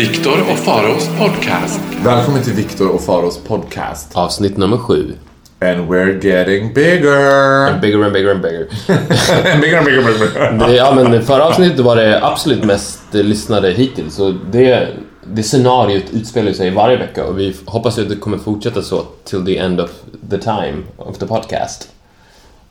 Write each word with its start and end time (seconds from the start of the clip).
Viktor 0.00 0.40
och 0.52 0.58
Faraos 0.58 1.08
podcast. 1.18 1.80
Välkommen 2.04 2.42
till 2.42 2.52
Viktor 2.52 2.88
och 2.88 3.02
Faros 3.02 3.38
podcast. 3.38 4.16
Avsnitt 4.16 4.56
nummer 4.56 4.76
sju. 4.76 5.12
And 5.60 5.90
we're 5.90 6.26
getting 6.26 6.74
bigger. 6.74 7.80
Bigger 7.80 8.04
and 8.04 8.12
bigger 8.12 8.30
and 8.30 8.42
bigger. 8.42 8.64
bigger 9.60 9.78
and 9.78 9.86
bigger 9.86 9.98
and 9.98 10.18
bigger. 10.18 10.68
Det, 10.68 10.76
ja, 10.76 10.94
men 10.94 11.22
förra 11.22 11.44
avsnittet 11.44 11.80
var 11.80 11.96
det 11.96 12.24
absolut 12.24 12.64
mest 12.64 13.00
lyssnade 13.10 13.70
hittills. 13.70 14.18
Och 14.18 14.34
det, 14.52 14.88
det 15.34 15.42
scenariot 15.42 16.04
utspelar 16.12 16.52
sig 16.52 16.70
varje 16.70 16.96
vecka 16.96 17.24
och 17.24 17.38
vi 17.38 17.56
hoppas 17.64 17.98
att 17.98 18.08
det 18.08 18.16
kommer 18.16 18.38
fortsätta 18.38 18.82
så 18.82 19.02
till 19.24 19.44
the 19.44 19.56
end 19.56 19.80
of 19.80 19.90
the 20.30 20.38
time 20.38 20.82
of 20.96 21.18
the 21.18 21.26
podcast. 21.26 21.88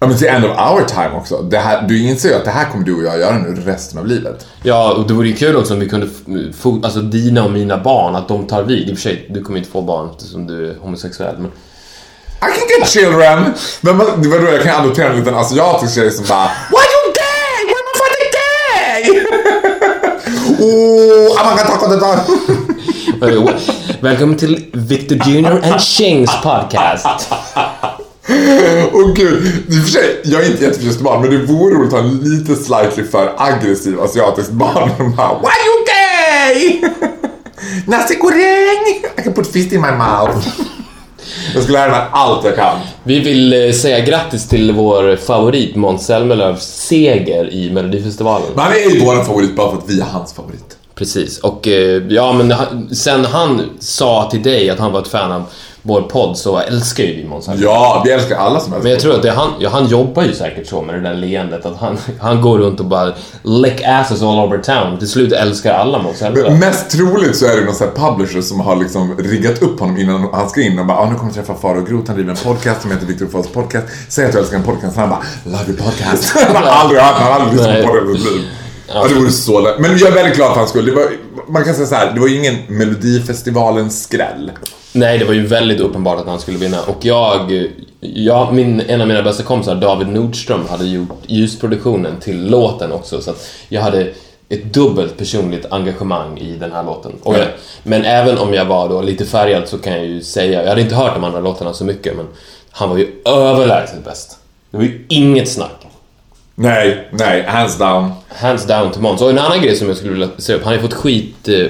Ja 0.02 0.08
men 0.08 0.18
till 0.18 0.28
end 0.28 0.46
of 0.46 0.52
our 0.52 0.84
time 0.86 1.10
också. 1.18 1.42
Det 1.42 1.58
här, 1.58 1.82
du 1.82 2.04
inser 2.04 2.30
ju 2.30 2.36
att 2.36 2.46
det 2.46 2.52
här 2.52 2.66
kommer 2.72 2.86
du 2.86 2.96
och 2.96 3.04
jag 3.04 3.20
göra 3.20 3.38
nu 3.38 3.62
resten 3.66 4.00
av 4.00 4.08
livet. 4.08 4.48
Ja, 4.64 4.94
och 4.94 5.08
det 5.08 5.14
vore 5.14 5.28
ju 5.28 5.36
kul 5.36 5.56
också 5.56 5.74
om 5.74 5.80
vi 5.80 5.90
kunde 5.90 6.08
få, 6.60 6.82
alltså 6.84 7.00
dina 7.00 7.44
och 7.44 7.52
mina 7.52 7.78
barn, 7.78 8.16
att 8.16 8.28
de 8.28 8.48
tar 8.48 8.64
vid. 8.64 8.90
I 8.90 8.94
och 8.94 8.98
för 8.98 9.02
sig, 9.02 9.28
du 9.30 9.44
kommer 9.44 9.60
inte 9.60 9.72
få 9.72 9.82
barn 9.82 10.10
eftersom 10.12 10.48
du 10.48 10.70
är 10.70 10.76
homosexuell, 10.82 11.36
men 11.38 11.48
I 11.48 12.40
can 12.42 12.68
get 12.80 12.90
children! 12.90 13.54
Men 13.82 13.98
vad- 13.98 14.24
det 14.24 14.30
var 14.30 14.40
då 14.40 14.46
jag 14.52 14.64
kan 14.64 14.82
adoptera 14.82 15.10
en 15.10 15.20
liten 15.20 15.36
asiatisk 15.36 15.96
tjej 15.96 16.12
som 16.12 16.26
bara 16.30 16.48
Why 16.48 16.86
you 16.96 17.14
gay? 17.20 17.66
Why 17.66 17.80
my 17.88 17.94
father 18.00 18.26
gay? 18.40 19.26
oh, 20.66 21.40
I'm 21.40 21.46
gonna 21.50 21.70
talk 21.70 21.84
on 21.84 21.90
the. 23.50 23.54
Välkommen 24.02 24.38
till 24.38 24.66
Victor 24.74 25.16
Junior 25.28 25.62
and 25.72 25.82
Chings 25.82 26.32
podcast. 26.44 27.34
Åh 28.94 29.14
gud, 29.16 29.46
i 29.68 29.80
och 29.80 29.84
för 29.84 29.92
sig, 29.92 30.22
jag 30.24 30.44
är 30.44 30.52
inte 30.52 30.64
jätteförtjust 30.64 31.00
i 31.00 31.04
barn 31.04 31.22
men 31.22 31.30
det 31.30 31.38
vore 31.38 31.76
roligt 31.76 31.94
att 31.94 32.00
ha 32.00 32.10
en 32.10 32.18
lite 32.18 32.56
slightly 32.56 33.04
för 33.04 33.34
aggressiv 33.38 34.02
asiatisk 34.02 34.52
barn 34.52 34.90
bara 35.18 35.40
Why 35.40 35.56
you 35.68 35.86
gay? 35.86 36.90
Nasi 37.86 38.16
goreng! 38.16 39.04
I 39.18 39.22
can 39.24 39.34
put 39.34 39.48
fist 39.48 39.74
in 39.74 39.82
my 39.82 39.92
mouth. 39.92 40.48
Jag 41.54 41.64
ska 41.64 41.74
lära 41.74 41.92
mig 41.92 42.02
allt 42.12 42.46
jag 42.46 42.56
kan. 42.56 42.80
Vi 43.04 43.20
vill 43.20 43.54
eh, 43.54 43.72
säga 43.72 44.00
grattis 44.00 44.48
till 44.48 44.72
vår 44.72 45.16
favorit 45.16 45.76
Måns 45.76 46.06
Zelmerlöws 46.06 46.62
seger 46.62 47.54
i 47.54 47.72
Melodifestivalen. 47.72 48.48
Men 48.56 48.64
han 48.64 48.74
är 48.74 48.90
ju 48.90 49.00
vår 49.00 49.24
favorit 49.24 49.56
bara 49.56 49.72
för 49.72 49.78
att 49.78 49.90
vi 49.90 50.00
är 50.00 50.06
hans 50.06 50.34
favorit. 50.34 50.78
Precis, 50.96 51.40
och 51.40 51.68
eh, 51.68 52.04
ja 52.10 52.34
men 52.34 52.54
sen 52.96 53.26
han 53.26 53.62
sa 53.80 54.30
till 54.32 54.44
dig 54.44 54.70
att 54.70 54.80
han 54.80 54.92
var 54.92 55.02
ett 55.02 55.08
fan 55.08 55.32
av 55.32 55.44
vår 55.82 56.02
podd 56.02 56.38
så 56.38 56.60
älskar 56.60 57.04
ju 57.04 57.16
vi 57.16 57.28
Måns. 57.28 57.50
Ja, 57.58 58.02
vi 58.06 58.12
älskar 58.12 58.36
alla 58.36 58.60
som 58.60 58.72
helst. 58.72 58.84
Men 58.84 58.92
jag 58.92 59.02
tror 59.02 59.16
att 59.16 59.22
det, 59.22 59.32
han, 59.32 59.50
ja, 59.60 59.70
han 59.70 59.88
jobbar 59.88 60.24
ju 60.24 60.34
säkert 60.34 60.68
så 60.68 60.82
med 60.82 60.96
det 60.96 61.02
där 61.02 61.14
leendet 61.14 61.66
att 61.66 61.78
han, 61.78 61.98
han 62.20 62.42
går 62.42 62.58
runt 62.58 62.80
och 62.80 62.86
bara 62.86 63.14
lick 63.44 63.82
asses 63.86 64.22
all 64.22 64.40
over 64.40 64.58
town. 64.58 65.00
Till 65.00 65.10
slut 65.10 65.34
älskar 65.34 65.74
alla 65.74 66.02
Måns. 66.02 66.24
Mest 66.60 66.90
troligt 66.90 67.36
så 67.36 67.46
är 67.46 67.58
det 67.58 67.66
någon 67.66 67.76
sån 67.76 67.88
här 67.88 67.96
publisher 67.96 68.42
som 68.42 68.60
har 68.60 68.76
liksom 68.76 69.18
riggat 69.18 69.62
upp 69.62 69.80
honom 69.80 69.98
innan 69.98 70.30
han 70.34 70.50
ska 70.50 70.62
in 70.62 70.80
och 70.80 70.86
bara 70.86 70.98
ah, 70.98 71.10
nu 71.10 71.16
kommer 71.16 71.32
jag 71.36 71.36
träffa 71.36 71.62
Faro 71.62 71.82
Groth, 71.82 72.08
han 72.08 72.16
driver 72.16 72.32
en 72.32 72.38
podcast 72.38 72.82
som 72.82 72.92
heter 72.92 73.06
Victor 73.06 73.28
Faros 73.28 73.48
podcast. 73.48 73.86
Säg 74.10 74.26
att 74.26 74.32
du 74.32 74.40
älskar 74.40 74.58
en 74.58 74.64
podcast. 74.64 74.98
Han 74.98 75.10
bara 75.10 75.24
Love 75.44 75.64
your 75.68 75.78
podcast. 75.78 76.36
han 76.48 76.56
har 76.56 76.64
aldrig 76.64 77.02
hört 77.02 77.16
han 77.16 77.32
har 77.32 77.40
aldrig 77.40 77.58
lyssnat 77.58 77.86
på 77.86 77.96
det 77.96 78.12
i 78.12 78.18
sitt 78.18 78.32
liv. 78.32 78.42
Ja, 78.94 79.08
det 79.08 79.16
vore 79.16 79.32
så 79.32 79.60
lätt. 79.60 79.80
Men 79.80 79.98
jag 79.98 80.10
är 80.10 80.14
väldigt 80.14 80.36
glad 80.36 80.50
för 80.50 80.58
hans 80.58 80.70
skull. 80.70 80.86
Det 80.86 80.92
var, 80.92 81.04
man 81.50 81.64
kan 81.64 81.76
säga 81.76 81.88
så 81.88 81.96
här, 81.96 82.14
det 82.14 82.20
var 82.20 82.28
ju 82.28 82.38
ingen 82.38 82.56
Melodifestivalens 82.68 84.04
skräll. 84.04 84.52
Nej, 84.94 85.18
det 85.18 85.26
var 85.26 85.34
ju 85.34 85.46
väldigt 85.46 85.80
uppenbart 85.80 86.20
att 86.20 86.28
han 86.28 86.40
skulle 86.40 86.58
vinna. 86.58 86.82
Och 86.82 87.06
jag, 87.06 87.68
ja, 88.00 88.52
min, 88.52 88.82
en 88.88 89.02
av 89.02 89.08
mina 89.08 89.24
bästa 89.24 89.44
kompisar, 89.44 89.76
David 89.76 90.08
Nordström, 90.08 90.68
hade 90.70 90.86
gjort 90.86 91.10
ljusproduktionen 91.28 92.20
till 92.20 92.50
låten 92.50 92.92
också. 92.92 93.22
Så 93.22 93.32
att 93.32 93.48
jag 93.70 93.82
hade 93.82 94.14
ett 94.50 94.74
dubbelt 94.74 95.18
personligt 95.18 95.66
engagemang 95.70 96.38
i 96.38 96.56
den 96.56 96.72
här 96.72 96.84
låten. 96.84 97.12
Och 97.24 97.36
jag, 97.36 97.48
men 97.84 98.06
även 98.06 98.38
om 98.38 98.54
jag 98.54 98.66
var 98.66 98.90
då 98.90 99.02
lite 99.02 99.26
färgad 99.26 99.68
så 99.68 99.78
kan 99.78 99.94
jag 99.94 100.06
ju 100.06 100.22
säga, 100.22 100.62
jag 100.62 100.70
hade 100.70 100.82
inte 100.82 100.96
hört 100.96 101.16
de 101.16 101.24
andra 101.24 101.40
låtarna 101.40 101.74
så 101.74 101.86
mycket, 101.86 102.18
men 102.18 102.28
han 102.72 102.90
var 102.90 102.98
ju 102.98 103.08
överlägset 103.26 104.06
bäst. 104.06 104.38
Det 104.72 104.78
var 104.78 104.84
ju 104.84 105.06
inget 105.08 105.50
snack. 105.50 105.89
Nej, 106.62 107.08
nej, 107.12 107.44
hands 107.48 107.78
down. 107.78 108.12
Hands 108.28 108.66
down 108.66 108.92
till 108.92 109.02
Måns. 109.02 109.22
Och 109.22 109.30
en 109.30 109.40
annan 109.40 109.62
grej 109.62 109.76
som 109.76 109.88
jag 109.88 109.98
skulle 109.98 110.12
vilja 110.12 110.30
säga 110.38 110.58
upp. 110.58 110.64
Han 110.64 110.74
har 110.74 110.82
fått 110.82 110.94
skit 110.94 111.48
eh, 111.48 111.66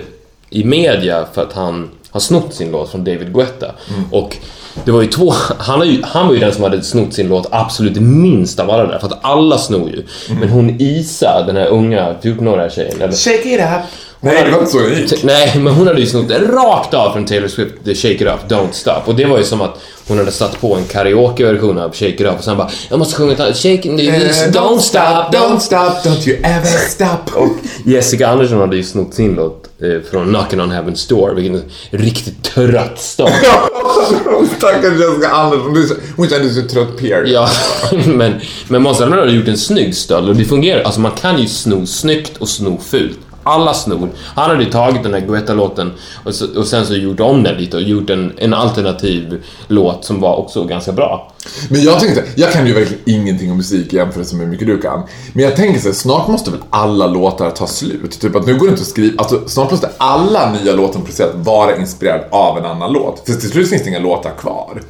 i 0.50 0.64
media 0.64 1.26
för 1.34 1.42
att 1.42 1.54
han 1.54 1.90
har 2.10 2.20
snott 2.20 2.54
sin 2.54 2.72
låt 2.72 2.92
från 2.92 3.04
David 3.04 3.34
Guetta. 3.34 3.76
Och 4.12 4.38
det 4.86 4.92
var 4.92 5.02
ju 5.02 5.08
två... 5.08 5.34
Han, 5.60 5.80
har 5.80 5.86
ju, 5.86 6.04
han 6.04 6.28
var 6.28 6.34
ju 6.34 6.40
den 6.40 6.54
som 6.54 6.64
hade 6.64 6.84
snott 6.84 7.14
sin 7.14 7.28
låt 7.28 7.48
absolut 7.52 8.00
minst 8.02 8.60
av 8.60 8.70
alla 8.70 8.86
där. 8.86 9.00
För 9.00 9.08
att 9.08 9.20
alla 9.26 9.58
snor 9.58 9.90
ju. 9.90 10.04
Men 10.40 10.50
hon 10.50 10.82
Isa, 10.82 11.44
den 11.48 11.56
här 11.56 11.68
unga 11.68 12.16
14-åriga 12.22 12.70
tjejen. 12.70 13.02
Eller, 13.02 13.14
Shake 13.14 13.50
it 13.50 13.60
up. 13.60 13.82
Nej, 14.22 14.44
det 14.44 14.52
var 14.52 14.60
inte 14.60 14.72
så 14.72 14.80
det 14.80 15.00
gick. 15.00 15.24
Nej, 15.24 15.54
men 15.60 15.74
hon 15.74 15.88
hade 15.88 16.00
ju 16.00 16.06
snott 16.06 16.28
det 16.28 16.40
rakt 16.40 16.94
av 16.94 17.12
från 17.12 17.26
Taylor 17.26 17.48
Swift, 17.48 17.74
The 17.86 17.96
Shake 17.96 18.14
It 18.14 18.22
Up, 18.22 18.52
Don't 18.52 18.72
Stop. 18.72 19.02
Och 19.06 19.16
det 19.16 19.26
var 19.26 19.38
ju 19.38 19.44
som 19.44 19.62
att 19.62 19.82
hon 20.08 20.18
hade 20.18 20.32
satt 20.32 20.62
på 20.62 20.76
en 20.76 20.84
karaokeversion 20.84 21.78
av 21.78 21.94
Shake 21.94 22.14
It 22.14 22.22
Up 22.22 22.38
och 22.38 22.44
sen 22.44 22.58
bara 22.58 22.70
Jag 22.90 23.00
måste 23.00 23.16
sjunga 23.16 23.32
ett 23.32 23.58
Shake 23.58 23.74
It, 23.74 24.56
Don't 24.56 24.80
Stop, 24.80 25.38
Don't 25.38 25.60
stop, 25.60 26.10
don't 26.10 26.30
you 26.30 26.38
ever 26.44 26.90
stop. 26.90 27.36
och 27.36 27.50
Jessica 27.86 28.28
Andersson 28.28 28.60
hade 28.60 28.76
ju 28.76 28.84
snott 28.84 29.14
sin 29.14 29.36
låt 29.36 29.70
eh, 29.82 30.12
från 30.12 30.36
Knockin' 30.36 30.62
on 30.62 30.72
Heaven's 30.72 31.10
Door, 31.10 31.34
vilken 31.34 31.62
riktigt 31.90 32.44
trött 32.44 33.00
start. 33.00 33.32
Stackars 34.58 35.00
Jessica 35.00 35.30
Andersson. 35.30 35.98
Hon 36.18 36.30
kände 36.30 36.54
sig 36.54 36.68
trött 36.68 36.98
Pierre. 36.98 37.30
ja, 37.30 37.50
men, 38.06 38.34
men 38.68 38.82
Måns 38.82 39.00
hade 39.00 39.32
gjort 39.32 39.48
en 39.48 39.58
snygg 39.58 39.96
stöld 39.96 40.30
och 40.30 40.36
det 40.36 40.46
fungerar. 40.46 40.84
Alltså 40.84 41.02
man 41.02 41.12
kan 41.12 41.42
ju 41.42 41.48
sno 41.48 41.86
snyggt 41.86 42.38
och 42.38 42.50
sno 42.50 42.78
fult. 42.90 43.20
Alla 43.50 43.74
snor. 43.74 44.10
Han 44.36 44.50
hade 44.50 44.64
ju 44.64 44.70
tagit 44.70 45.04
den 45.04 45.14
här 45.14 45.22
Guetta-låten 45.22 45.92
och, 46.24 46.34
och 46.58 46.68
sen 46.68 46.86
så 46.86 46.96
gjort 46.96 47.20
om 47.20 47.44
den 47.44 47.58
lite 47.58 47.78
och 47.78 47.84
gjort 47.84 48.10
en, 48.10 48.34
en 48.38 48.54
alternativ 48.54 49.44
låt 49.68 50.06
som 50.06 50.22
var 50.22 50.36
också 50.36 50.64
ganska 50.64 50.92
bra. 50.92 51.32
Men 51.70 51.84
jag 51.84 52.00
tänkte, 52.00 52.24
jag 52.36 52.52
kan 52.52 52.68
ju 52.68 52.74
verkligen 52.74 53.04
ingenting 53.06 53.52
om 53.52 53.58
musik 53.58 53.94
i 53.94 53.96
jämförelse 53.96 54.36
med 54.36 54.46
hur 54.46 54.52
mycket 54.52 54.68
du 54.68 54.82
kan. 54.82 55.04
Men 55.34 55.44
jag 55.44 55.56
tänker 55.56 55.80
så 55.80 55.88
här, 55.88 55.96
snart 55.96 56.28
måste 56.28 56.52
väl 56.52 56.60
alla 56.70 57.08
låtar 57.08 57.50
ta 57.50 57.68
slut? 57.68 58.20
Typ 58.20 58.36
att 58.36 58.46
nu 58.46 58.58
går 58.58 58.66
det 58.66 58.72
inte 58.72 58.82
att 58.82 58.88
skriva, 58.88 59.22
alltså 59.22 59.48
snart 59.48 59.72
måste 59.72 59.90
alla 59.98 60.52
nya 60.52 60.74
låtar 60.74 61.00
producerat 61.00 61.32
vara 61.36 61.76
inspirerad 61.76 62.22
av 62.32 62.58
en 62.58 62.66
annan 62.66 62.94
låt. 62.94 63.24
För 63.26 63.34
till 63.34 63.50
slut 63.50 63.70
finns 63.70 63.84
det 63.84 63.90
inga 63.90 64.00
låtar 64.00 64.32
kvar. 64.32 64.82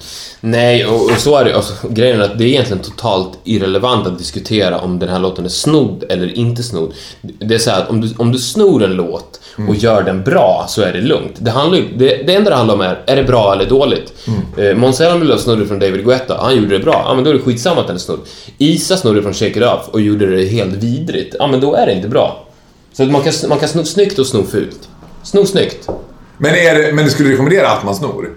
Nej, 0.42 0.86
och, 0.86 1.02
och 1.02 1.18
så 1.18 1.38
är 1.38 1.46
det. 1.46 1.56
Alltså, 1.56 1.74
grejen 1.90 2.22
är 2.22 2.26
att 2.26 2.38
det 2.38 2.44
är 2.44 2.48
egentligen 2.48 2.84
totalt 2.84 3.40
irrelevant 3.44 4.08
att 4.08 4.18
diskutera 4.18 4.80
om 4.80 5.00
den 5.00 5.10
här 5.10 5.20
låten 5.20 5.46
är 5.46 5.50
snodd 5.50 6.04
eller 6.10 6.38
inte 6.38 6.64
snodd. 6.64 6.94
Det 7.22 7.56
är 7.56 7.60
så 7.60 7.72
här 7.72 7.82
att 7.82 7.90
om 7.90 8.02
du, 8.02 8.14
om 8.18 8.32
du 8.32 8.40
snor 8.40 8.84
en 8.84 8.94
låt 8.94 9.40
och 9.68 9.76
gör 9.76 10.04
den 10.04 10.24
bra 10.24 10.66
så 10.70 10.82
är 10.82 10.94
det 10.94 11.02
lugnt. 11.02 11.34
Det, 11.40 11.52
handlar, 11.52 11.80
det, 11.98 12.28
det 12.28 12.36
enda 12.36 12.50
det 12.50 12.56
handlar 12.56 12.76
om 12.76 12.82
är, 12.82 13.04
är 13.06 13.16
det 13.16 13.24
bra 13.24 13.54
eller 13.54 13.66
dåligt? 13.66 14.14
Mm. 14.58 14.80
Måns 14.80 14.98
Zelmerlöw 14.98 15.38
snodde 15.38 15.66
från 15.66 15.80
David 15.80 16.06
Guetta, 16.06 16.38
han 16.42 16.56
gjorde 16.56 16.78
det 16.78 16.84
bra. 16.84 17.04
Ja, 17.06 17.14
men 17.16 17.24
då 17.24 17.30
är 17.30 17.34
det 17.34 17.40
skitsamma 17.40 17.82
att 17.82 17.88
den 17.88 17.96
är 17.96 18.00
snodd. 18.00 18.20
Isa 18.58 18.98
snodde 18.98 19.22
från 19.22 19.34
Shake 19.34 19.60
It 19.60 19.66
Up 19.66 19.94
och 19.94 20.02
gjorde 20.02 20.36
det 20.36 20.46
helt 20.46 20.74
vidrigt. 20.74 21.36
Ja, 21.40 21.48
men 21.48 21.60
då 21.60 21.76
är 21.76 21.86
det 21.86 21.94
inte 21.94 22.08
bra. 22.08 22.46
Så 22.94 23.06
man 23.06 23.24
kan, 23.24 23.34
man 23.50 23.60
kan 23.60 23.70
sno 23.70 23.86
snyggt 23.86 24.20
och 24.20 24.28
sno 24.28 24.44
fult. 24.44 24.90
Sno 25.24 25.46
snyggt. 25.46 25.90
Men, 26.38 26.56
är 26.56 26.76
det, 26.76 26.94
men 26.94 27.06
du 27.06 27.12
skulle 27.12 27.30
rekommendera 27.30 27.70
att 27.70 27.84
man 27.84 27.96
snor? 27.96 28.30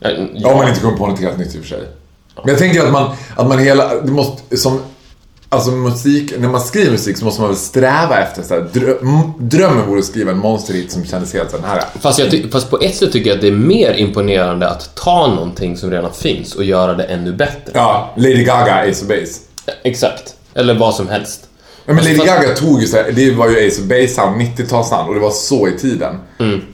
Ja, 0.00 0.10
Om 0.50 0.56
man 0.56 0.68
inte 0.68 0.80
kommer 0.80 0.96
på 0.96 1.06
något 1.06 1.20
helt 1.20 1.38
nytt 1.38 1.54
i 1.54 1.58
och 1.58 1.62
för 1.62 1.68
sig. 1.68 1.82
Men 2.36 2.48
jag 2.48 2.58
tänker 2.58 2.82
att 2.82 2.92
man, 2.92 3.10
att 3.36 3.48
man 3.48 3.58
hela, 3.58 3.94
det 3.94 4.12
måste, 4.12 4.56
som, 4.56 4.80
alltså 5.48 5.70
musik, 5.70 6.32
när 6.38 6.48
man 6.48 6.60
skriver 6.60 6.90
musik 6.90 7.16
så 7.18 7.24
måste 7.24 7.40
man 7.40 7.50
väl 7.50 7.58
sträva 7.58 8.18
efter 8.22 8.42
så 8.42 8.54
här, 8.54 8.60
dröm, 8.60 9.32
drömmen 9.38 9.86
vore 9.86 9.98
att 9.98 10.04
skriva 10.04 10.30
en 10.30 10.38
monsterhit 10.38 10.92
som 10.92 11.04
kändes 11.04 11.34
helt 11.34 11.50
så 11.50 11.58
här. 11.66 11.82
Fast, 12.00 12.18
jag 12.18 12.46
fast 12.52 12.70
på 12.70 12.78
ett 12.80 12.94
sätt 12.96 13.12
tycker 13.12 13.30
jag 13.30 13.34
att 13.36 13.42
det 13.42 13.48
är 13.48 13.52
mer 13.52 13.92
imponerande 13.92 14.68
att 14.68 14.94
ta 14.94 15.26
någonting 15.26 15.76
som 15.76 15.90
redan 15.90 16.12
finns 16.14 16.54
och 16.54 16.64
göra 16.64 16.94
det 16.94 17.04
ännu 17.04 17.32
bättre. 17.32 17.72
Ja, 17.74 18.14
Lady 18.16 18.44
Gaga, 18.44 18.74
Ace 18.74 19.02
of 19.04 19.08
Base. 19.08 19.40
Exakt. 19.82 20.34
Eller 20.54 20.74
vad 20.74 20.94
som 20.94 21.08
helst. 21.08 21.44
Ja, 21.86 21.94
men 21.94 22.04
Lady 22.04 22.16
Fast- 22.16 22.28
Gaga 22.28 22.54
tog 22.54 22.80
ju 22.80 22.86
så 22.86 22.96
här, 22.96 23.12
det 23.12 23.30
var 23.34 23.48
ju 23.48 23.68
Ace 23.68 23.80
of 23.82 23.86
Base 23.88 24.08
sound, 24.08 24.40
90-talssound 24.42 25.08
och 25.08 25.14
det 25.14 25.20
var 25.20 25.30
så 25.30 25.68
i 25.68 25.72
tiden. 25.78 26.16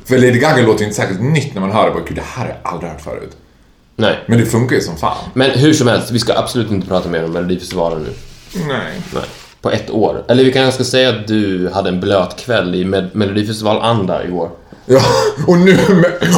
För 0.04 0.18
Lady 0.18 0.38
Gaga 0.38 0.62
låter 0.62 0.80
ju 0.80 0.84
inte 0.84 0.96
särskilt 0.96 1.22
nytt 1.22 1.54
när 1.54 1.60
man 1.60 1.70
hör 1.72 1.86
det. 1.86 1.90
Bara, 1.90 2.04
Gud, 2.04 2.16
det 2.16 2.22
här 2.26 2.42
har 2.42 2.48
jag 2.62 2.72
aldrig 2.72 2.90
hört 2.92 3.00
förut. 3.00 3.30
Nej. 3.96 4.18
Men 4.26 4.38
det 4.38 4.46
funkar 4.46 4.76
ju 4.76 4.82
som 4.82 4.96
fan. 4.96 5.16
Men 5.34 5.50
hur 5.50 5.72
som 5.72 5.88
helst, 5.88 6.10
vi 6.10 6.18
ska 6.18 6.34
absolut 6.38 6.70
inte 6.70 6.86
prata 6.88 7.08
mer 7.08 7.24
om 7.24 7.32
Melodifestivalen 7.32 8.02
nu. 8.02 8.10
Nej. 8.54 9.02
Nej. 9.14 9.22
På 9.62 9.70
ett 9.70 9.90
år. 9.90 10.24
Eller 10.28 10.44
vi 10.44 10.52
kanske 10.52 10.72
ska 10.72 10.90
säga 10.90 11.08
att 11.08 11.28
du 11.28 11.70
hade 11.74 11.88
en 11.88 12.00
blöt 12.00 12.36
kväll 12.36 12.74
i 12.74 12.84
Med- 12.84 13.10
Melodifestival-anda 13.12 14.24
igår. 14.24 14.50
Ja, 14.86 15.00
och 15.46 15.58
nu, 15.58 15.78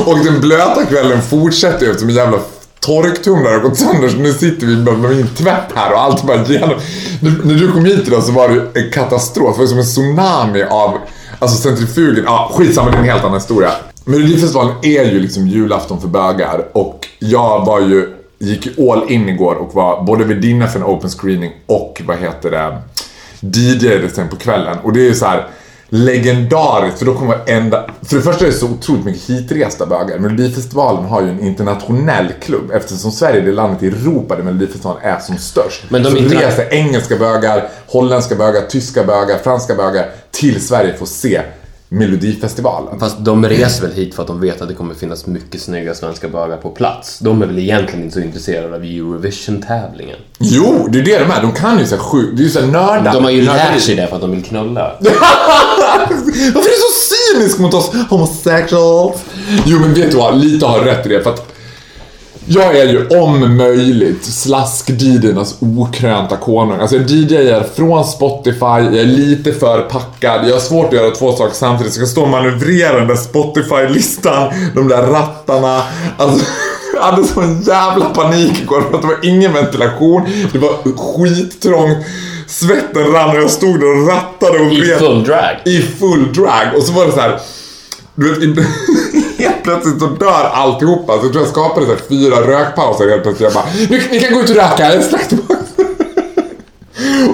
och 0.07 0.19
den 0.25 0.41
blöta 0.41 0.85
kvällen 0.85 1.23
fortsätter 1.23 1.85
ju 1.87 1.91
eftersom 1.91 2.09
en 2.09 2.15
jävla 2.15 2.39
torktumlare 2.81 3.55
har 3.55 3.61
gått 3.61 3.77
sönder 3.79 4.09
så 4.09 4.17
nu 4.17 4.33
sitter 4.33 4.67
vi 4.67 4.77
med 4.77 4.99
min 5.17 5.29
tvätt 5.29 5.73
här 5.75 5.93
och 5.93 6.01
allt 6.03 6.23
bara 6.27 6.45
genom. 6.45 6.75
När, 7.21 7.55
du 7.55 7.73
kom 7.73 7.85
hit 7.85 8.09
idag 8.09 8.23
så 8.23 8.33
var 8.33 8.49
det 8.49 8.81
en 8.81 8.91
katastrof, 8.91 9.57
det 9.57 9.61
var 9.63 9.67
som 9.67 9.79
en 9.79 9.85
tsunami 9.85 10.63
av 10.63 10.99
alltså 11.39 11.57
centrifugen. 11.57 12.25
Ja, 12.27 12.51
skitsamma, 12.55 12.91
det 12.91 12.97
är 12.97 13.01
en 13.01 13.05
helt 13.09 13.25
annan 13.25 13.35
historia. 13.35 13.71
Melodifestivalen 14.05 14.75
är 14.83 15.05
ju 15.05 15.21
liksom 15.21 15.49
julafton 15.49 16.01
för 16.01 16.09
bögar 16.09 16.65
och 16.73 17.07
jag 17.19 17.67
var 17.67 17.81
ju, 17.81 18.16
gick 18.39 18.79
all 18.79 19.11
in 19.11 19.29
igår 19.29 19.55
och 19.55 19.75
var 19.75 20.05
både 20.05 20.25
värdinna 20.25 20.67
för 20.67 20.79
en 20.79 20.85
open 20.85 21.11
screening 21.11 21.53
och 21.67 22.03
vad 22.07 22.19
heter 22.19 22.51
det, 22.51 22.83
DJ 23.41 24.09
sen 24.09 24.29
på 24.29 24.37
kvällen. 24.37 24.79
Och 24.83 24.93
det 24.93 25.01
är 25.01 25.05
ju 25.05 25.15
så 25.15 25.27
här 25.27 25.47
legendariskt 25.89 26.99
för 26.99 27.07
då 27.07 27.15
kommer 27.15 27.39
enda... 27.47 27.91
För 28.03 28.17
det 28.17 28.23
första 28.23 28.45
är 28.45 28.49
det 28.51 28.57
så 28.57 28.67
otroligt 28.67 29.05
mycket 29.05 29.31
hitresta 29.31 29.87
bögar. 29.87 30.19
Melodifestivalen 30.19 31.05
har 31.05 31.23
ju 31.23 31.29
en 31.29 31.41
internationell 31.41 32.33
klubb 32.41 32.71
eftersom 32.71 33.11
Sverige 33.11 33.41
är 33.41 33.47
det 33.47 33.53
landet 33.53 33.83
i 33.83 33.87
Europa 33.87 34.37
där 34.37 34.43
Melodifestivalen 34.43 35.03
är 35.03 35.19
som 35.19 35.39
störst. 35.39 35.85
Men 35.89 36.03
de 36.03 36.11
så 36.11 36.17
interna- 36.17 36.41
reser 36.41 36.75
engelska 36.75 37.17
bögar, 37.17 37.69
holländska 37.87 38.35
bögar, 38.35 38.61
tyska 38.61 39.05
bögar, 39.05 39.39
franska 39.39 39.75
bögar 39.75 40.11
till 40.31 40.67
Sverige 40.67 40.95
för 40.95 41.03
att 41.03 41.09
se 41.09 41.43
Melodifestivalen. 41.89 43.01
Fast 43.01 43.17
de 43.19 43.49
reser 43.49 43.83
väl 43.83 43.97
hit 43.97 44.15
för 44.15 44.23
att 44.23 44.29
de 44.29 44.41
vet 44.41 44.63
att 44.63 44.69
det 44.69 44.75
kommer 44.75 44.95
finnas 44.95 45.27
mycket 45.27 45.61
snygga 45.61 45.95
svenska 45.95 46.29
bögar 46.29 46.57
på 46.57 46.71
plats. 46.71 47.19
De 47.19 47.43
är 47.43 47.47
väl 47.47 47.59
egentligen 47.59 48.05
inte 48.05 48.15
så 48.15 48.21
intresserade 48.21 48.77
av 48.77 48.83
Eurovision-tävlingen. 48.83 50.19
Jo, 50.39 50.89
det 50.93 50.99
är 50.99 51.03
det 51.03 51.19
de 51.19 51.31
är. 51.31 51.43
De 51.43 51.53
kan 51.53 51.79
ju 51.79 51.87
så 51.87 51.97
här 51.97 52.03
sjukt... 52.03 52.37
Det 52.37 52.43
är 52.43 52.45
ju 52.45 52.51
så 52.51 52.61
här 52.61 52.67
nördar. 52.67 53.13
De 53.13 53.25
har 53.25 53.31
ju 53.31 53.43
lärt 53.43 53.81
sig 53.81 53.95
det 53.97 54.07
för 54.07 54.15
att 54.17 54.23
de 54.23 54.31
vill 54.31 54.45
knulla. 54.45 54.93
Varför 56.55 56.61
är 56.61 56.75
du 56.75 56.79
så 56.79 57.35
cynisk 57.35 57.59
mot 57.59 57.75
oss 57.75 57.91
homosexuals? 58.11 59.21
Jo 59.67 59.79
men 59.79 59.95
vet 59.95 60.11
du 60.11 60.17
vad, 60.17 60.37
lite 60.37 60.67
har 60.67 60.81
rätt 60.81 61.07
i 61.07 61.09
det 61.09 61.23
för 61.23 61.31
att 61.31 61.56
jag 62.49 62.77
är 62.77 62.89
ju 62.89 63.07
om 63.07 63.57
möjligt 63.57 64.25
slask-DJernas 64.25 65.55
okrönta 65.61 66.37
konung. 66.37 66.81
Alltså 66.81 66.97
jag 66.97 67.11
DJar 67.11 67.67
från 67.77 68.05
Spotify, 68.05 68.65
jag 68.65 68.97
är 68.97 69.05
lite 69.05 69.53
för 69.53 69.81
packad, 69.81 70.49
jag 70.49 70.53
har 70.53 70.61
svårt 70.61 70.87
att 70.87 70.93
göra 70.93 71.11
två 71.11 71.33
saker 71.33 71.55
samtidigt. 71.55 71.93
Så 71.93 72.01
jag 72.01 72.09
ska 72.09 72.13
stå 72.13 72.23
och 72.23 72.29
manövrera 72.29 72.99
den 72.99 73.09
där 73.09 73.17
Spotify-listan, 73.17 74.53
de 74.75 74.89
där 74.89 75.03
rattarna. 75.03 75.83
Alltså, 76.17 76.47
jag 76.95 77.03
hade 77.03 77.25
sån 77.25 77.63
jävla 77.63 78.05
panik 78.05 78.61
igår 78.63 78.81
för 78.81 78.95
att 78.95 79.03
det 79.03 79.09
var 79.09 79.19
ingen 79.23 79.53
ventilation, 79.53 80.23
det 80.53 80.59
var 80.59 80.73
skittrångt. 80.97 82.07
Svetten 82.47 83.13
rann 83.13 83.31
och 83.31 83.43
jag 83.43 83.51
stod 83.51 83.81
där 83.81 84.03
och 84.03 84.09
rattade 84.09 84.59
och 84.59 84.73
I 84.73 84.81
vred 84.81 84.99
full 84.99 85.25
drag. 85.25 85.57
i 85.65 85.83
full 85.83 86.33
drag 86.33 86.67
och 86.77 86.83
så 86.83 86.93
var 86.93 87.07
det 87.07 87.13
så 87.13 87.21
här. 87.21 87.41
Du 88.15 88.35
vet, 88.35 88.67
helt 89.39 89.63
plötsligt 89.63 90.01
så 90.01 90.07
dör 90.07 90.51
alltihopa. 90.53 91.19
Så 91.19 91.25
jag 91.25 91.33
tror 91.33 91.45
jag 91.45 91.53
skapade 91.53 91.87
så 91.87 91.93
här 91.93 92.01
fyra 92.09 92.37
rökpauser 92.37 93.09
helt 93.09 93.23
plötsligt. 93.23 93.41
Jag 93.41 93.53
bara, 93.53 93.65
ni, 93.91 94.03
ni 94.11 94.21
kan 94.21 94.35
gå 94.35 94.41
ut 94.41 94.51
och 94.51 94.57
röka. 94.57 94.87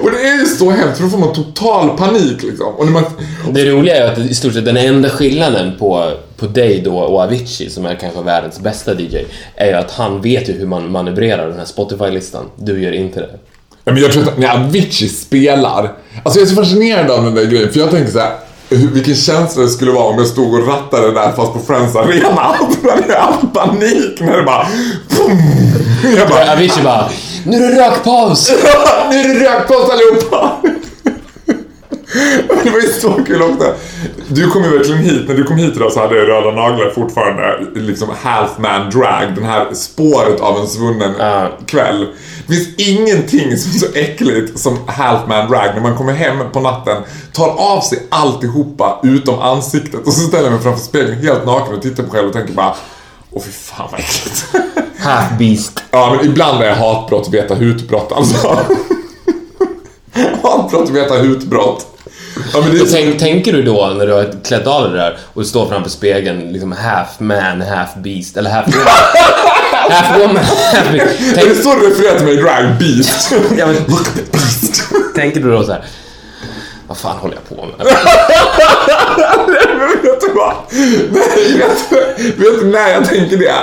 Och 0.03 0.11
det 0.11 0.17
är 0.17 0.39
ju 0.39 0.45
så 0.45 0.69
hemskt 0.69 0.97
för 0.97 1.03
då 1.03 1.09
får 1.09 1.17
man 1.17 1.33
total 1.33 1.97
panik 1.97 2.43
liksom. 2.43 2.67
Och 2.75 2.85
när 2.85 2.91
man, 2.91 3.03
Det 3.51 3.65
roliga 3.65 3.95
är 3.95 4.11
att 4.11 4.17
i 4.17 4.33
stort 4.33 4.53
sett 4.53 4.65
den 4.65 4.77
enda 4.77 5.09
skillnaden 5.09 5.71
på, 5.79 6.11
på 6.37 6.45
dig 6.45 6.81
då 6.85 6.97
och 6.97 7.19
Avicii, 7.21 7.69
som 7.69 7.85
är 7.85 7.95
kanske 7.95 8.21
världens 8.21 8.59
bästa 8.59 8.93
DJ, 8.93 9.17
är 9.55 9.67
ju 9.67 9.73
att 9.73 9.91
han 9.91 10.21
vet 10.21 10.49
ju 10.49 10.53
hur 10.53 10.67
man 10.67 10.91
manövrerar 10.91 11.47
den 11.47 11.57
här 11.57 11.65
Spotify-listan. 11.65 12.45
Du 12.55 12.81
gör 12.83 12.91
inte 12.91 13.19
det. 13.19 13.29
ja, 13.83 13.93
men 13.93 14.01
jag 14.01 14.11
tror 14.11 14.23
att 14.23 14.37
när 14.37 14.49
Avicii 14.49 15.09
spelar, 15.09 15.91
alltså 16.23 16.39
jag 16.39 16.45
är 16.47 16.49
så 16.49 16.55
fascinerad 16.55 17.11
av 17.11 17.23
den 17.23 17.35
där 17.35 17.45
grejen 17.45 17.71
för 17.71 17.79
jag 17.79 17.91
tänker 17.91 18.11
så 18.11 18.19
här. 18.19 18.31
Vilken 18.75 19.15
känsla 19.15 19.63
det 19.63 19.69
skulle 19.69 19.91
vara 19.91 20.03
om 20.03 20.17
jag 20.17 20.27
stod 20.27 20.53
och 20.53 20.67
rattade 20.67 21.11
där 21.11 21.31
fast 21.31 21.53
på 21.53 21.59
Friends 21.67 21.95
Arena. 21.95 22.29
Hade 22.89 23.03
jag 23.07 23.17
all 23.17 23.47
panik 23.47 24.19
när 24.19 24.37
det 24.37 24.43
bara... 24.43 24.67
Pum. 25.09 25.37
Jag 26.17 26.29
bara 26.29 26.51
Avicii 26.53 26.83
bara 26.83 27.09
“Nu 27.45 27.65
är 27.65 27.71
det 27.71 27.81
rökpaus!” 27.81 28.51
nu 29.09 29.19
är 29.19 29.27
det 29.27 29.45
rökpaus 29.45 29.89
allihopa! 29.89 30.51
Det 32.63 32.69
var 32.69 32.79
ju 32.79 32.87
så 32.87 33.13
kul 33.27 33.41
också. 33.41 33.73
Du 34.27 34.49
kom 34.49 34.63
ju 34.63 34.77
verkligen 34.77 35.01
hit, 35.01 35.27
när 35.27 35.35
du 35.35 35.43
kom 35.43 35.57
hit 35.57 35.73
idag 35.75 35.91
så 35.91 35.99
hade 35.99 36.15
jag 36.15 36.27
röda 36.27 36.51
naglar 36.51 36.89
fortfarande, 36.89 37.59
liksom 37.75 38.09
half 38.21 38.51
man 38.57 38.89
drag, 38.89 39.35
den 39.35 39.43
här 39.43 39.73
spåret 39.73 40.39
av 40.41 40.57
en 40.59 40.67
svunnen 40.67 41.13
Ja. 41.19 41.47
kväll. 41.67 42.07
Det 42.47 42.53
finns 42.53 42.67
ingenting 42.77 43.57
som 43.57 43.71
är 43.71 43.77
så 43.79 43.99
äckligt 43.99 44.59
som 44.59 44.77
half 44.87 45.27
man 45.27 45.49
drag 45.51 45.67
när 45.75 45.81
man 45.81 45.97
kommer 45.97 46.13
hem 46.13 46.37
på 46.53 46.59
natten, 46.59 47.03
tar 47.33 47.47
av 47.49 47.81
sig 47.81 47.99
alltihopa 48.09 48.99
utom 49.03 49.39
ansiktet 49.39 50.07
och 50.07 50.13
så 50.13 50.27
ställer 50.27 50.43
jag 50.43 50.53
mig 50.53 50.61
framför 50.61 50.83
spegeln 50.83 51.21
helt 51.21 51.45
naken 51.45 51.75
och 51.75 51.81
tittar 51.81 52.03
på 52.03 52.09
mig 52.09 52.11
själv 52.11 52.27
och 52.27 52.33
tänker 52.33 52.53
bara 52.53 52.75
Åh 53.31 53.41
fy 53.45 53.51
fan 53.51 53.87
vad 53.91 53.99
äckligt. 53.99 54.45
Half 54.99 55.37
beast. 55.39 55.83
Ja, 55.91 56.15
men 56.17 56.25
ibland 56.25 56.63
är 56.63 56.75
hatbrott 56.75 57.29
veta 57.33 57.55
hutbrott 57.55 58.11
alltså. 58.11 58.57
hatbrott 60.43 60.89
veta 60.89 61.17
hutbrott. 61.17 61.87
Ja, 62.53 62.59
det 62.71 62.85
tänk, 62.91 63.19
tänker 63.19 63.53
du 63.53 63.61
då 63.63 63.93
när 63.97 64.07
du 64.07 64.13
har 64.13 64.43
klätt 64.43 64.67
av 64.67 64.91
det 64.91 64.97
där 64.97 65.17
och 65.33 65.45
står 65.45 65.69
framför 65.69 65.89
spegeln 65.89 66.39
liksom 66.53 66.71
half 66.71 67.19
man, 67.19 67.61
half 67.61 67.89
beast 67.95 68.37
eller 68.37 68.49
half 68.49 68.67
woman? 68.67 68.87
half 69.89 70.19
woman, 70.21 70.35
half 70.43 70.91
beast. 70.91 71.21
Är 71.21 71.35
det 71.35 71.41
Tänk, 71.41 71.57
så 71.63 71.75
du 71.75 71.89
refererar 71.89 72.17
till 72.17 72.25
mig 72.25 72.35
drag? 72.37 72.65
Beast? 72.79 73.31
Ja, 73.57 73.65
men- 73.65 73.75
Look 73.87 74.07
at 74.07 74.15
the 74.15 74.21
beast. 74.31 74.83
tänker 75.15 75.39
du 75.39 75.51
då 75.51 75.63
så 75.63 75.71
här. 75.71 75.81
Vad 76.87 76.97
fan 76.97 77.17
håller 77.17 77.35
jag 77.35 77.57
på 77.57 77.65
med? 77.65 77.85
Vet 80.03 80.21
du 80.21 80.33
vad? 80.35 80.53
Nej, 81.11 81.57
vet 81.57 81.89
du, 81.89 82.23
vet 82.43 82.59
du 82.61 82.65
när 82.65 82.89
jag 82.89 83.05
tänker 83.09 83.37
det? 83.37 83.53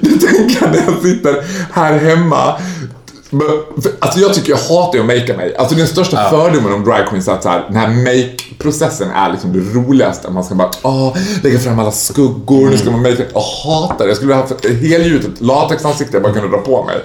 Det 0.00 0.26
tänker 0.26 0.58
jag 0.60 0.70
när 0.70 0.82
jag 0.92 1.02
sitter 1.02 1.44
här 1.72 1.98
hemma. 1.98 2.54
Men, 3.30 3.46
för, 3.82 3.92
Alltså 3.98 4.20
jag 4.20 4.34
tycker 4.34 4.50
jag 4.50 4.58
hatar 4.58 4.94
ju 4.94 5.00
att 5.00 5.06
makea 5.06 5.36
mig. 5.36 5.56
Alltså 5.56 5.74
den 5.74 5.86
största 5.86 6.30
fördomen 6.30 6.72
om 6.72 6.84
drag 6.84 7.06
queens 7.08 7.28
är 7.28 7.32
att 7.32 7.42
så 7.42 7.48
här, 7.48 7.64
den 7.68 7.76
här 7.76 7.88
make-processen 7.88 9.10
är 9.10 9.30
liksom 9.30 9.52
det 9.52 9.78
roligaste. 9.78 10.30
Man 10.30 10.44
ska 10.44 10.54
bara 10.54 10.70
åh, 10.82 11.16
lägga 11.42 11.58
fram 11.58 11.78
alla 11.78 11.92
skuggor, 11.92 12.70
nu 12.70 12.78
ska 12.78 12.90
man 12.90 13.02
make 13.02 13.26
Jag 13.34 13.40
hatar 13.40 14.04
det. 14.04 14.10
Jag 14.10 14.16
skulle 14.16 14.34
ha 14.34 14.40
haft 14.40 14.66
helgjutet 14.66 15.40
latexansikte 15.40 16.16
jag 16.16 16.22
bara 16.22 16.32
kunde 16.32 16.48
dra 16.48 16.58
på 16.58 16.84
mig. 16.84 16.96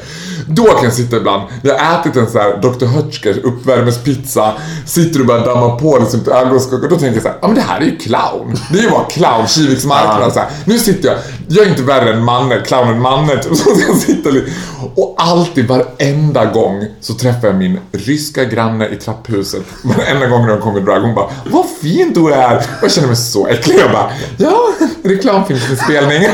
Då 0.47 0.63
kan 0.63 0.83
jag 0.83 0.93
sitta 0.93 1.17
ibland, 1.17 1.43
jag 1.61 1.77
har 1.77 1.99
ätit 1.99 2.15
en 2.15 2.29
så 2.29 2.39
här 2.39 2.57
Dr. 2.61 2.85
Hötskers 2.85 3.37
uppvärmespizza, 3.37 4.53
sitter 4.85 5.19
och 5.19 5.25
börjar 5.25 5.45
damma 5.45 5.75
på 5.75 5.97
liksom 5.97 6.19
till 6.19 6.31
ögonskuggor. 6.31 6.89
Då 6.89 6.95
tänker 6.95 7.13
jag 7.13 7.23
så 7.23 7.27
här, 7.27 7.37
ja 7.41 7.47
men 7.47 7.55
det 7.55 7.61
här 7.61 7.81
är 7.81 7.85
ju 7.85 7.97
clown. 7.97 8.55
Det 8.71 8.79
är 8.79 8.83
ju 8.83 8.89
bara 8.89 9.03
clown, 9.03 9.47
Kiviks 9.47 9.85
marknad 9.85 10.33
så 10.33 10.39
här. 10.39 10.49
Nu 10.65 10.79
sitter 10.79 11.09
jag, 11.09 11.17
jag 11.47 11.65
är 11.65 11.69
inte 11.69 11.83
värre 11.83 12.13
än 12.13 12.23
Manne, 12.23 12.61
clownen 12.65 13.01
Manne. 13.01 13.37
typ. 13.37 13.57
Så 13.57 13.69
jag 13.87 13.97
sitta 13.97 14.29
lite. 14.29 14.51
Och 14.95 15.15
alltid, 15.17 15.67
varenda 15.67 16.14
gång 16.53 16.85
så 16.99 17.13
träffar 17.13 17.47
jag 17.47 17.55
min 17.55 17.79
ryska 17.91 18.43
granne 18.43 18.87
i 18.87 18.95
trapphuset. 18.95 19.63
Varenda 19.83 20.27
gång 20.27 20.45
när 20.45 20.51
hon 20.51 20.61
kommer 20.61 20.79
i 20.79 20.83
drag, 20.83 20.99
hon 20.99 21.15
bara 21.15 21.29
Vad 21.45 21.65
fin 21.81 22.13
du 22.13 22.33
är! 22.33 22.55
Och 22.57 22.63
jag 22.81 22.91
känner 22.91 23.07
mig 23.07 23.17
så 23.17 23.47
äcklig. 23.47 23.75
Jag 23.79 23.91
bara 23.91 24.11
Ja, 24.37 24.73
reklamfilmsinspelning. 25.03 26.23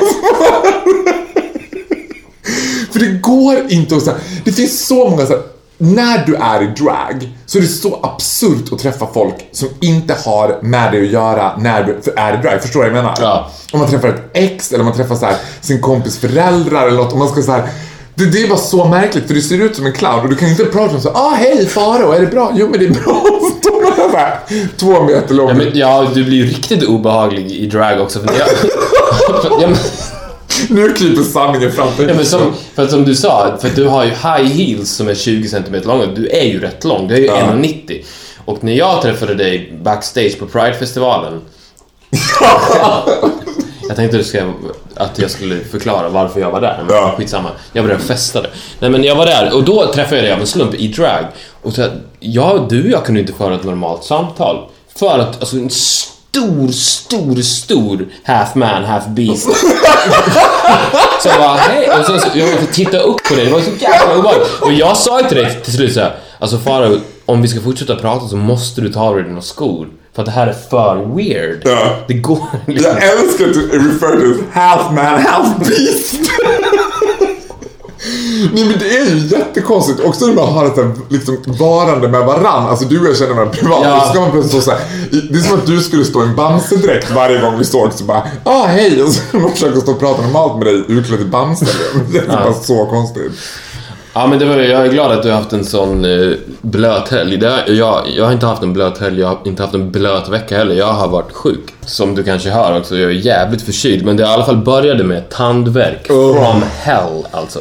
För 2.91 3.00
det 3.00 3.07
går 3.21 3.57
inte 3.69 3.95
att 3.95 4.03
säga, 4.03 4.17
det 4.45 4.51
finns 4.51 4.88
så 4.88 5.09
många 5.09 5.25
så 5.25 5.33
här, 5.33 5.41
när 5.77 6.25
du 6.25 6.35
är 6.35 6.63
i 6.63 6.67
drag 6.67 7.38
så 7.45 7.57
är 7.57 7.61
det 7.61 7.67
så 7.67 8.00
absurt 8.03 8.73
att 8.73 8.79
träffa 8.79 9.07
folk 9.13 9.35
som 9.51 9.67
inte 9.79 10.15
har 10.25 10.59
med 10.61 10.91
dig 10.91 11.05
att 11.05 11.11
göra 11.11 11.57
när 11.57 11.83
du 11.83 12.11
är 12.15 12.39
i 12.39 12.41
drag. 12.41 12.61
Förstår 12.61 12.83
du 12.83 12.89
vad 12.89 12.97
jag 12.97 13.03
menar? 13.03 13.17
Ja. 13.21 13.51
Om 13.71 13.79
man 13.79 13.89
träffar 13.89 14.07
ett 14.07 14.29
ex 14.33 14.71
eller 14.71 14.83
man 14.83 14.93
träffar 14.93 15.15
så 15.15 15.25
här, 15.25 15.35
sin 15.61 15.81
kompis 15.81 16.17
föräldrar 16.17 16.88
eller 16.88 16.97
något 16.97 17.11
och 17.11 17.19
man 17.19 17.29
ska 17.29 17.41
så 17.41 17.51
här 17.51 17.69
det, 18.15 18.25
det 18.25 18.44
är 18.44 18.48
bara 18.48 18.58
så 18.58 18.86
märkligt 18.86 19.27
för 19.27 19.34
du 19.34 19.41
ser 19.41 19.62
ut 19.62 19.75
som 19.75 19.86
en 19.86 19.94
clown 19.94 20.20
och 20.20 20.30
du 20.30 20.36
kan 20.36 20.50
inte 20.50 20.65
prata 20.65 20.96
om 20.96 21.01
så 21.01 21.10
ah 21.10 21.34
hej 21.36 21.65
Faro, 21.68 22.12
är 22.12 22.20
det 22.20 22.27
bra? 22.27 22.51
Jo 22.56 22.68
men 22.70 22.80
det 22.80 22.86
är 22.86 22.89
bra. 22.89 23.24
Står 23.62 23.82
man 23.82 24.32
två 24.77 25.03
meter 25.03 25.36
lång. 25.36 25.48
Ja, 25.50 25.53
men, 25.53 25.72
ja, 25.74 26.08
du 26.13 26.24
blir 26.24 26.38
ju 26.38 26.46
riktigt 26.46 26.84
obehaglig 26.84 27.51
i 27.51 27.65
drag 27.65 28.01
också. 28.01 28.20
För 28.20 28.34
jag, 28.39 28.48
ja, 29.62 29.68
men, 29.68 29.77
Nu 30.70 30.94
kryper 30.94 31.24
sanningen 31.24 31.72
fram 31.72 31.88
till 31.96 32.08
ja, 32.08 32.13
men 32.13 32.25
som, 32.25 32.53
för 32.75 32.88
som 32.88 33.06
du 33.06 33.15
sa, 33.15 33.58
för 33.62 33.70
du 33.70 33.88
har 33.88 34.03
ju 34.03 34.10
high 34.10 34.44
heels 34.44 34.89
som 34.89 35.08
är 35.08 35.15
20 35.15 35.48
cm 35.48 35.75
långa. 35.84 36.06
Du 36.06 36.27
är 36.27 36.46
ju 36.46 36.60
rätt 36.60 36.84
lång, 36.84 37.08
du 37.08 37.15
är 37.15 37.20
ju 37.20 37.27
1,90. 37.27 38.03
Och 38.46 38.63
när 38.63 38.74
jag 38.74 39.01
träffade 39.01 39.36
dig 39.36 39.74
backstage 39.84 40.39
på 40.39 40.46
Pride-festivalen 40.46 41.41
Jag 43.91 43.95
tänkte 43.98 44.17
att 44.17 44.24
du 44.24 44.29
ska- 44.29 44.53
att 44.95 45.19
jag 45.19 45.31
skulle 45.31 45.60
förklara 45.60 46.10
varför 46.10 46.39
jag 46.39 46.51
var 46.51 46.62
där, 46.62 46.83
men 46.88 46.95
Ja. 46.95 47.13
skitsamma. 47.17 47.50
Jag 47.74 47.81
var 47.83 47.89
där 47.89 47.95
och 47.95 48.01
festade. 48.01 48.50
Nej 48.79 48.89
men 48.89 49.03
jag 49.03 49.15
var 49.15 49.25
där 49.25 49.53
och 49.55 49.63
då 49.63 49.91
träffade 49.93 50.15
jag 50.15 50.24
dig 50.25 50.33
av 50.33 50.39
en 50.39 50.48
slump 50.48 50.74
i 50.74 50.88
drag. 50.88 51.25
Och 51.62 51.74
så, 51.74 51.81
att, 51.83 51.91
ja, 52.19 52.65
du 52.69 52.83
och 52.83 52.89
jag 52.89 53.05
kunde 53.05 53.19
inte 53.21 53.33
föra 53.33 53.55
ett 53.55 53.63
normalt 53.63 54.03
samtal. 54.03 54.67
För 55.00 55.19
att 55.19 55.39
alltså, 55.39 55.55
en 55.57 55.69
stor, 55.69 56.67
stor, 56.71 57.41
stor 57.41 58.07
half 58.24 58.55
man, 58.55 58.83
half 58.83 59.07
beast. 59.07 59.43
så 61.21 61.29
jag 61.29 61.38
bara, 61.39 61.57
hej. 61.57 61.89
Och 62.00 62.05
så, 62.05 62.19
så 62.19 62.27
jag 62.33 62.50
måste 62.51 62.74
titta 62.74 62.98
upp 63.00 63.24
på 63.29 63.36
det. 63.36 63.43
Det 63.45 63.51
var 63.51 63.62
så 63.62 63.71
jävla 63.79 64.17
obehagligt. 64.17 64.48
Och 64.62 64.74
jag 64.74 64.98
sa 64.98 65.19
till 65.21 65.38
dig 65.38 65.60
till 65.63 65.74
slut 65.74 65.93
såhär, 65.93 66.15
alltså 66.39 66.57
Farao, 66.57 66.98
om 67.25 67.41
vi 67.41 67.48
ska 67.48 67.62
fortsätta 67.62 67.95
prata 67.95 68.27
så 68.27 68.36
måste 68.38 68.81
du 68.81 68.93
ta 68.93 69.00
av 69.01 69.15
dig 69.15 69.24
dina 69.24 69.41
skor. 69.41 69.88
För 70.15 70.22
att 70.22 70.25
det 70.25 70.32
här 70.32 70.48
är 70.48 70.53
för 70.70 71.15
weird. 71.15 71.62
Ja. 71.65 71.96
Det 72.08 72.13
går 72.13 72.48
liksom. 72.65 72.91
Jag 72.91 73.03
älskar 73.03 73.48
att 73.48 73.53
du 73.53 73.68
refer 73.68 74.08
to 74.08 74.39
as 74.39 74.53
half 74.53 74.91
man, 74.91 75.22
half 75.22 75.58
beast. 75.58 76.20
Nej 78.53 78.65
men 78.65 78.80
det 78.80 78.98
är 78.98 79.06
ju 79.06 79.27
jättekonstigt 79.27 80.00
också 80.00 80.25
när 80.25 80.34
man 80.34 80.53
har 80.53 80.65
ett 80.65 80.98
liksom 81.10 81.38
varande 81.48 82.08
med 82.08 82.25
varann. 82.25 82.70
Alltså 82.70 82.86
du 82.86 83.00
och 83.00 83.08
jag 83.08 83.18
känner 83.18 83.34
varandra 83.34 83.53
privat. 83.53 83.80
Ja. 83.84 84.10
Ska 84.10 84.20
man 84.20 84.44
stå 84.50 84.62
så 84.62 84.72
här. 84.72 84.80
Det 85.32 85.38
är 85.38 85.41
som 85.41 85.58
att 85.60 85.65
du 85.65 85.82
skulle 85.82 86.06
stå 86.06 86.24
i 86.24 86.27
en 86.27 86.36
Bamse-dräkt 86.36 87.12
varje 87.12 87.41
gång 87.41 87.58
vi 87.58 87.65
såg 87.65 87.94
så 87.94 88.03
bara 88.03 88.24
ah 88.44 88.65
hej 88.65 89.03
och 89.03 89.10
så 89.10 89.22
försöker 89.50 89.80
stå 89.80 89.91
och 89.91 90.00
prata 90.00 90.22
normalt 90.22 90.58
med 90.58 90.68
dig 90.68 90.84
utklädd 90.88 91.22
i 91.22 91.25
Bamse. 91.25 91.65
Det 92.12 92.18
är 92.18 92.27
bara 92.27 92.53
så 92.53 92.86
konstigt. 92.86 93.32
Ja 94.13 94.27
men 94.27 94.39
det 94.39 94.46
var, 94.46 94.58
jag 94.58 94.86
är 94.86 94.91
glad 94.91 95.12
att 95.12 95.24
du 95.24 95.30
har 95.30 95.36
haft 95.36 95.53
en 95.53 95.65
sån 95.65 96.06
eh, 96.06 96.32
blöt 96.62 97.10
helg. 97.10 97.38
Det, 97.38 97.63
jag, 97.68 98.03
jag 98.18 98.25
har 98.25 98.32
inte 98.32 98.46
haft 98.46 98.63
en 98.63 98.74
blöt 98.74 98.98
helg, 98.98 99.20
jag 99.20 99.27
har 99.27 99.38
inte 99.46 99.63
haft 99.63 99.74
en 99.75 99.91
blöt 99.91 100.30
vecka 100.30 100.58
heller. 100.58 100.75
Jag 100.75 100.94
har 100.94 101.08
varit 101.08 101.32
sjuk. 101.32 101.70
Som 101.86 102.15
du 102.15 102.24
kanske 102.24 102.50
hör 102.50 102.77
också, 102.77 102.98
jag 102.98 103.12
är 103.12 103.15
jävligt 103.15 103.62
förkyld. 103.62 104.06
Men 104.06 104.18
det 104.18 104.24
i 104.24 104.25
alla 104.25 104.44
fall 104.46 104.58
började 104.58 105.03
med 105.03 105.30
tandvärk. 105.30 106.08
From 106.08 106.63
hell 106.82 107.25
alltså. 107.32 107.60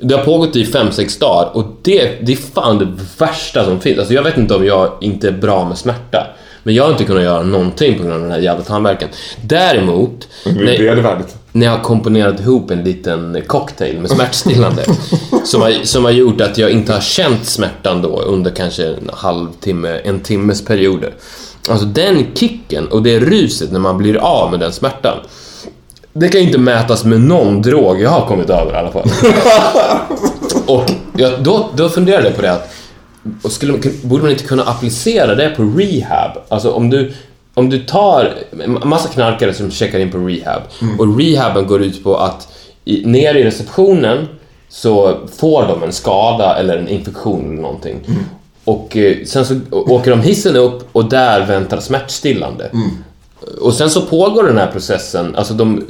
Det 0.00 0.14
har 0.14 0.24
pågått 0.24 0.56
i 0.56 0.64
5-6 0.64 1.20
dagar 1.20 1.50
och 1.56 1.64
det, 1.82 2.26
det 2.26 2.32
är 2.32 2.36
fan 2.54 2.78
det 2.78 2.88
värsta 3.18 3.64
som 3.64 3.80
finns. 3.80 3.98
Alltså 3.98 4.14
jag 4.14 4.22
vet 4.22 4.36
inte 4.36 4.54
om 4.54 4.66
jag 4.66 4.90
inte 5.00 5.28
är 5.28 5.32
bra 5.32 5.64
med 5.64 5.78
smärta. 5.78 6.26
Men 6.62 6.74
jag 6.74 6.84
har 6.84 6.90
inte 6.90 7.04
kunnat 7.04 7.22
göra 7.22 7.42
någonting 7.42 7.96
på 7.96 8.02
grund 8.02 8.14
av 8.14 8.20
den 8.20 8.30
här 8.30 8.38
jävla 8.38 8.64
tandvärken. 8.64 9.08
Däremot, 9.42 10.28
Det 10.44 10.50
är 10.50 10.54
när- 10.54 10.78
vedervärdigt. 10.78 11.36
När 11.56 11.66
jag 11.66 11.82
komponerat 11.82 12.40
ihop 12.40 12.70
en 12.70 12.84
liten 12.84 13.42
cocktail 13.46 14.00
med 14.00 14.10
smärtstillande 14.10 14.84
som, 15.44 15.62
har, 15.62 15.84
som 15.84 16.04
har 16.04 16.10
gjort 16.10 16.40
att 16.40 16.58
jag 16.58 16.70
inte 16.70 16.92
har 16.92 17.00
känt 17.00 17.46
smärtan 17.46 18.02
då 18.02 18.20
under 18.20 18.50
kanske 18.50 18.86
en 18.86 19.10
halvtimme, 19.12 20.00
en 20.04 20.20
timmes 20.20 20.64
perioder. 20.64 21.14
Alltså 21.68 21.86
den 21.86 22.26
kicken 22.34 22.86
och 22.86 23.02
det 23.02 23.20
ruset 23.20 23.72
när 23.72 23.80
man 23.80 23.98
blir 23.98 24.16
av 24.16 24.50
med 24.50 24.60
den 24.60 24.72
smärtan. 24.72 25.18
Det 26.12 26.28
kan 26.28 26.40
ju 26.40 26.46
inte 26.46 26.58
mätas 26.58 27.04
med 27.04 27.20
någon 27.20 27.62
drog 27.62 28.00
jag 28.00 28.10
har 28.10 28.26
kommit 28.26 28.50
över 28.50 28.72
i 28.72 28.76
alla 28.76 28.92
fall. 28.92 29.10
och 30.66 30.90
jag, 31.16 31.42
då, 31.42 31.70
då 31.76 31.88
funderade 31.88 32.26
jag 32.26 32.36
på 32.36 32.42
det 32.42 32.52
att 32.52 32.72
och 33.42 33.52
skulle, 33.52 33.78
borde 34.02 34.22
man 34.22 34.32
inte 34.32 34.44
kunna 34.44 34.62
applicera 34.62 35.34
det 35.34 35.48
på 35.48 35.62
rehab? 35.62 36.30
Alltså 36.48 36.70
om 36.70 36.90
du, 36.90 37.12
om 37.56 37.70
du 37.70 37.78
tar 37.84 38.34
en 38.64 38.88
massa 38.88 39.08
knarkare 39.08 39.54
som 39.54 39.70
checkar 39.70 39.98
in 39.98 40.10
på 40.10 40.18
rehab 40.18 40.62
och 40.98 41.18
rehaben 41.18 41.66
går 41.66 41.82
ut 41.82 42.04
på 42.04 42.16
att 42.16 42.48
i, 42.84 43.02
nere 43.06 43.40
i 43.40 43.44
receptionen 43.44 44.28
så 44.68 45.18
får 45.36 45.62
de 45.62 45.82
en 45.82 45.92
skada 45.92 46.56
eller 46.56 46.76
en 46.78 46.88
infektion 46.88 47.52
eller 47.52 47.62
någonting. 47.62 47.96
Och 48.64 48.96
eh, 48.96 49.16
sen 49.24 49.46
så 49.46 49.58
åker 49.70 50.10
de 50.10 50.20
hissen 50.20 50.56
upp 50.56 50.88
och 50.92 51.08
där 51.08 51.46
väntar 51.46 51.80
smärtstillande. 51.80 52.70
Och 53.60 53.74
sen 53.74 53.90
så 53.90 54.02
pågår 54.02 54.42
den 54.44 54.58
här 54.58 54.70
processen, 54.72 55.36
alltså 55.36 55.54
de, 55.54 55.84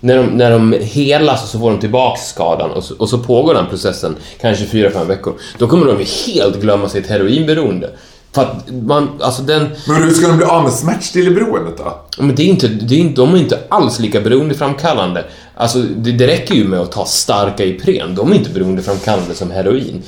när, 0.00 0.16
de, 0.16 0.26
när 0.26 0.50
de 0.50 0.72
helas 0.80 1.50
så 1.50 1.58
får 1.58 1.70
de 1.70 1.80
tillbaka 1.80 2.20
skadan 2.20 2.70
och 2.70 2.84
så, 2.84 2.94
och 2.98 3.08
så 3.08 3.18
pågår 3.18 3.54
den 3.54 3.66
processen 3.66 4.16
kanske 4.40 4.64
4-5 4.64 5.06
veckor. 5.06 5.34
Då 5.58 5.66
kommer 5.68 5.86
de 5.86 6.04
helt 6.26 6.60
glömma 6.60 6.88
sitt 6.88 7.06
heroinberoende. 7.06 7.90
För 8.34 8.42
att 8.42 8.70
man, 8.70 9.08
alltså 9.20 9.42
den, 9.42 9.68
Men 9.86 10.02
hur 10.02 10.10
ska 10.10 10.28
de 10.28 10.36
bli 10.36 10.46
av 10.46 10.62
med 10.62 10.72
smärtstilleberoendet 10.72 11.78
då? 11.78 12.02
men 12.18 12.34
det 12.34 12.42
är 12.42 12.46
inte, 12.46 12.68
det 12.68 12.94
är 12.94 12.98
inte, 12.98 13.20
de 13.20 13.34
är 13.34 13.38
inte 13.38 13.58
alls 13.68 13.98
lika 13.98 14.20
beroendeframkallande. 14.20 15.24
Alltså 15.54 15.78
det, 15.78 16.12
det 16.12 16.26
räcker 16.26 16.54
ju 16.54 16.64
med 16.64 16.80
att 16.80 16.92
ta 16.92 17.04
starka 17.04 17.64
Ipren, 17.64 18.14
de 18.14 18.32
är 18.32 18.36
inte 18.36 18.50
beroendeframkallande 18.50 19.34
som 19.34 19.50
heroin. 19.50 20.02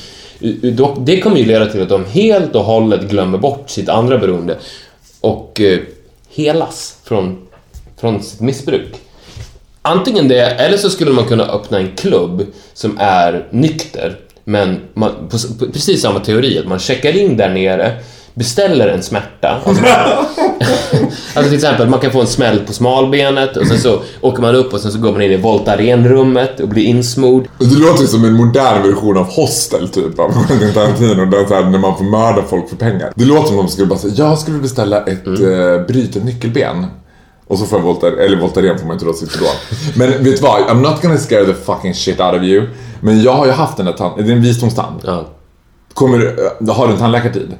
Det 0.98 1.20
kommer 1.20 1.36
ju 1.36 1.44
leda 1.44 1.66
till 1.66 1.82
att 1.82 1.88
de 1.88 2.04
helt 2.04 2.54
och 2.54 2.64
hållet 2.64 3.10
glömmer 3.10 3.38
bort 3.38 3.70
sitt 3.70 3.88
andra 3.88 4.18
beroende 4.18 4.58
och 5.20 5.60
eh, 5.60 5.78
helas 6.28 6.96
från, 7.04 7.46
från 8.00 8.22
sitt 8.22 8.40
missbruk. 8.40 8.94
Antingen 9.82 10.28
det, 10.28 10.40
eller 10.40 10.76
så 10.76 10.90
skulle 10.90 11.10
man 11.10 11.24
kunna 11.24 11.44
öppna 11.44 11.78
en 11.78 11.96
klubb 11.96 12.46
som 12.74 12.98
är 13.00 13.48
nykter, 13.50 14.16
men 14.44 14.80
man, 14.94 15.10
på, 15.30 15.38
på 15.58 15.72
precis 15.72 16.02
samma 16.02 16.20
teori, 16.20 16.58
att 16.58 16.66
man 16.66 16.78
checkar 16.78 17.16
in 17.16 17.36
där 17.36 17.50
nere, 17.50 17.92
beställer 18.34 18.88
en 18.88 19.02
smärta. 19.02 19.60
Alltså, 20.64 21.40
alltså 21.40 21.50
till 21.50 21.54
exempel, 21.54 21.88
man 21.88 22.00
kan 22.00 22.12
få 22.12 22.20
en 22.20 22.26
smäll 22.26 22.58
på 22.58 22.72
smalbenet 22.72 23.56
och 23.56 23.66
sen 23.66 23.78
så 23.78 24.00
åker 24.20 24.42
man 24.42 24.54
upp 24.54 24.72
och 24.72 24.80
sen 24.80 24.92
så 24.92 24.98
går 24.98 25.12
man 25.12 25.22
in 25.22 25.32
i 25.32 25.36
Voltaren-rummet 25.36 26.60
och 26.60 26.68
blir 26.68 26.84
insmord. 26.84 27.48
Det 27.58 27.74
låter 27.74 28.06
som 28.06 28.24
en 28.24 28.32
modern 28.32 28.82
version 28.82 29.16
av 29.16 29.26
Hostel 29.26 29.88
typ 29.88 30.18
av 30.18 30.46
Quentin 30.46 30.72
Tarantino 30.72 31.24
där 31.24 31.46
så 31.46 31.54
här, 31.54 31.64
när 31.64 31.78
man 31.78 31.96
får 31.96 32.04
mörda 32.04 32.42
folk 32.42 32.68
för 32.68 32.76
pengar. 32.76 33.12
Det 33.14 33.24
låter 33.24 33.48
som 33.48 33.58
om 33.58 33.66
de 33.66 33.72
skulle 33.72 33.86
bara 33.86 33.98
säga 33.98 34.14
jag 34.16 34.38
skulle 34.38 34.58
beställa 34.58 35.04
ett 35.04 35.26
mm. 35.26 35.86
bryt 35.86 36.16
ett 36.16 36.24
nyckelben. 36.24 36.86
Och 37.46 37.58
så 37.58 37.66
får 37.66 37.78
jag 37.78 37.84
Voltaren, 37.84 38.18
eller 38.18 38.40
Voltaren 38.40 38.78
får 38.78 38.86
man 38.86 38.94
inte 38.94 39.04
då 39.04 39.12
sitta 39.12 39.38
då. 39.40 39.46
Men 39.94 40.10
vet 40.10 40.24
du 40.24 40.42
vad? 40.42 40.60
I'm 40.62 40.80
not 40.80 41.02
gonna 41.02 41.18
scare 41.18 41.44
the 41.44 41.54
fucking 41.54 41.94
shit 41.94 42.20
out 42.20 42.34
of 42.34 42.42
you. 42.42 42.66
Men 43.00 43.22
jag 43.22 43.32
har 43.32 43.46
ju 43.46 43.52
haft 43.52 43.76
den 43.76 43.86
där 43.86 43.92
tand, 43.92 44.12
det 44.16 44.32
är 44.32 44.36
en 44.36 44.42
visdomstand. 44.42 45.00
Ja. 45.04 45.26
Kommer 45.94 46.34
äh, 46.60 46.74
har 46.74 46.86
du 46.86 46.92
en 46.92 46.98
tandläkartid? 46.98 47.54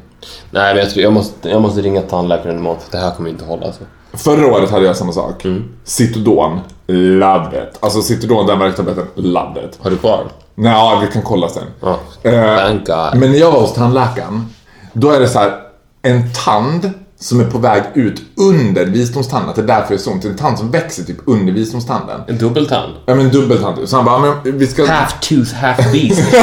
Nej, 0.50 0.74
men 0.74 0.84
jag, 0.84 0.90
tror, 0.90 1.02
jag, 1.02 1.12
måste, 1.12 1.48
jag 1.48 1.62
måste 1.62 1.80
ringa 1.80 2.02
tandläkaren 2.02 2.58
imorgon 2.58 2.80
för 2.80 2.98
det 2.98 3.04
här 3.04 3.10
kommer 3.10 3.30
inte 3.30 3.44
hålla. 3.44 3.66
Alltså. 3.66 3.82
Förra 4.12 4.46
året 4.46 4.70
hade 4.70 4.86
jag 4.86 4.96
samma 4.96 5.12
sak. 5.12 5.46
Citodon, 5.84 6.60
loved 6.86 7.62
it. 7.62 7.78
Alltså 7.80 8.02
Citodon, 8.02 8.46
den 8.46 8.58
värktabletten, 8.58 9.06
loved 9.14 9.64
it. 9.64 9.78
Har 9.82 9.90
du 9.90 9.96
kvar? 9.96 10.24
Nej, 10.54 10.98
vi 11.06 11.12
kan 11.12 11.22
kolla 11.22 11.48
sen. 11.48 11.64
Ja. 11.80 11.98
Eh, 12.22 13.14
men 13.14 13.32
när 13.32 13.38
jag 13.38 13.52
var 13.52 13.60
hos 13.60 13.74
tandläkaren, 13.74 14.46
då 14.92 15.10
är 15.10 15.20
det 15.20 15.28
så 15.28 15.38
här 15.38 15.52
en 16.02 16.32
tand 16.32 16.90
som 17.20 17.40
är 17.40 17.44
på 17.44 17.58
väg 17.58 17.82
ut 17.94 18.22
under 18.36 18.86
visdomstanden. 18.86 19.50
Att 19.50 19.56
det 19.56 19.62
är 19.62 19.66
därför 19.66 19.88
det 19.88 19.94
är 19.94 19.98
så 19.98 20.10
ont. 20.10 20.24
En 20.24 20.36
tand 20.36 20.58
som 20.58 20.70
växer 20.70 21.04
typ 21.04 21.16
under 21.26 21.52
visdomstanden. 21.52 22.20
En 22.28 22.38
dubbeltand? 22.38 22.92
Ja 23.06 23.14
men 23.14 23.28
dubbeltand. 23.28 23.88
Så 23.88 23.96
han 23.96 24.04
bara, 24.04 24.18
men 24.18 24.58
vi 24.58 24.66
ska... 24.66 24.86
Half 24.86 25.20
tooth, 25.20 25.54
half 25.54 25.92
beast. 25.92 26.34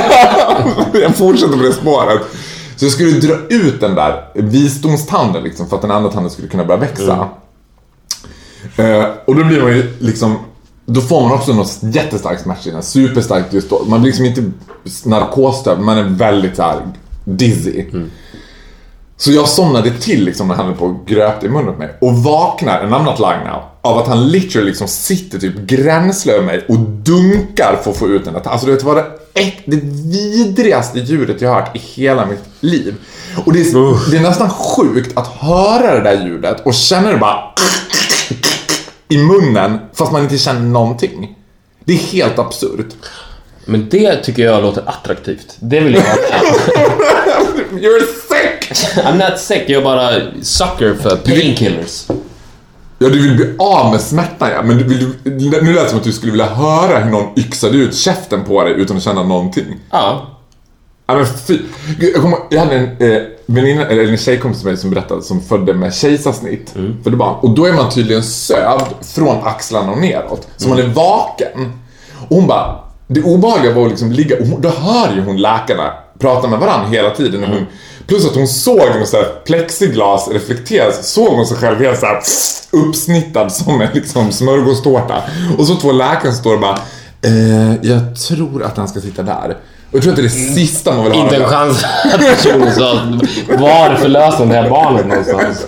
jag 0.93 1.15
fortsätter 1.15 1.57
på 1.57 1.63
det 1.63 1.73
spåret. 1.73 2.21
Så 2.81 2.85
jag 2.85 2.91
skulle 2.91 3.19
dra 3.19 3.35
ut 3.50 3.79
den 3.79 3.95
där 3.95 4.23
visdomstanden 4.33 5.43
liksom 5.43 5.69
för 5.69 5.75
att 5.75 5.81
den 5.81 5.91
andra 5.91 6.11
tanden 6.11 6.31
skulle 6.31 6.47
kunna 6.47 6.65
börja 6.65 6.79
växa. 6.79 7.29
Eh, 8.77 9.05
och 9.25 9.35
då 9.35 9.43
blir 9.43 9.61
man 9.61 9.71
ju 9.71 9.97
liksom 10.00 10.38
då 10.85 11.01
får 11.01 11.21
man 11.21 11.31
också 11.31 11.53
något 11.53 11.79
jättestarkt 11.81 12.41
smärtstillande, 12.41 12.85
superstarkt 12.85 13.53
just 13.53 13.69
då. 13.69 13.85
Man 13.88 14.01
blir 14.01 14.11
liksom 14.11 14.25
inte 14.25 14.51
narkosdöv, 15.05 15.79
man 15.79 15.97
är 15.97 16.03
väldigt 16.03 16.55
så 16.55 16.61
här 16.61 16.81
dizzy. 17.23 17.85
Så 19.17 19.31
jag 19.31 19.47
somnade 19.47 19.91
till 19.91 20.25
liksom 20.25 20.47
när 20.47 20.55
han 20.55 20.73
på 20.75 20.85
och 20.85 21.07
gröpte 21.07 21.45
i 21.45 21.50
munnen 21.50 21.73
på 21.73 21.79
mig. 21.79 21.97
Och 22.01 22.13
vaknar, 22.13 22.81
I'm 22.83 23.03
not 23.03 23.19
lying 23.19 23.43
now, 23.43 23.63
av 23.81 23.97
att 23.97 24.07
han 24.07 24.29
literally 24.29 24.67
liksom 24.67 24.88
sitter 24.88 25.39
typ 25.39 25.55
gränslös 25.55 26.35
över 26.35 26.45
mig 26.45 26.65
och 26.67 26.79
dunkar 26.79 27.79
för 27.83 27.91
att 27.91 27.97
få 27.97 28.07
ut 28.07 28.25
den 28.25 28.33
där 28.33 28.47
Alltså 28.47 28.67
det 28.67 28.73
är 28.73 29.53
det 29.65 29.79
vidrigaste 30.11 31.00
ljudet 31.00 31.41
jag 31.41 31.50
har 31.50 31.61
hört 31.61 31.75
i 31.75 31.79
hela 31.79 32.25
mitt 32.25 32.43
liv. 32.59 32.95
Och 33.45 33.53
det 33.53 33.59
är, 33.59 34.11
det 34.11 34.17
är 34.17 34.21
nästan 34.21 34.50
sjukt 34.50 35.17
att 35.17 35.27
höra 35.27 35.95
det 35.95 36.01
där 36.01 36.25
ljudet 36.25 36.65
och 36.65 36.73
känna 36.73 37.11
det 37.11 37.17
bara 37.17 37.43
i 39.07 39.17
munnen 39.17 39.79
fast 39.93 40.11
man 40.11 40.23
inte 40.23 40.38
känner 40.38 40.61
någonting. 40.61 41.35
Det 41.85 41.93
är 41.93 41.97
helt 41.97 42.39
absurt. 42.39 42.88
Men 43.65 43.89
det 43.89 44.23
tycker 44.23 44.43
jag 44.43 44.63
låter 44.63 44.83
attraktivt. 44.85 45.55
Det 45.59 45.79
vill 45.79 45.93
jag 45.93 46.01
ha. 46.01 46.15
You're 47.71 48.05
sick! 48.29 48.71
I'm 48.97 49.29
not 49.29 49.39
sick, 49.39 49.63
jag 49.67 49.79
är 49.79 49.83
bara 49.83 50.21
sucker 50.41 50.95
för 51.01 51.15
painkillers. 51.15 52.07
Ja, 53.03 53.10
du 53.10 53.22
vill 53.22 53.36
bli 53.36 53.55
av 53.60 53.91
med 53.91 54.01
smärtan 54.01 54.50
ja, 54.51 54.62
men 54.62 54.77
du 54.77 54.84
vill, 54.84 55.10
nu 55.63 55.74
lät 55.74 55.84
det 55.84 55.89
som 55.89 55.98
att 55.98 56.03
du 56.03 56.12
skulle 56.12 56.31
vilja 56.31 56.46
höra 56.46 57.00
hur 57.00 57.12
någon 57.12 57.27
yxade 57.36 57.77
ut 57.77 57.96
käften 57.96 58.43
på 58.43 58.63
dig 58.63 58.74
utan 58.74 58.98
att 58.98 59.03
känna 59.03 59.24
någonting. 59.24 59.65
Ja. 59.91 60.27
Ja 61.08 61.15
men 61.15 61.25
fy. 61.48 61.60
Jag, 62.00 62.22
kommer, 62.22 62.39
jag 62.50 62.60
hade 62.60 62.75
en 62.75 63.12
eh, 63.12 63.22
väninna, 63.46 63.86
eller 63.86 64.12
en 64.12 64.17
tjejkompis 64.17 64.63
med 64.63 64.74
mig 64.74 64.81
som 64.81 64.89
berättade 64.89 65.22
som 65.22 65.41
födde 65.41 65.74
med 65.74 65.93
kejsarsnitt 65.93 66.74
för 67.03 67.10
det 67.10 67.17
barn. 67.17 67.36
Och 67.41 67.50
då 67.50 67.65
är 67.65 67.74
man 67.74 67.89
tydligen 67.89 68.24
sövd 68.24 69.05
från 69.15 69.38
axlarna 69.43 69.91
och 69.91 69.98
neråt. 69.98 70.48
Så 70.58 70.70
man 70.70 70.79
är 70.79 70.88
vaken. 70.88 71.74
Och 72.29 72.36
hon 72.36 72.48
bara, 72.48 72.79
det 73.08 73.24
obehagliga 73.24 73.74
var 73.74 73.84
att 73.84 73.89
liksom 73.89 74.12
ligga, 74.12 74.36
och 74.39 74.62
då 74.62 74.70
hör 74.70 75.15
ju 75.15 75.22
hon 75.22 75.38
läkarna 75.38 75.93
prata 76.20 76.48
med 76.48 76.60
varandra 76.60 76.88
hela 76.88 77.10
tiden. 77.10 77.43
Och 77.43 77.50
hon, 77.50 77.65
plus 78.08 78.25
att 78.25 78.36
hon 78.36 78.48
såg 78.48 78.79
något 79.00 79.08
så 79.08 79.17
här 79.17 79.27
plexiglas 79.46 80.27
reflekteras, 80.31 81.08
såg 81.08 81.27
hon 81.36 81.46
sig 81.46 81.58
själv 81.58 81.79
helt 81.79 82.00
så 82.00 82.05
här 82.05 82.20
uppsnittad 82.72 83.51
som 83.51 83.81
en 83.81 83.89
liksom 83.93 84.31
smörgåstårta. 84.31 85.24
Och 85.58 85.67
så 85.67 85.75
två 85.75 85.91
läkare 85.91 86.31
står 86.31 86.53
och 86.53 86.60
bara, 86.60 86.79
eh, 87.22 87.75
jag 87.81 88.15
tror 88.27 88.63
att 88.63 88.77
han 88.77 88.88
ska 88.88 89.01
sitta 89.01 89.24
där. 89.24 89.58
Och 89.91 89.96
jag 89.98 90.03
tror 90.03 90.12
att 90.12 90.17
det 90.17 90.22
är 90.22 90.24
det 90.24 90.55
sista 90.55 90.91
man 90.91 91.03
vill 91.03 91.13
höra. 91.13 91.24
Inte 91.24 91.36
en 91.36 91.50
chans 91.50 91.84
att 92.13 92.20
personen 92.20 92.75
sa 92.75 92.93
var 93.48 93.96
förlöser 93.96 94.46
det 94.46 94.53
här 94.53 94.70
barnet 94.70 95.08
någonstans. 95.08 95.65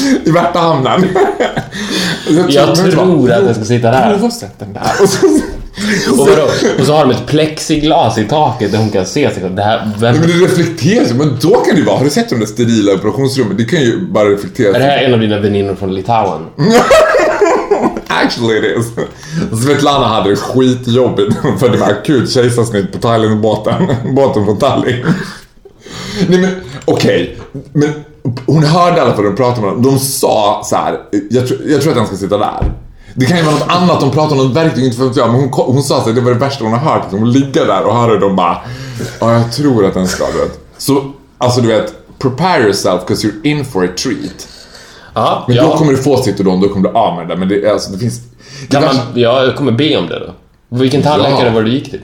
I 0.24 0.30
Värtahamnen. 0.30 1.08
Jag 2.28 2.76
men 2.76 2.90
tror 2.90 3.32
att 3.32 3.46
jag 3.46 3.56
ska 3.56 3.64
sitta 3.64 3.90
där. 3.90 4.18
Har 4.18 4.30
sett 4.30 4.58
den 4.58 4.72
där. 4.72 4.92
Och 6.10 6.18
vadå? 6.18 6.48
och 6.80 6.86
så 6.86 6.92
har 6.94 7.04
de 7.04 7.10
ett 7.10 7.26
plexiglas 7.26 8.18
i 8.18 8.24
taket 8.24 8.72
där 8.72 8.78
hon 8.78 8.90
kan 8.90 9.06
se 9.06 9.34
sig. 9.34 9.50
Det 9.50 9.62
här, 9.62 9.90
vem, 9.98 10.16
men 10.16 10.28
det 10.28 10.34
reflekteras 10.34 11.10
ju, 11.10 11.14
men 11.14 11.38
då 11.40 11.50
kan 11.50 11.74
det 11.74 11.80
ju 11.80 11.84
vara, 11.86 11.96
har 11.96 12.04
du 12.04 12.10
sett 12.10 12.28
de 12.30 12.38
där 12.38 12.46
sterila 12.46 12.92
operationsrummen? 12.94 13.56
Det 13.56 13.64
kan 13.64 13.80
ju 13.80 14.06
bara 14.06 14.28
reflektera. 14.28 14.74
är 14.76 14.78
det 14.80 14.84
här 14.84 14.98
en 14.98 15.14
av 15.14 15.20
dina 15.20 15.38
väninnor 15.40 15.74
från 15.74 15.94
Litauen? 15.94 16.46
Actually 18.06 18.58
it 18.58 18.78
is. 18.78 18.86
Svetlana 19.64 20.06
hade 20.06 20.30
det 20.30 20.36
skitjobbigt 20.36 21.36
för 21.60 21.68
det 21.68 21.76
var 21.78 21.86
akut 21.88 22.30
kejsarsnitt 22.30 22.92
på 22.92 22.98
Thailandbåten. 22.98 23.86
Båten 24.16 24.44
från 24.44 24.58
Tallinn. 24.58 25.06
Nej 26.28 26.38
men 26.40 26.50
okej, 26.84 27.36
men 27.72 27.90
hon 28.46 28.64
hörde 28.64 28.96
i 28.96 29.00
alla 29.00 29.14
fall 29.14 29.24
de 29.24 29.36
pratade 29.36 29.60
med 29.60 29.70
honom. 29.70 29.82
De 29.84 29.98
sa 29.98 30.62
så 30.64 30.76
här. 30.76 30.98
Jag, 31.30 31.48
tror- 31.48 31.60
jag 31.66 31.80
tror 31.80 31.92
att 31.92 31.98
han 31.98 32.06
ska 32.06 32.16
sitta 32.16 32.38
där. 32.38 32.72
Det 33.20 33.26
kan 33.26 33.36
ju 33.38 33.42
vara 33.44 33.54
något 33.54 33.68
annat, 33.68 34.00
de 34.00 34.10
pratar 34.10 34.36
om 34.36 34.46
något 34.46 34.56
verktyg, 34.56 34.84
inte 34.84 34.96
för 34.96 35.06
att 35.06 35.16
jag, 35.16 35.30
men 35.32 35.40
hon, 35.40 35.48
hon 35.52 35.82
sa 35.82 35.98
att 35.98 36.14
det 36.14 36.20
var 36.20 36.30
det 36.32 36.38
värsta 36.38 36.64
hon 36.64 36.72
har 36.72 36.80
hört. 36.94 37.04
Att 37.06 37.12
hon 37.12 37.32
ligga 37.32 37.64
där 37.64 37.82
och 37.84 37.96
höra 37.96 38.18
dem 38.18 38.36
bara, 38.36 38.58
ja 39.20 39.32
jag 39.32 39.52
tror 39.52 39.86
att 39.86 39.94
den 39.94 40.08
ska, 40.08 40.26
du 40.32 40.38
vet. 40.38 40.60
Så, 40.78 41.12
alltså 41.38 41.60
du 41.60 41.68
vet, 41.68 41.94
prepare 42.18 42.62
yourself 42.62 43.00
because 43.06 43.26
you're 43.28 43.44
in 43.46 43.64
for 43.64 43.84
a 43.84 43.88
treat. 44.02 44.48
Ja, 45.14 45.44
Men 45.48 45.56
ja. 45.56 45.62
då 45.62 45.76
kommer 45.76 45.92
du 45.92 45.98
få 45.98 46.16
Citodon, 46.22 46.60
då 46.60 46.68
kommer 46.68 46.88
du 46.88 46.94
av 46.98 47.16
med 47.16 47.28
det. 47.28 47.36
Men 47.36 47.48
det, 47.48 47.70
alltså, 47.70 47.92
det 47.92 47.98
finns... 47.98 48.20
Det 48.68 48.80
man, 48.80 48.88
värsta- 48.88 49.02
ja, 49.14 49.44
jag 49.44 49.56
kommer 49.56 49.72
be 49.72 49.96
om 49.96 50.06
det 50.08 50.18
då. 50.18 50.34
Vilken 50.76 51.02
tandläkare 51.02 51.46
Ja. 51.46 51.52
var 51.54 51.62
du 51.62 51.70
gick 51.70 51.90
till? 51.90 52.00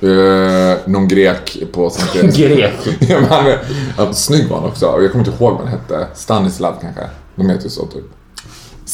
Eh, 0.00 0.76
någon 0.86 1.08
grek 1.08 1.58
på 1.72 1.90
Sankt 1.90 2.16
Eriks. 2.16 2.36
Grek. 2.36 2.72
ja, 3.00 3.20
men 3.20 3.30
han 3.30 3.46
är, 3.46 3.58
ja, 3.98 4.12
snygg 4.12 4.48
var 4.48 4.56
han 4.60 4.68
också. 4.68 4.86
Jag 5.02 5.12
kommer 5.12 5.24
inte 5.28 5.44
ihåg 5.44 5.52
vad 5.52 5.60
han 5.60 5.68
hette. 5.68 6.06
Stanislav 6.14 6.74
kanske. 6.80 7.02
De 7.36 7.50
heter 7.50 7.64
ju 7.64 7.70
så 7.70 7.86
typ. 7.86 8.04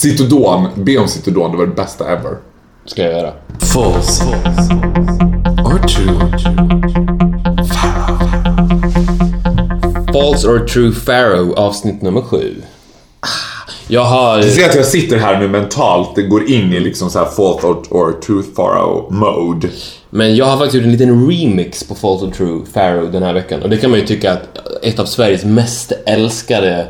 Citodon, 0.01 0.69
be 0.77 0.99
om 0.99 1.09
Citodon, 1.09 1.51
det 1.51 1.57
var 1.57 1.67
det 1.67 1.75
bästa 1.75 2.05
ever. 2.05 2.37
Ska 2.85 3.03
jag 3.03 3.13
göra. 3.13 3.33
False 3.59 4.25
or 5.65 5.79
true? 5.89 6.19
False 10.13 10.49
or 10.49 10.67
true 10.67 10.93
pharaoh 10.93 11.51
avsnitt 11.51 12.03
nummer 12.03 12.21
sju. 12.21 12.55
Jag 13.89 14.05
har... 14.05 14.43
Du 14.43 14.51
ser 14.51 14.69
att 14.69 14.75
jag 14.75 14.87
sitter 14.87 15.17
här 15.17 15.41
nu 15.41 15.49
mentalt, 15.49 16.15
det 16.15 16.23
går 16.23 16.51
in 16.51 16.73
i 16.73 16.81
liksom 16.81 17.11
så 17.11 17.19
här 17.19 17.27
false 17.27 17.67
or, 17.67 17.83
or 17.91 18.13
truth 18.13 18.49
pharaoh 18.57 19.13
mode. 19.13 19.69
Men 20.11 20.37
jag 20.37 20.47
har 20.47 20.57
faktiskt 20.57 20.75
gjort 20.75 20.85
en 20.85 20.93
liten 20.93 21.31
remix 21.31 21.85
på 21.85 21.95
False 21.95 22.27
or 22.27 22.31
True 22.31 22.61
Pharaoh 22.73 23.11
den 23.11 23.23
här 23.23 23.33
veckan. 23.33 23.63
Och 23.63 23.71
det 23.71 23.77
kan 23.77 23.91
man 23.91 23.99
ju 23.99 24.07
tycka 24.07 24.33
att 24.33 24.59
ett 24.83 24.99
av 24.99 25.05
Sveriges 25.05 25.45
mest 25.45 25.93
älskade 26.07 26.87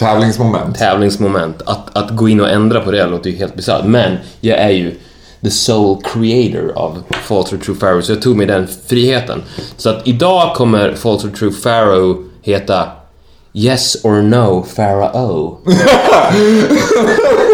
Tävlingsmoment. 0.00 0.78
tävlingsmoment. 0.78 1.62
Att, 1.66 1.96
att 1.96 2.10
gå 2.10 2.28
in 2.28 2.40
och 2.40 2.48
ändra 2.50 2.80
på 2.80 2.90
det 2.90 3.06
låter 3.06 3.30
ju 3.30 3.36
helt 3.36 3.54
bisarrt. 3.56 3.84
Men 3.84 4.16
jag 4.40 4.58
är 4.58 4.70
ju 4.70 4.94
the 5.42 5.50
sole 5.50 6.00
creator 6.12 6.72
av 6.76 7.02
False 7.22 7.56
or 7.56 7.58
True 7.60 7.76
Pharaoh, 7.76 8.00
så 8.00 8.12
jag 8.12 8.22
tog 8.22 8.36
mig 8.36 8.46
den 8.46 8.68
friheten. 8.88 9.42
Så 9.76 9.90
att 9.90 10.08
idag 10.08 10.54
kommer 10.54 10.94
False 10.94 11.26
or 11.26 11.30
True 11.30 11.52
Pharaoh 11.62 12.16
heta 12.42 12.86
Yes 13.52 14.04
or 14.04 14.22
No 14.22 14.66
Pharaoh. 14.76 15.56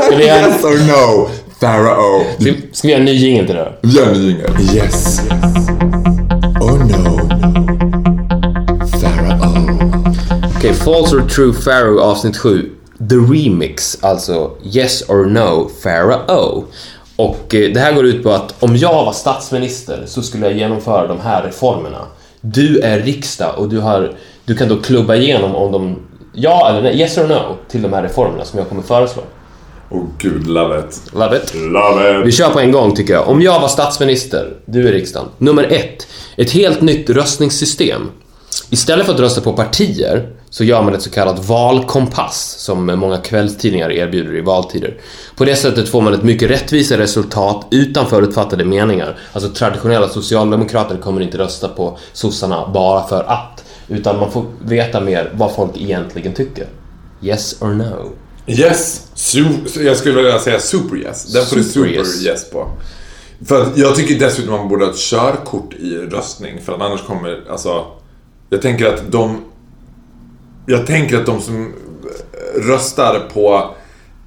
Ska 0.06 0.16
vi 0.16 0.26
göra 0.26 0.38
Yes 0.48 0.64
or 0.64 0.78
no, 0.86 1.28
pharaoh. 1.60 2.22
ska, 2.40 2.52
ska 2.72 2.88
vi 2.88 2.92
göra 2.92 3.00
en 3.00 3.04
ny 3.04 3.12
jingel 3.12 3.46
till 3.46 3.54
det 3.56 3.72
då? 3.82 3.88
Gör 3.88 4.06
en 4.06 4.12
ny 4.12 4.28
jingel. 4.28 4.50
Yes. 4.74 5.20
Or 5.30 5.75
False 10.86 11.16
or 11.16 11.28
True 11.28 11.52
Pharaoh 11.52 12.02
avsnitt 12.02 12.36
7. 12.36 12.70
The 13.08 13.14
Remix, 13.14 13.98
alltså 14.00 14.50
Yes 14.64 15.02
or 15.08 15.24
No 15.26 15.70
Pharaoh. 15.82 16.64
Och 17.16 17.54
eh, 17.54 17.72
det 17.72 17.80
här 17.80 17.92
går 17.92 18.06
ut 18.06 18.22
på 18.22 18.30
att 18.30 18.62
om 18.62 18.76
jag 18.76 19.04
var 19.04 19.12
statsminister 19.12 20.02
så 20.06 20.22
skulle 20.22 20.46
jag 20.46 20.56
genomföra 20.56 21.06
de 21.06 21.20
här 21.20 21.42
reformerna. 21.42 22.06
Du 22.40 22.78
är 22.78 23.00
riksdag 23.00 23.54
och 23.58 23.68
du, 23.68 23.78
har, 23.78 24.12
du 24.44 24.56
kan 24.56 24.68
då 24.68 24.76
klubba 24.76 25.16
igenom 25.16 25.54
om 25.54 25.72
de 25.72 25.96
ja 26.32 26.68
eller 26.70 26.82
nej, 26.82 27.00
yes 27.00 27.18
or 27.18 27.28
no 27.28 27.56
till 27.68 27.82
de 27.82 27.92
här 27.92 28.02
reformerna 28.02 28.44
som 28.44 28.58
jag 28.58 28.68
kommer 28.68 28.82
föreslå. 28.82 29.22
Oh 29.90 30.04
gud, 30.18 30.46
love 30.46 30.78
it. 30.78 31.02
Love 31.12 31.36
it. 31.36 31.54
Love 31.54 32.22
Vi 32.22 32.28
it. 32.28 32.34
kör 32.34 32.50
på 32.50 32.60
en 32.60 32.72
gång 32.72 32.94
tycker 32.94 33.12
jag. 33.12 33.28
Om 33.28 33.42
jag 33.42 33.60
var 33.60 33.68
statsminister, 33.68 34.56
du 34.66 34.88
är 34.88 34.92
riksdagen. 34.92 35.28
Nummer 35.38 35.64
ett, 35.64 36.06
ett 36.36 36.50
helt 36.50 36.80
nytt 36.80 37.10
röstningssystem. 37.10 38.10
Istället 38.70 39.06
för 39.06 39.14
att 39.14 39.20
rösta 39.20 39.40
på 39.40 39.52
partier 39.52 40.35
så 40.50 40.64
gör 40.64 40.82
man 40.82 40.94
ett 40.94 41.02
så 41.02 41.10
kallat 41.10 41.48
valkompass 41.48 42.56
som 42.58 42.86
många 42.86 43.18
kvällstidningar 43.18 43.92
erbjuder 43.92 44.36
i 44.36 44.40
valtider. 44.40 44.96
På 45.36 45.44
det 45.44 45.56
sättet 45.56 45.88
får 45.88 46.00
man 46.00 46.14
ett 46.14 46.22
mycket 46.22 46.50
rättvisare 46.50 47.02
resultat 47.02 47.66
utan 47.70 48.06
förutfattade 48.06 48.64
meningar. 48.64 49.18
Alltså 49.32 49.50
traditionella 49.50 50.08
socialdemokrater 50.08 50.96
kommer 50.96 51.20
inte 51.20 51.38
rösta 51.38 51.68
på 51.68 51.98
sossarna 52.12 52.70
bara 52.74 53.08
för 53.08 53.22
att. 53.22 53.64
Utan 53.88 54.18
man 54.20 54.30
får 54.30 54.44
veta 54.64 55.00
mer 55.00 55.32
vad 55.34 55.54
folk 55.54 55.70
egentligen 55.76 56.34
tycker. 56.34 56.66
Yes 57.22 57.62
or 57.62 57.68
no? 57.68 58.12
Yes. 58.46 59.02
Su- 59.14 59.82
jag 59.82 59.96
skulle 59.96 60.14
vilja 60.14 60.38
säga 60.38 60.60
super 60.60 60.96
yes. 60.96 61.32
Den 61.32 61.46
får 61.46 61.56
du 61.56 61.64
Super 61.64 61.86
super 61.86 61.98
yes. 61.98 62.24
yes. 62.24 62.50
på. 62.50 62.68
För 63.46 63.62
att 63.62 63.78
jag 63.78 63.94
tycker 63.94 64.18
dessutom 64.18 64.52
man 64.52 64.68
borde 64.68 64.84
ha 64.84 64.92
ett 64.92 64.98
körkort 64.98 65.74
i 65.74 65.96
röstning. 65.96 66.60
För 66.64 66.72
att 66.72 66.80
annars 66.80 67.02
kommer, 67.02 67.44
alltså... 67.50 67.84
Jag 68.50 68.62
tänker 68.62 68.86
att 68.86 69.12
de... 69.12 69.44
Jag 70.66 70.86
tänker 70.86 71.16
att 71.16 71.26
de 71.26 71.40
som 71.40 71.72
röstar 72.54 73.20
på 73.34 73.70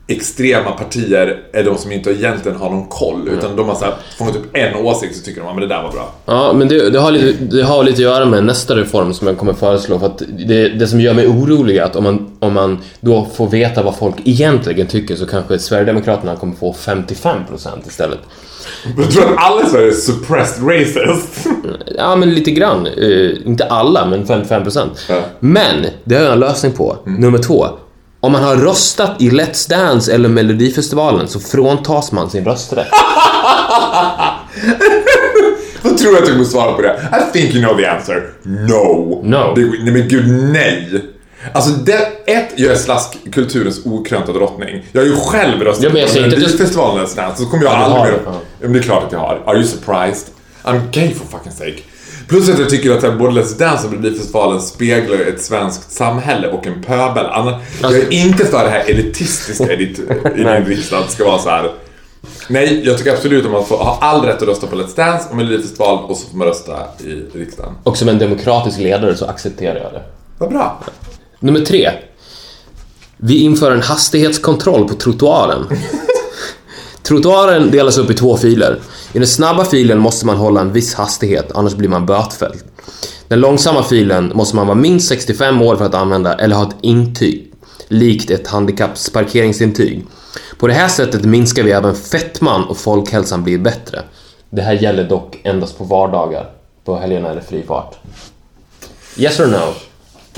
extrema 0.09 0.71
partier 0.71 1.43
är 1.53 1.63
de 1.63 1.77
som 1.77 1.91
inte 1.91 2.11
egentligen 2.11 2.57
har 2.57 2.69
någon 2.69 2.87
koll. 2.87 3.27
Utan 3.27 3.55
de 3.55 3.67
har 3.67 3.75
så 3.75 3.85
här, 3.85 3.93
man 4.19 4.33
typ 4.33 4.41
en 4.53 4.75
åsikt 4.75 5.15
så 5.15 5.23
tycker 5.23 5.41
de 5.41 5.49
att 5.49 5.61
det 5.61 5.67
där 5.67 5.83
var 5.83 5.91
bra. 5.91 6.11
Ja, 6.25 6.53
men 6.53 6.67
det, 6.67 6.89
det, 6.89 6.99
har 6.99 7.11
lite, 7.11 7.43
det 7.43 7.63
har 7.63 7.83
lite 7.83 7.95
att 7.95 7.99
göra 7.99 8.25
med 8.25 8.43
nästa 8.43 8.75
reform 8.75 9.13
som 9.13 9.27
jag 9.27 9.37
kommer 9.37 9.53
föreslå. 9.53 9.99
För 9.99 10.05
att 10.05 10.21
det, 10.47 10.69
det 10.69 10.87
som 10.87 11.01
gör 11.01 11.13
mig 11.13 11.27
orolig 11.27 11.77
är 11.77 11.83
att 11.83 11.95
om 11.95 12.03
man, 12.03 12.31
om 12.39 12.53
man 12.53 12.77
då 12.99 13.27
får 13.33 13.47
veta 13.47 13.83
vad 13.83 13.97
folk 13.97 14.15
egentligen 14.23 14.87
tycker 14.87 15.15
så 15.15 15.25
kanske 15.25 15.59
Sverigedemokraterna 15.59 16.35
kommer 16.35 16.55
få 16.55 16.73
55% 16.73 17.43
istället. 17.87 18.19
Jag 18.97 19.11
tror 19.11 19.23
att 19.23 19.37
alla 19.37 19.63
i 19.63 19.69
Sverige 19.69 19.87
är 19.87 19.91
suppressed 19.91 20.67
racist. 20.67 21.47
Ja, 21.97 22.15
men 22.15 22.33
lite 22.33 22.51
grann. 22.51 22.87
Eh, 22.87 23.47
inte 23.47 23.65
alla, 23.65 24.05
men 24.05 24.25
55%. 24.25 24.87
Ja. 25.09 25.21
Men, 25.39 25.85
det 26.03 26.15
har 26.15 26.23
jag 26.23 26.33
en 26.33 26.39
lösning 26.39 26.71
på. 26.71 26.97
Nummer 27.05 27.37
två. 27.37 27.67
Om 28.21 28.31
man 28.31 28.43
har 28.43 28.55
röstat 28.55 29.11
i 29.19 29.29
Let's 29.29 29.69
Dance 29.69 30.13
eller 30.13 30.29
Melodifestivalen 30.29 31.27
så 31.27 31.39
fråntas 31.39 32.11
man 32.11 32.29
sin 32.29 32.45
rösträtt. 32.45 32.87
Vad 35.81 35.97
tror 35.97 36.11
du 36.11 36.17
att 36.17 36.23
jag 36.23 36.31
kommer 36.31 36.45
svara 36.45 36.73
på 36.73 36.81
det? 36.81 37.09
I 37.11 37.31
think 37.33 37.55
you 37.55 37.63
know 37.63 37.77
the 37.77 37.85
answer. 37.85 38.29
No. 38.43 39.21
No. 39.23 39.53
Det, 39.55 39.61
nej 39.61 39.93
men 39.93 40.07
gud, 40.07 40.27
nej. 40.29 41.03
Alltså, 41.53 41.71
det, 41.71 42.07
ett, 42.25 42.49
jag 42.55 42.71
är 42.71 42.75
slaskkulturens 42.75 43.85
okrönta 43.85 44.31
drottning. 44.33 44.85
Jag 44.91 45.01
har 45.01 45.05
ju 45.07 45.15
själv 45.15 45.61
röstat 45.63 45.83
Ja, 45.83 45.89
men 45.93 46.01
jag 46.01 46.13
du- 46.13 46.21
Melodifestivalen 46.21 47.05
Let's 47.05 47.15
Dance, 47.15 47.43
så 47.43 47.49
kommer 47.49 47.63
jag 47.63 47.73
Ja, 47.73 47.77
du 47.77 47.83
aldrig 47.83 48.03
mer... 48.03 48.11
det, 48.11 48.19
ja. 48.25 48.39
Men 48.61 48.73
det 48.73 48.79
är 48.79 48.83
klart 48.83 49.03
att 49.03 49.11
jag 49.11 49.19
har. 49.19 49.41
Are 49.45 49.55
you 49.57 49.67
surprised? 49.67 50.27
I'm 50.63 50.81
gay 50.91 51.13
for 51.13 51.25
fucking 51.37 51.51
sake. 51.51 51.79
Plus 52.27 52.49
att 52.49 52.59
jag 52.59 52.69
tycker 52.69 52.91
att 52.91 53.17
både 53.17 53.41
Let's 53.41 53.57
Dance 53.59 53.87
och 53.87 53.93
Melodifestivalen 53.93 54.61
speglar 54.61 55.17
ett 55.17 55.41
svenskt 55.41 55.91
samhälle 55.91 56.47
och 56.47 56.67
en 56.67 56.81
pöbel. 56.83 57.25
Anna, 57.25 57.59
jag 57.81 57.93
är 57.95 58.13
inte 58.13 58.45
för 58.45 58.63
det 58.63 58.69
här 58.69 58.83
elitistiska 58.89 59.73
i, 59.73 59.75
ditt, 59.85 59.99
i 59.99 60.03
din 60.35 60.47
riksdag. 60.65 61.03
Det 61.07 61.11
ska 61.11 61.25
vara 61.25 61.39
så 61.39 61.49
här. 61.49 61.71
Nej, 62.47 62.81
jag 62.85 62.97
tycker 62.97 63.11
absolut 63.13 63.45
att 63.45 63.51
man 63.51 63.65
får, 63.65 63.77
har 63.77 63.97
all 64.01 64.25
rätt 64.25 64.41
att 64.41 64.47
rösta 64.47 64.67
på 64.67 64.75
Let's 64.75 64.95
Dance 64.95 65.27
och 65.29 65.35
Melodifestivalen 65.35 66.03
och 66.03 66.17
så 66.17 66.29
får 66.29 66.37
man 66.37 66.47
rösta 66.47 66.77
i 66.99 67.37
riksdagen. 67.37 67.73
Och 67.83 67.97
som 67.97 68.09
en 68.09 68.17
demokratisk 68.19 68.79
ledare 68.79 69.15
så 69.15 69.25
accepterar 69.25 69.75
jag 69.79 69.93
det. 69.93 70.01
Vad 70.37 70.49
bra. 70.49 70.79
Nummer 71.39 71.59
tre. 71.59 71.91
Vi 73.17 73.37
inför 73.37 73.71
en 73.71 73.81
hastighetskontroll 73.81 74.87
på 74.87 74.95
trottoaren. 74.95 75.65
Trottoaren 77.03 77.71
delas 77.71 77.97
upp 77.97 78.09
i 78.09 78.13
två 78.13 78.37
filer. 78.37 78.79
I 79.13 79.19
den 79.19 79.27
snabba 79.27 79.65
filen 79.65 79.99
måste 79.99 80.25
man 80.25 80.37
hålla 80.37 80.61
en 80.61 80.73
viss 80.73 80.93
hastighet, 80.93 81.51
annars 81.51 81.75
blir 81.75 81.89
man 81.89 82.05
bötfälld. 82.05 82.59
Den 83.27 83.39
långsamma 83.39 83.83
filen 83.83 84.31
måste 84.35 84.55
man 84.55 84.67
vara 84.67 84.77
minst 84.77 85.07
65 85.07 85.61
år 85.61 85.75
för 85.75 85.85
att 85.85 85.93
använda 85.93 86.33
eller 86.33 86.55
ha 86.55 86.67
ett 86.67 86.75
intyg, 86.81 87.53
likt 87.87 88.31
ett 88.31 88.47
handikappsparkeringsintyg. 88.47 90.05
På 90.57 90.67
det 90.67 90.73
här 90.73 90.87
sättet 90.87 91.25
minskar 91.25 91.63
vi 91.63 91.71
även 91.71 91.95
fettman 91.95 92.63
och 92.63 92.77
folkhälsan 92.77 93.43
blir 93.43 93.57
bättre. 93.57 94.01
Det 94.49 94.61
här 94.61 94.73
gäller 94.73 95.03
dock 95.03 95.39
endast 95.43 95.77
på 95.77 95.83
vardagar. 95.83 96.49
På 96.85 96.97
helgerna 96.97 97.29
är 97.29 97.35
det 97.35 97.41
fri 97.41 97.63
fart. 97.67 97.95
Yes 99.17 99.39
or 99.39 99.47
no? 99.47 99.73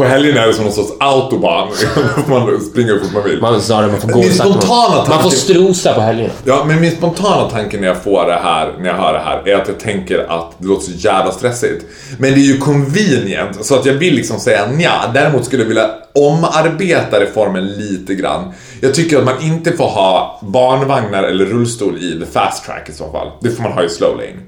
På 0.02 0.08
helgen 0.08 0.38
är 0.38 0.48
det 0.48 0.54
som 0.54 0.64
någon 0.64 0.74
sorts 0.74 0.92
autobahn. 1.00 1.68
man 2.28 2.62
springer 2.62 2.92
hur 2.94 3.00
fort 3.00 3.14
man 3.14 3.24
vill. 3.24 3.42
Man, 3.42 3.62
snarare, 3.62 3.92
man 3.92 4.02
får 4.02 4.08
gå 4.08 4.20
Min 4.20 4.32
spontana 4.34 4.96
Man 4.96 5.06
får 5.06 5.14
tanke- 5.14 5.36
strosa 5.36 5.94
på 5.94 6.02
helgerna. 6.02 6.34
Ja, 6.46 6.64
men 6.68 6.82
min 6.82 6.92
spontana 6.92 7.50
tanke 7.50 7.80
när 7.80 7.88
jag 7.88 8.04
får 8.04 8.26
det 8.26 8.40
här, 8.44 8.74
när 8.80 8.90
jag 8.90 8.96
hör 8.98 9.14
det 9.14 9.20
här, 9.20 9.48
är 9.48 9.62
att 9.62 9.68
jag 9.68 9.80
tänker 9.80 10.20
att 10.30 10.54
det 10.58 10.68
låter 10.68 10.86
så 10.86 10.92
jävla 10.92 11.32
stressigt. 11.32 11.86
Men 12.18 12.34
det 12.34 12.40
är 12.40 12.54
ju 12.54 12.58
convenient, 12.58 13.66
så 13.66 13.76
att 13.76 13.86
jag 13.86 13.94
vill 13.94 14.16
liksom 14.16 14.40
säga 14.40 14.66
nja. 14.72 15.12
Däremot 15.14 15.46
skulle 15.46 15.62
jag 15.62 15.68
vilja 15.68 15.90
omarbeta 16.16 17.20
reformen 17.20 17.68
lite 17.68 18.16
grann. 18.16 18.54
Jag 18.82 18.94
tycker 18.94 19.18
att 19.18 19.26
man 19.26 19.42
inte 19.42 19.72
får 19.72 19.88
ha 19.88 20.40
barnvagnar 20.44 21.24
eller 21.24 21.46
rullstol 21.46 21.98
i 21.98 22.20
the 22.20 22.26
fast 22.32 22.66
track 22.66 22.90
i 22.90 22.94
så 22.94 23.12
fall. 23.12 23.28
Det 23.42 23.50
får 23.50 23.64
man 23.64 23.72
ha 23.72 23.84
i 23.84 23.90
slow 23.90 24.16
lane. 24.16 24.40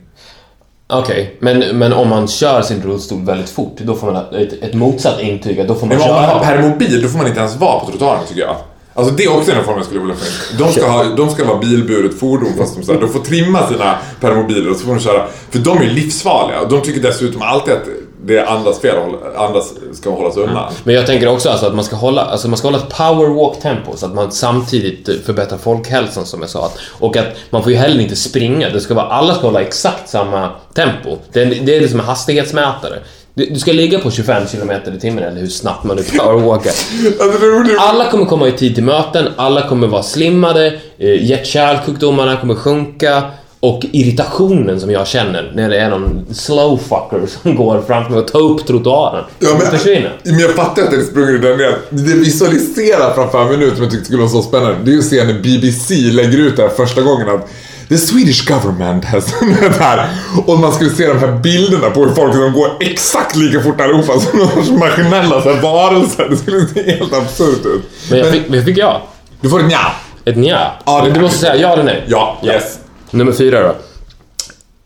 Okej, 0.99 1.35
men, 1.39 1.59
men 1.77 1.93
om 1.93 2.09
man 2.09 2.27
kör 2.27 2.61
sin 2.61 2.81
rullstol 2.81 3.25
väldigt 3.25 3.49
fort, 3.49 3.77
då 3.77 3.95
får 3.95 4.11
man 4.11 4.35
ett, 4.35 4.63
ett 4.63 4.73
motsatt 4.73 5.21
intyg. 5.21 5.67
Då 5.67 5.75
får 5.75 5.87
man 5.87 5.97
Men 5.97 6.09
om 6.09 6.15
man 6.15 6.23
köra. 6.25 6.37
har 6.37 6.45
permobil, 6.45 7.01
då 7.01 7.07
får 7.07 7.17
man 7.17 7.27
inte 7.27 7.39
ens 7.39 7.55
vara 7.55 7.79
på 7.79 7.85
trottoaren 7.85 8.19
tycker 8.27 8.41
jag. 8.41 8.55
Alltså 8.95 9.13
det 9.13 9.23
är 9.23 9.37
också 9.37 9.51
en 9.51 9.57
reform 9.57 9.77
jag 9.77 9.85
skulle 9.85 9.99
vilja 9.99 10.15
få 10.15 10.25
in. 10.25 10.57
De 10.59 10.71
ska, 10.73 10.87
ha, 10.91 11.03
de 11.03 11.29
ska 11.29 11.45
vara 11.45 11.57
bilburet 11.57 12.19
fordon 12.19 12.53
fast 12.57 12.75
de, 12.75 12.83
så 12.83 12.93
här, 12.93 13.01
de 13.01 13.09
får 13.09 13.19
trimma 13.19 13.67
sina 13.67 13.95
permobiler 14.21 14.69
och 14.71 14.75
så 14.77 14.85
får 14.85 14.93
de 14.93 14.99
köra. 15.01 15.27
För 15.49 15.59
de 15.59 15.77
är 15.77 15.89
livsfarliga 15.89 16.61
och 16.61 16.69
de 16.69 16.81
tycker 16.81 17.01
dessutom 17.01 17.41
alltid 17.41 17.73
att 17.73 17.87
det 18.25 18.37
är 18.37 18.45
andras 18.45 18.79
fel 18.79 18.95
andras 19.35 19.73
ska 19.93 20.09
hållas 20.09 20.37
undan. 20.37 20.73
Men 20.83 20.95
jag 20.95 21.05
tänker 21.05 21.27
också 21.27 21.49
alltså 21.49 21.65
att 21.65 21.75
man 21.75 21.83
ska 21.83 21.95
hålla, 21.95 22.21
alltså 22.21 22.47
man 22.47 22.57
ska 22.57 22.67
hålla 22.67 22.77
ett 22.77 22.89
powerwalk-tempo 22.97 23.95
så 23.95 24.05
att 24.05 24.13
man 24.13 24.31
samtidigt 24.31 25.09
eh, 25.09 25.15
förbättrar 25.25 25.57
folkhälsan 25.57 26.25
som 26.25 26.41
jag 26.41 26.49
sa. 26.49 26.71
Och 26.99 27.17
att 27.17 27.27
man 27.49 27.63
får 27.63 27.71
ju 27.71 27.77
heller 27.77 28.01
inte 28.01 28.15
springa. 28.15 28.69
Det 28.69 28.81
ska 28.81 28.93
vara, 28.93 29.05
alla 29.05 29.35
ska 29.35 29.47
hålla 29.47 29.61
exakt 29.61 30.09
samma 30.09 30.49
tempo. 30.73 31.17
Det 31.31 31.41
är, 31.41 31.45
det 31.45 31.75
är 31.75 31.81
liksom 31.81 31.99
en 31.99 32.05
hastighetsmätare. 32.05 32.99
Du, 33.33 33.45
du 33.45 33.59
ska 33.59 33.71
ligga 33.71 33.99
på 33.99 34.11
25 34.11 34.43
km 34.47 34.71
i 34.95 34.99
timmen 34.99 35.23
eller 35.23 35.41
hur 35.41 35.47
snabbt 35.47 35.83
man 35.83 35.95
nu 35.95 36.03
powerwalkar. 36.03 36.71
Alltså. 37.19 37.79
Alla 37.79 38.09
kommer 38.09 38.25
komma 38.25 38.47
i 38.47 38.51
tid 38.51 38.75
till 38.75 38.83
möten, 38.83 39.27
alla 39.35 39.67
kommer 39.67 39.87
vara 39.87 40.03
slimmade, 40.03 40.79
eh, 40.97 41.23
hjärt-kärlsjukdomarna 41.23 42.37
kommer 42.37 42.55
sjunka 42.55 43.23
och 43.63 43.85
irritationen 43.91 44.79
som 44.79 44.91
jag 44.91 45.07
känner 45.07 45.51
när 45.55 45.69
det 45.69 45.77
är 45.79 45.89
någon 45.89 46.25
slow 46.33 46.77
fucker 46.77 47.27
som 47.27 47.55
går 47.65 47.83
framför 47.87 48.11
mig 48.11 48.19
och 48.19 48.27
tar 48.27 48.41
upp 48.41 48.67
trottoaren 48.67 49.23
Ja, 49.39 49.49
men, 49.59 49.67
försvinna. 49.71 50.09
men 50.23 50.39
jag 50.39 50.51
fattar 50.51 50.83
att 50.83 50.91
det 50.91 50.97
är 50.97 51.01
sprungit 51.03 51.41
den 51.41 51.57
ner. 51.57 51.77
Det 51.89 52.13
visualiserar 52.13 53.13
framför 53.13 53.45
mig 53.45 53.57
nu 53.57 53.71
som 53.71 53.83
jag 53.83 53.91
tyckte 53.91 54.05
skulle 54.05 54.19
vara 54.21 54.29
så 54.31 54.41
spännande. 54.41 54.75
Det 54.83 54.91
är 54.91 54.93
ju 54.93 54.99
att 54.99 55.05
se 55.05 55.23
när 55.23 55.33
BBC 55.33 55.95
lägger 55.95 56.37
ut 56.37 56.55
det 56.57 56.61
här 56.61 56.69
första 56.69 57.01
gången 57.01 57.29
att 57.29 57.49
The 57.89 57.97
Swedish 57.97 58.47
government 58.47 59.05
has... 59.05 59.25
det 59.61 59.83
här. 59.83 60.09
Och 60.45 60.59
man 60.59 60.73
skulle 60.73 60.89
se 60.89 61.07
de 61.07 61.19
här 61.19 61.31
bilderna 61.43 61.89
på 61.89 62.05
hur 62.05 62.13
folk 62.13 62.33
som 62.33 62.53
går 62.53 62.67
exakt 62.79 63.35
lika 63.35 63.61
fort 63.61 63.81
allihopa 63.81 64.19
som 64.19 64.39
någon 64.39 64.47
sorts 64.49 64.69
maskinella 64.69 65.41
så 65.41 65.53
här, 65.53 65.61
varelser. 65.61 66.27
Det 66.29 66.37
skulle 66.37 66.67
se 66.67 66.91
helt 66.91 67.13
absurt 67.13 67.65
ut. 67.65 67.83
Men 68.09 68.19
jag 68.19 68.27
fick, 68.27 68.49
men 68.49 68.65
fick 68.65 68.77
jag 68.77 69.01
Du 69.41 69.49
får 69.49 69.59
ett 69.59 69.65
nja. 69.67 69.91
ett 70.25 70.37
nja. 70.37 70.71
Ja, 70.85 71.01
det 71.05 71.11
du 71.11 71.21
måste 71.21 71.37
säga 71.37 71.55
ja 71.55 71.73
eller 71.73 71.83
nej. 71.83 72.03
Ja, 72.07 72.37
yes. 72.43 72.79
Nummer 73.13 73.31
fyra 73.31 73.63
då. 73.63 73.75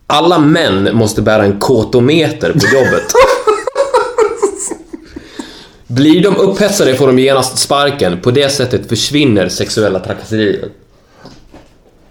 Alla 0.08 0.40
män 0.40 0.90
måste 0.94 1.22
bära 1.22 1.44
en 1.44 1.60
kotometer 1.60 2.52
på 2.52 2.76
jobbet. 2.76 3.14
Blir 5.88 6.24
de 6.24 6.38
upphetsade 6.38 6.96
får 6.96 7.08
de 7.08 7.20
genast 7.20 7.58
sparken. 7.58 8.22
På 8.22 8.32
det 8.32 8.50
sättet 8.50 8.90
försvinner 8.90 9.50
sexuella 9.50 10.00
trakasserier. 10.00 10.70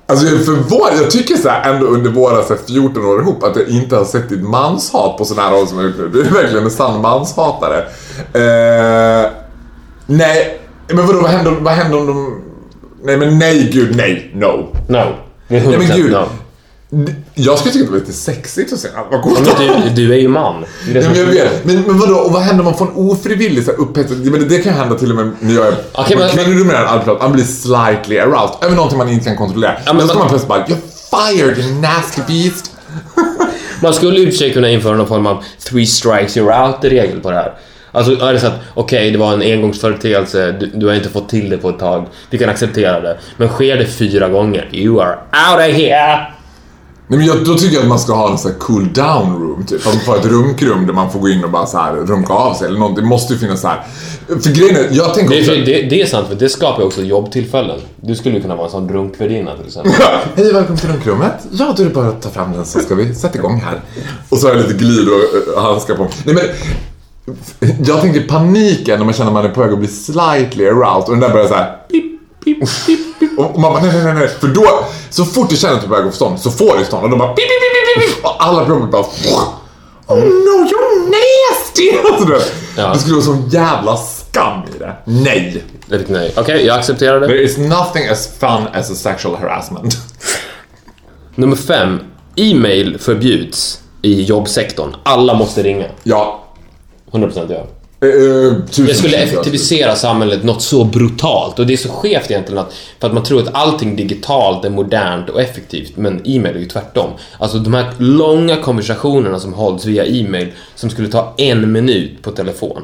Alltså 0.07 0.27
jag 0.27 0.35
är 0.35 0.45
förvånad. 0.45 0.93
Jag 0.97 1.11
tycker 1.11 1.37
så 1.37 1.49
här 1.49 1.75
ändå 1.75 1.87
under 1.87 2.11
våra 2.11 2.43
så 2.43 2.55
här, 2.55 2.61
14 2.67 3.05
år 3.05 3.21
ihop 3.21 3.43
att 3.43 3.57
jag 3.57 3.69
inte 3.69 3.97
har 3.97 4.05
sett 4.05 4.29
ditt 4.29 4.43
manshat 4.43 5.19
på 5.19 5.25
sån 5.25 5.39
här 5.39 5.51
håll 5.51 5.69
som 5.69 5.79
jag 5.79 5.87
gjort 5.87 5.99
nu. 5.99 6.09
Du 6.09 6.21
är 6.21 6.31
verkligen 6.31 6.65
en 6.65 6.71
sann 6.71 7.01
manshatare. 7.01 7.79
Eh, 8.33 9.31
nej, 10.07 10.61
men 10.89 11.07
vadå 11.07 11.21
vad 11.21 11.31
händer, 11.31 11.51
vad 11.51 11.73
händer 11.73 11.99
om 11.99 12.07
de... 12.07 12.43
Nej 13.03 13.17
men 13.17 13.39
nej 13.39 13.71
gud 13.73 13.97
nej, 13.97 14.31
no. 14.35 14.75
No. 14.89 15.26
Det 15.49 15.57
är 15.57 15.61
100% 15.61 15.79
Nej 15.79 15.89
men 15.89 15.97
gud. 15.97 16.11
no. 16.13 16.29
Jag 17.35 17.59
skulle 17.59 17.73
tycka 17.73 17.83
att 17.85 17.89
det 17.89 17.93
var 17.93 18.01
lite 18.01 18.13
sexigt 18.13 18.73
att 18.73 18.79
se. 18.79 18.89
Vad 19.11 19.23
coolt. 19.23 19.41
Men 19.59 19.83
du, 19.95 20.03
du 20.07 20.13
är 20.15 20.19
ju 20.19 20.29
man. 20.29 20.65
Det 20.93 20.99
är 20.99 21.03
som 21.03 21.13
men 21.13 21.21
jag 21.21 21.27
vet. 21.27 21.65
Men, 21.65 21.83
men 21.83 21.99
vadå, 21.99 22.15
och 22.15 22.33
vad 22.33 22.43
händer 22.43 22.61
om 22.61 22.65
man 22.65 22.79
får 22.79 22.87
en 22.87 22.93
ofrivillig 22.95 23.69
upphetsad... 23.69 24.21
Ja, 24.25 24.31
men 24.31 24.49
det 24.49 24.59
kan 24.59 24.75
hända 24.75 24.95
till 24.99 25.11
och 25.11 25.17
med 25.17 25.33
när 25.41 25.55
jag 25.55 25.67
är 25.67 25.73
på 25.73 26.19
men- 26.19 26.29
kvinnor 26.29 26.59
dominerad 26.59 26.87
arbetsplats. 26.89 27.23
Man 27.23 27.33
blir 27.33 27.45
slightly 27.45 28.19
aroused 28.19 28.57
över 28.65 28.77
någonting 28.77 28.99
man 28.99 29.09
inte 29.09 29.25
kan 29.25 29.37
kontrollera. 29.37 29.77
Ja, 29.87 29.93
men 29.93 30.03
så 30.03 30.09
ska 30.09 30.19
man 30.19 30.29
plötsligt 30.29 30.49
bara 30.49 30.65
You're 30.67 31.33
fired 31.33 31.59
you 31.59 31.81
nasty 31.81 32.23
beast. 32.27 32.71
Man 33.83 33.95
skulle 33.95 34.21
i 34.21 34.25
och 34.25 34.31
för 34.31 34.37
sig 34.39 34.53
kunna 34.53 34.69
införa 34.71 34.97
någon 34.97 35.07
form 35.09 35.27
av 35.27 35.45
three 35.65 35.87
strikes 35.87 36.37
you're 36.37 36.67
out-regel 36.69 37.21
på 37.21 37.31
det 37.31 37.37
här. 37.37 37.55
Alltså 37.97 38.13
är 38.27 38.33
det 38.33 38.41
så 38.41 38.47
att 38.47 38.61
okej, 38.75 39.11
det 39.11 39.19
var 39.19 39.33
en 39.33 39.43
engångsföreteelse, 39.43 40.53
du, 40.61 40.71
du 40.75 40.87
har 40.87 40.95
inte 40.95 41.09
fått 41.09 41.29
till 41.29 41.51
det 41.51 41.59
på 41.59 41.69
ett 41.69 41.79
tag, 41.79 42.07
vi 42.31 42.39
kan 42.39 42.49
acceptera 42.49 43.01
det. 43.01 43.19
Men 43.37 43.49
sker 43.49 43.77
det 43.77 43.87
fyra 43.87 44.29
gånger, 44.29 44.69
you 44.73 45.01
are 45.03 45.15
out 45.15 45.71
of 45.71 45.77
here! 45.77 46.27
Nej, 47.09 47.19
men 47.19 47.27
jag, 47.29 47.45
då 47.45 47.55
tycker 47.55 47.75
jag 47.75 47.83
att 47.83 47.89
man 47.89 47.99
ska 47.99 48.15
ha 48.15 48.31
en 48.31 48.39
sån 48.39 48.51
här 48.51 48.59
cool 48.59 48.93
down 48.93 49.41
room 49.43 49.67
typ. 49.67 49.87
Att 49.87 49.95
man 49.95 50.03
får 50.05 50.17
ett 50.17 50.27
runkrum 50.27 50.87
där 50.87 50.93
man 50.95 51.11
får 51.11 51.21
gå 51.21 51.29
in 51.29 51.45
och 51.45 51.51
bara 51.51 51.67
så 51.67 51.79
här 51.79 51.93
runka 51.95 52.33
av 52.33 52.55
sig 52.55 52.67
eller 52.69 52.79
något. 52.79 52.97
Det 52.97 53.03
måste 53.03 53.33
ju 53.33 53.39
finnas 53.39 53.61
så 53.61 53.69
här. 53.69 53.83
För 54.27 54.51
grejen 54.51 54.77
är, 54.77 54.89
jag 54.91 55.15
tänker 55.15 55.35
Det, 55.35 55.41
också... 55.41 55.53
är- 55.55 55.65
det, 55.67 55.83
det 55.83 56.03
är 56.03 56.07
sant, 56.07 56.29
för 56.29 56.35
det 56.35 56.49
skapar 56.49 56.81
ju 56.81 56.87
också 56.87 57.03
jobbtillfällen. 57.03 57.81
Du 58.01 58.15
skulle 58.15 58.41
kunna 58.41 58.55
vara 58.57 58.67
en 58.67 58.71
sån 58.73 58.89
runkvärdinna 58.89 59.57
till 59.57 59.67
exempel. 59.67 59.93
Hej, 60.37 60.53
välkommen 60.53 60.79
till 60.81 60.89
runkrummet. 60.91 61.33
Ja, 61.53 61.75
då 61.77 61.83
är 61.83 61.87
det 61.87 61.95
bara 61.95 62.09
att 62.09 62.23
ta 62.23 62.29
fram 62.31 62.53
den 62.53 62.65
så 62.65 62.79
ska 62.81 62.95
vi 62.95 63.15
sätta 63.15 63.39
igång 63.39 63.61
här. 63.65 63.81
Och 64.29 64.39
så 64.39 64.47
har 64.49 64.55
jag 64.55 64.63
lite 64.63 64.75
glid 64.79 65.09
och 65.57 65.63
handskar 65.63 65.95
på. 65.95 66.07
Nej, 66.25 66.35
men 66.35 66.45
jag 67.87 68.01
tänker 68.01 68.21
paniken 68.21 68.99
när 68.99 69.05
man 69.05 69.15
känner 69.15 69.31
att 69.31 69.35
man 69.35 69.45
är 69.45 69.49
på 69.49 69.61
väg 69.61 69.73
att 69.73 69.79
bli 69.79 69.89
slightly 69.89 70.67
aroused 70.69 71.05
och 71.05 71.11
den 71.11 71.21
där 71.21 71.31
börjar 71.31 71.49
så 71.49 71.55
här 71.55 71.77
pip, 71.89 72.05
pip, 72.45 72.59
pip, 72.87 73.19
pip. 73.19 73.39
Och 73.39 73.61
man 73.61 73.73
bara 73.73 73.83
nej, 73.83 73.93
nej, 73.93 74.05
nej, 74.05 74.15
nej. 74.15 74.29
För 74.29 74.49
då, 74.49 74.85
så 75.11 75.25
fort 75.25 75.51
du 75.51 75.57
känner 75.57 75.75
att 75.75 75.81
du 75.81 75.87
är 75.87 75.89
på 75.89 75.95
väg 75.97 76.05
att 76.05 76.11
få 76.11 76.17
stånd 76.17 76.41
så 76.41 76.51
får 76.51 76.79
du 76.79 76.85
stånd 76.85 77.05
och 77.05 77.11
de 77.11 77.19
bara 77.19 77.29
pip, 77.29 77.37
pip, 77.37 77.97
pip, 77.97 78.03
pip, 78.09 78.15
pip. 78.17 78.25
Och 78.25 78.47
alla 78.47 78.65
prover 78.65 78.87
bara 78.87 79.05
Oh 80.09 80.17
no, 80.19 80.67
you're 80.69 81.11
nasty! 81.11 82.09
Alltså, 82.13 82.25
du 82.25 82.33
vet, 82.33 82.53
Ja. 82.77 82.93
Det 82.93 82.99
skulle 82.99 83.15
vara 83.15 83.25
sån 83.25 83.49
jävla 83.49 83.97
skam 83.97 84.63
i 84.77 84.79
det. 84.79 84.97
Nej. 85.05 85.65
Det 85.87 85.99
lite 85.99 86.13
nej. 86.13 86.33
Okej, 86.37 86.67
jag 86.67 86.79
accepterar 86.79 87.21
det. 87.21 87.27
There 87.27 87.43
is 87.43 87.59
nothing 87.59 88.09
as 88.09 88.29
fun 88.41 88.67
as 88.75 88.91
a 88.91 88.95
sexual 88.95 89.37
harassment. 89.37 89.97
Nummer 91.35 91.57
fem. 91.57 92.01
E-mail 92.37 92.99
förbjuds 92.99 93.81
i 94.03 94.23
jobbsektorn. 94.23 94.97
Alla 95.03 95.35
måste 95.35 95.63
ringa. 95.63 95.87
Ja. 96.03 96.46
100% 97.17 97.47
ja. 97.49 97.67
Eh, 98.01 98.09
eh, 98.09 98.53
Det 98.67 98.73
skulle 98.73 98.93
procent. 98.93 99.15
effektivisera 99.15 99.97
samhället 99.97 100.45
något 100.45 100.63
så 100.63 100.85
brutalt 100.85 101.59
och 101.59 101.67
det 101.67 101.73
är 101.73 101.77
så 101.77 101.89
skevt 101.89 102.31
egentligen 102.31 102.59
att 102.63 102.75
för 103.01 103.09
att 103.09 103.15
man 103.15 103.23
tror 103.23 103.43
att 103.43 103.55
allting 103.55 103.97
digitalt 103.97 104.65
är 104.65 104.71
modernt 104.71 105.31
och 105.31 105.41
effektivt 105.41 105.97
men 105.97 106.21
e-mail 106.25 106.57
är 106.57 106.61
ju 106.61 106.67
tvärtom. 106.67 107.11
Alltså 107.39 107.59
de 107.59 107.75
här 107.75 107.87
långa 107.99 108.57
konversationerna 108.57 109.39
som 109.41 109.53
hålls 109.53 109.85
via 109.85 110.05
e-mail 110.07 110.53
som 110.75 110.91
skulle 110.91 111.09
ta 111.09 111.35
en 111.37 111.73
minut 111.73 112.23
på 112.23 112.31
telefon. 112.31 112.83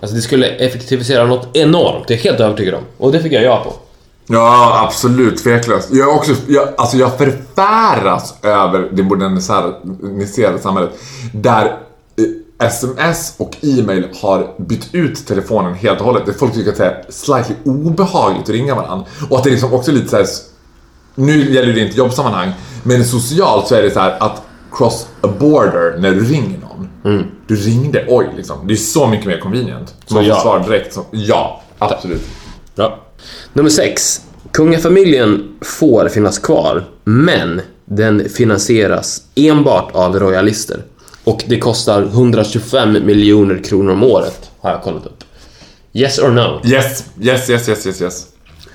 Alltså 0.00 0.16
det 0.16 0.22
skulle 0.22 0.46
effektivisera 0.48 1.26
något 1.26 1.56
enormt, 1.56 2.08
det 2.08 2.14
är 2.14 2.18
jag 2.18 2.24
helt 2.24 2.40
övertygad 2.40 2.74
om. 2.74 2.82
Och 2.98 3.12
det 3.12 3.20
fick 3.20 3.32
jag 3.32 3.42
ja 3.42 3.60
på. 3.64 3.72
Ja, 4.26 4.84
absolut. 4.86 5.36
Tveklöst. 5.44 5.88
Jag, 5.92 6.16
också, 6.16 6.32
jag, 6.48 6.68
alltså 6.76 6.96
jag 6.96 7.18
förfäras 7.18 8.34
över 8.42 8.88
det 8.92 9.02
moderniserade 9.02 10.58
samhället 10.58 10.90
där 11.32 11.64
eh, 11.64 11.72
sms 12.66 13.34
och 13.36 13.56
e-mail 13.62 14.08
har 14.20 14.54
bytt 14.58 14.88
ut 14.94 15.26
telefonen 15.26 15.74
helt 15.74 16.00
och 16.00 16.06
hållet. 16.06 16.26
Där 16.26 16.32
folk 16.32 16.54
tycker 16.54 16.70
att 16.70 16.78
det 16.78 16.84
är 16.84 17.04
slightly 17.08 17.54
obehagligt 17.64 18.42
att 18.42 18.48
ringa 18.48 18.74
varandra. 18.74 19.06
Och 19.30 19.38
att 19.38 19.44
det 19.44 19.50
är 19.50 19.52
liksom 19.52 19.74
också 19.74 19.92
lite 19.92 20.08
så 20.08 20.16
här. 20.16 20.26
Nu 21.14 21.52
gäller 21.54 21.72
det 21.72 21.80
inte 21.80 21.98
jobbsammanhang, 21.98 22.52
men 22.82 23.04
socialt 23.04 23.66
så 23.66 23.74
är 23.74 23.82
det 23.82 23.90
så 23.90 24.00
här 24.00 24.16
att 24.20 24.42
cross 24.72 25.06
a 25.20 25.28
border 25.40 25.98
när 25.98 26.10
du 26.10 26.24
ringer 26.24 26.58
någon. 26.58 26.88
Du 27.46 27.56
ringde, 27.56 28.04
oj 28.08 28.28
liksom. 28.36 28.66
Det 28.66 28.74
är 28.74 28.76
så 28.76 29.06
mycket 29.06 29.26
mer 29.26 29.40
convenient. 29.40 29.94
Så 30.06 30.14
Man 30.14 30.24
får 30.24 30.28
ja. 30.28 30.40
svar 30.40 30.60
direkt. 30.60 30.94
Så, 30.94 31.04
ja, 31.10 31.62
absolut. 31.78 32.22
Bra. 32.74 33.04
Nummer 33.52 33.70
sex. 33.70 34.20
Kungafamiljen 34.50 35.56
får 35.60 36.08
finnas 36.08 36.38
kvar, 36.38 36.84
men 37.04 37.60
den 37.84 38.28
finansieras 38.28 39.22
enbart 39.34 39.94
av 39.94 40.18
royalister. 40.18 40.84
Och 41.24 41.44
det 41.46 41.58
kostar 41.58 42.02
125 42.02 43.06
miljoner 43.06 43.64
kronor 43.64 43.92
om 43.92 44.02
året, 44.02 44.50
har 44.60 44.70
jag 44.70 44.82
kollat 44.82 45.06
upp. 45.06 45.24
Yes 45.92 46.18
or 46.18 46.28
no? 46.30 46.60
Yes, 46.64 47.04
yes, 47.20 47.50
yes, 47.50 47.68
yes, 47.68 47.86
yes, 47.86 48.02
yes. 48.02 48.26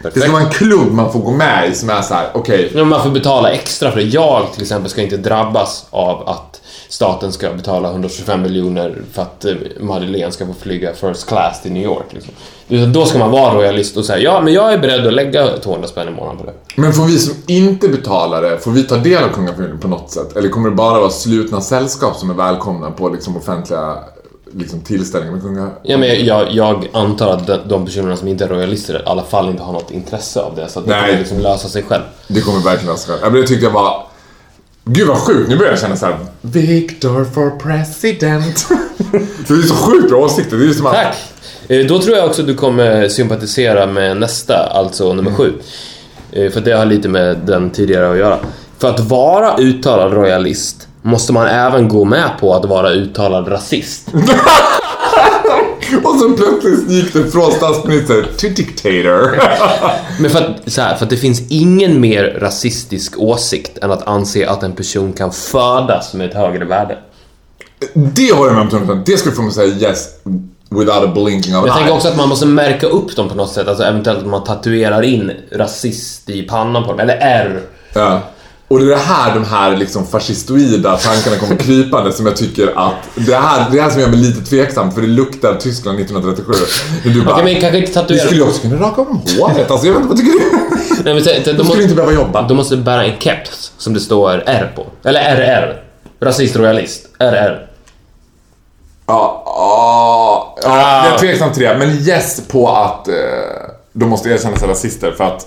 Det 0.04 0.20
ska 0.20 0.32
vara 0.32 0.42
en 0.44 0.50
klubb 0.50 0.92
man 0.92 1.12
får 1.12 1.20
gå 1.20 1.32
med 1.32 1.70
i 1.72 1.76
som 1.76 1.90
är 1.90 2.02
så 2.02 2.14
här: 2.14 2.28
okej, 2.34 2.72
Ja, 2.76 2.84
Man 2.84 3.04
får 3.04 3.10
betala 3.10 3.52
extra 3.52 3.92
för 3.92 4.00
det. 4.00 4.06
Jag 4.06 4.54
till 4.54 4.62
exempel 4.62 4.90
ska 4.90 5.02
inte 5.02 5.18
drabbas 5.18 5.86
av 5.90 6.30
att 6.30 6.62
staten 6.90 7.32
ska 7.32 7.54
betala 7.54 7.90
125 7.90 8.42
miljoner 8.42 9.02
för 9.14 9.22
att 9.22 9.46
eh, 9.46 9.54
Madeleine 9.80 10.32
ska 10.32 10.46
få 10.46 10.54
flyga 10.54 10.94
first 10.94 11.28
class 11.28 11.62
till 11.62 11.72
New 11.72 11.84
York. 11.84 12.06
Liksom. 12.10 12.34
Utan 12.70 12.94
Då 12.94 13.06
ska 13.06 13.20
man 13.20 13.32
vara 13.32 13.56
royalist 13.56 13.98
och 13.98 14.06
säga 14.06 14.20
ja, 14.20 14.42
men 14.42 14.54
jag 14.54 14.74
är 14.74 14.78
beredd 14.78 15.08
att 15.08 15.14
lägga 15.14 15.58
200 15.58 15.88
spänn 15.88 16.08
i 16.08 16.12
månaden 16.12 16.38
på 16.38 16.46
det. 16.46 16.54
men 16.76 16.94
får 16.94 17.04
vi 17.04 17.20
som 17.20 17.36
inte 17.48 17.88
betalar 17.88 18.42
det, 18.42 18.58
får 18.58 18.72
vi 18.72 18.84
ta 18.84 18.98
del 18.98 19.24
av 19.24 19.30
kungafamiljen 19.30 19.80
på 19.80 19.88
något 19.88 20.12
sätt? 20.12 20.38
Eller 20.38 20.50
kommer 20.50 20.70
det 20.70 20.76
bara 20.76 21.00
vara 21.00 21.10
slutna 21.10 21.62
sällskap 21.62 22.16
som 22.16 22.30
är 22.30 22.34
välkomna 22.34 22.92
på 22.92 23.10
liksom 23.10 23.38
offentliga 23.38 23.96
liksom, 24.54 24.80
tillställning 24.82 25.32
med 25.34 25.42
kunga... 25.42 25.70
Ja, 25.84 25.98
men 25.98 26.26
jag, 26.26 26.52
jag 26.52 26.88
antar 26.94 27.34
att 27.34 27.70
de- 27.70 27.86
personerna 27.86 28.16
som 28.16 28.28
inte 28.28 28.44
är 28.44 28.48
royalister 28.48 29.00
i 29.00 29.06
alla 29.06 29.24
fall 29.24 29.50
inte 29.50 29.64
har 29.64 29.74
något 29.74 29.92
intresse 29.92 30.42
av 30.42 30.56
det. 30.56 30.70
Så 30.70 30.80
att 30.80 30.86
det 30.86 30.92
Nej. 30.92 31.06
kommer 31.06 31.20
liksom 31.20 31.40
lösa 31.40 31.68
sig 31.68 31.84
själv. 31.84 32.04
Det 32.28 32.42
kommer 32.42 32.60
verkligen 32.60 32.98
ska. 32.98 33.12
Ja, 33.12 33.30
men 33.30 33.34
det 33.42 33.48
tyckte 33.48 33.66
jag 33.66 33.72
var... 33.72 34.09
Gud 34.92 35.08
vad 35.08 35.18
sjukt, 35.18 35.50
nu 35.50 35.58
börjar 35.58 35.72
jag 35.72 35.80
känna 35.80 35.96
så 35.96 36.06
här. 36.06 36.18
Victor 36.42 37.26
for 37.34 37.50
president. 37.50 38.68
det 39.48 39.54
är 39.54 39.62
så 39.68 39.76
sjukt 39.76 40.10
bra 40.10 40.18
åsikter. 40.20 40.58
Det 40.58 40.66
är 40.66 40.74
som 40.74 40.86
att... 40.86 40.94
Tack! 40.94 41.16
Eh, 41.68 41.86
Då 41.86 42.00
tror 42.02 42.18
jag 42.18 42.26
också 42.26 42.42
att 42.42 42.48
du 42.48 42.56
kommer 42.56 43.10
sympatisera 43.10 43.86
med 43.88 44.18
nästa, 44.18 44.56
alltså 44.74 45.14
nummer 45.14 45.32
sju. 45.32 45.54
Eh, 46.32 46.52
För 46.52 46.62
det 46.62 46.72
har 46.72 46.86
lite 46.86 47.08
med 47.10 47.38
den 47.46 47.70
tidigare 47.70 48.12
att 48.12 48.18
göra. 48.18 48.38
För 48.78 48.90
att 48.90 49.00
vara 49.00 49.58
uttalad 49.58 50.14
royalist 50.14 50.88
måste 51.02 51.34
man 51.34 51.48
även 51.48 51.88
gå 51.88 52.06
med 52.06 52.30
på 52.40 52.56
att 52.56 52.66
vara 52.66 52.90
uttalad 52.92 53.52
rasist. 53.52 54.08
Och 56.04 56.16
så 56.20 56.30
plötsligt 56.38 56.90
gick 56.92 57.14
det 57.14 57.32
från 57.32 57.52
statsminister 57.52 58.26
till 58.38 58.54
dictator. 58.54 59.42
Men 60.22 60.32
för 60.32 60.40
att, 60.40 60.72
så 60.74 60.82
här, 60.82 60.96
för 60.96 61.04
att 61.04 61.10
det 61.10 61.18
finns 61.18 61.42
ingen 61.50 62.02
mer 62.02 62.38
rasistisk 62.42 63.14
åsikt 63.18 63.78
än 63.78 63.92
att 63.92 64.08
anse 64.08 64.50
att 64.50 64.64
en 64.64 64.74
person 64.76 65.14
kan 65.14 65.32
födas 65.32 66.14
med 66.14 66.30
ett 66.30 66.36
högre 66.36 66.66
värde. 66.66 66.98
det 67.94 68.30
har 68.36 68.46
jag 68.46 68.54
med 68.54 68.62
om 68.62 68.70
tunneln. 68.70 69.04
Det 69.06 69.18
skulle 69.18 69.36
få 69.36 69.42
mig 69.42 69.50
att 69.50 69.56
säga 69.56 69.90
yes 69.90 70.08
without 70.70 71.04
a 71.04 71.12
blinking 71.16 71.56
of 71.56 71.62
an 71.62 71.68
Jag 71.68 71.76
tänker 71.76 71.90
eye. 71.92 71.96
också 71.96 72.08
att 72.08 72.18
man 72.18 72.30
måste 72.30 72.46
märka 72.46 72.88
upp 72.88 73.16
dem 73.16 73.30
på 73.30 73.36
något 73.36 73.52
sätt, 73.52 73.68
alltså 73.68 73.84
eventuellt 73.84 74.20
att 74.20 74.28
man 74.28 74.44
tatuerar 74.44 75.02
in 75.02 75.32
rasist 75.52 76.30
i 76.30 76.44
pannan 76.44 76.84
på 76.84 76.90
dem, 76.90 77.00
eller 77.00 77.18
R. 77.22 77.62
Ja. 77.94 78.22
Och 78.70 78.80
det 78.80 78.94
är 78.94 78.98
här 78.98 79.34
de 79.36 79.44
här 79.46 79.78
liksom 79.78 80.08
fascistoida 80.08 80.98
tankarna 80.98 81.36
kommer 81.38 81.56
krypande 81.56 82.14
som 82.14 82.26
jag 82.26 82.36
tycker 82.38 82.74
att 82.76 82.94
det 83.16 83.36
här, 83.36 83.70
det 83.72 83.82
här 83.82 83.90
som 83.90 84.02
gör 84.02 84.08
mig 84.08 84.20
lite 84.20 84.42
tveksam 84.50 84.92
för 84.92 85.02
det 85.02 85.08
luktar 85.08 85.56
Tyskland 85.56 86.00
1937. 86.00 86.54
När 87.06 87.14
du 87.14 87.22
bara, 87.26 87.34
Okej, 87.36 87.44
men 87.54 87.62
kanske 87.62 87.78
inte 87.78 87.90
vi 87.90 87.94
tatuera... 87.94 88.20
skulle 88.26 88.42
ju 88.42 88.48
också 88.48 88.62
kunna 88.62 88.82
raka 88.88 89.02
om 89.02 89.22
håret. 89.40 89.72
Alltså 89.72 89.88
jag 89.88 89.94
vet 89.94 90.02
inte, 90.02 90.08
vad 90.10 90.18
tycker 90.18 90.32
du? 90.40 90.50
Nej, 91.04 91.14
men, 91.14 91.24
så- 91.24 91.30
de, 91.30 91.36
De 91.40 91.44
skulle 91.44 91.64
måste, 91.64 91.82
inte 91.84 91.96
behöva 91.96 92.14
jobba. 92.14 92.42
de 92.48 92.58
måste 92.58 92.78
bära 92.78 93.06
en 93.06 93.20
keps 93.20 93.72
som 93.78 93.94
det 93.94 94.00
står 94.00 94.44
R 94.46 94.72
på. 94.76 94.86
Eller 95.10 95.22
RR. 95.36 95.84
Rasist, 96.26 96.56
royalist. 96.56 97.06
RR. 97.20 97.66
Ja, 99.08 99.44
ja, 99.46 100.56
ja, 100.64 100.70
Ah. 100.70 101.06
jag 101.06 101.14
är 101.14 101.18
tveksam 101.18 101.52
till 101.52 101.64
det. 101.64 101.78
Men 101.78 101.90
yes 101.90 102.42
på 102.48 102.70
att 102.70 103.08
eh, 103.08 103.14
de 103.94 104.10
måste 104.10 104.30
erkänna 104.30 104.58
sig 104.58 104.68
rasister 104.68 105.12
för 105.12 105.24
att 105.24 105.46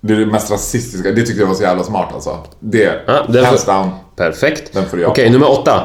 det 0.00 0.12
är 0.14 0.18
det 0.18 0.26
mest 0.26 0.50
rasistiska. 0.50 1.10
Det 1.12 1.22
tyckte 1.26 1.40
jag 1.42 1.46
var 1.48 1.54
så 1.54 1.62
jävla 1.62 1.84
smart 1.84 2.08
alltså. 2.14 2.38
Det, 2.60 3.02
Ja, 3.06 3.26
den 3.28 3.44
hands 3.44 3.64
down. 3.64 3.90
Perfekt. 4.16 4.72
Den 4.72 4.86
får 4.88 5.00
jag. 5.00 5.10
Okej, 5.10 5.30
nummer 5.30 5.50
åtta. 5.50 5.82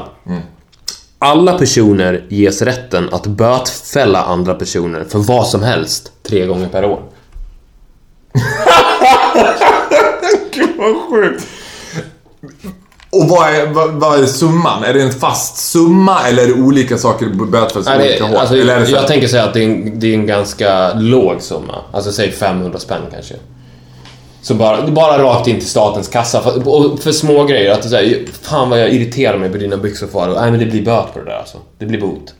Alla 1.19 1.57
personer 1.57 2.25
ges 2.29 2.61
rätten 2.61 3.09
att 3.11 3.27
bötfälla 3.27 4.23
andra 4.23 4.53
personer 4.53 5.03
för 5.09 5.19
vad 5.19 5.47
som 5.47 5.63
helst 5.63 6.11
tre 6.23 6.45
gånger 6.45 6.67
per 6.67 6.85
år. 6.85 7.01
Gud 10.51 10.69
vad 10.77 10.95
sjukt. 11.09 11.47
Och 13.09 13.29
vad 13.29 13.49
är, 13.49 13.67
vad, 13.67 13.91
vad 13.91 14.19
är 14.19 14.25
summan? 14.25 14.83
Är 14.83 14.93
det 14.93 15.01
en 15.01 15.11
fast 15.11 15.57
summa 15.57 16.27
eller 16.27 16.43
är 16.43 16.47
det 16.47 16.53
olika 16.53 16.97
saker 16.97 17.25
bötfälls 17.51 17.85
Nej, 17.85 18.09
olika 18.09 18.25
hårt? 18.25 18.35
alltså, 18.37 18.55
eller 18.55 18.79
jag 18.89 18.99
här- 18.99 19.07
tänker 19.07 19.27
säga 19.27 19.43
att 19.43 19.53
det 19.53 19.59
är, 19.59 19.63
en, 19.69 19.99
det 19.99 20.07
är 20.07 20.13
en 20.13 20.27
ganska 20.27 20.93
låg 20.93 21.41
summa. 21.41 21.75
Alltså 21.91 22.11
säg 22.11 22.31
500 22.31 22.79
spänn 22.79 23.01
kanske. 23.11 23.35
Så 24.45 24.53
bara, 24.53 24.87
bara 24.87 25.23
rakt 25.23 25.47
in 25.47 25.59
till 25.59 25.69
statens 25.69 26.07
kassa. 26.07 26.41
För, 26.41 26.67
och 26.67 26.99
för 26.99 27.11
små 27.11 27.43
grejer 27.43 27.71
att 27.71 27.91
här, 27.91 28.25
fan 28.41 28.69
vad 28.69 28.79
jag 28.79 28.89
irriterar 28.89 29.37
mig 29.37 29.49
på 29.49 29.57
dina 29.57 29.77
byxor 29.77 30.07
far. 30.07 30.27
Nej 30.27 30.51
men 30.51 30.59
det 30.59 30.65
blir 30.65 30.85
böt 30.85 31.13
på 31.13 31.19
det 31.19 31.25
där 31.25 31.37
alltså. 31.37 31.57
Det 31.77 31.85
blir 31.85 32.01
bot. 32.01 32.33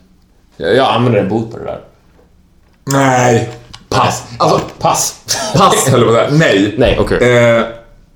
Jag, 0.56 0.76
jag 0.76 0.94
använder 0.94 1.20
en 1.20 1.28
bot 1.28 1.52
på 1.52 1.58
det 1.58 1.64
där. 1.64 1.80
Nej. 2.84 3.50
Pass. 3.88 4.22
Alltså, 4.38 4.60
Pass. 4.78 5.20
pass 5.56 5.88
höll 5.90 6.04
på 6.04 6.12
säga. 6.12 6.28
Nej. 6.30 6.74
Nej, 6.78 6.98
okej. 7.00 7.36
Eh, 7.36 7.64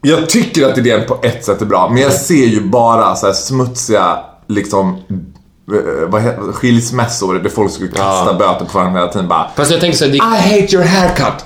jag 0.02 0.28
tycker 0.28 0.66
att 0.66 0.78
idén 0.78 1.06
på 1.06 1.18
ett 1.22 1.44
sätt 1.44 1.62
är 1.62 1.66
bra, 1.66 1.88
men 1.88 2.02
jag 2.02 2.12
ser 2.12 2.46
ju 2.46 2.60
bara 2.60 3.16
så 3.16 3.26
här 3.26 3.32
smutsiga, 3.32 4.18
liksom, 4.48 5.02
eh, 5.72 6.08
vad 6.08 6.22
heter 6.22 6.52
skilsmässor 6.52 7.34
där 7.34 7.50
folk 7.50 7.72
skulle 7.72 7.88
kasta 7.88 8.26
Ja. 8.26 8.32
böter 8.38 8.64
på 8.64 8.78
varandra 8.78 9.00
hela 9.00 9.12
tiden 9.12 9.28
bara 9.28 9.50
Fast 9.56 9.70
jag 9.70 9.80
tänker 9.80 9.98
så 9.98 10.04
här, 10.04 10.12
det, 10.12 10.16
I 10.16 10.60
hate 10.60 10.74
your 10.76 10.84
haircut! 10.84 11.44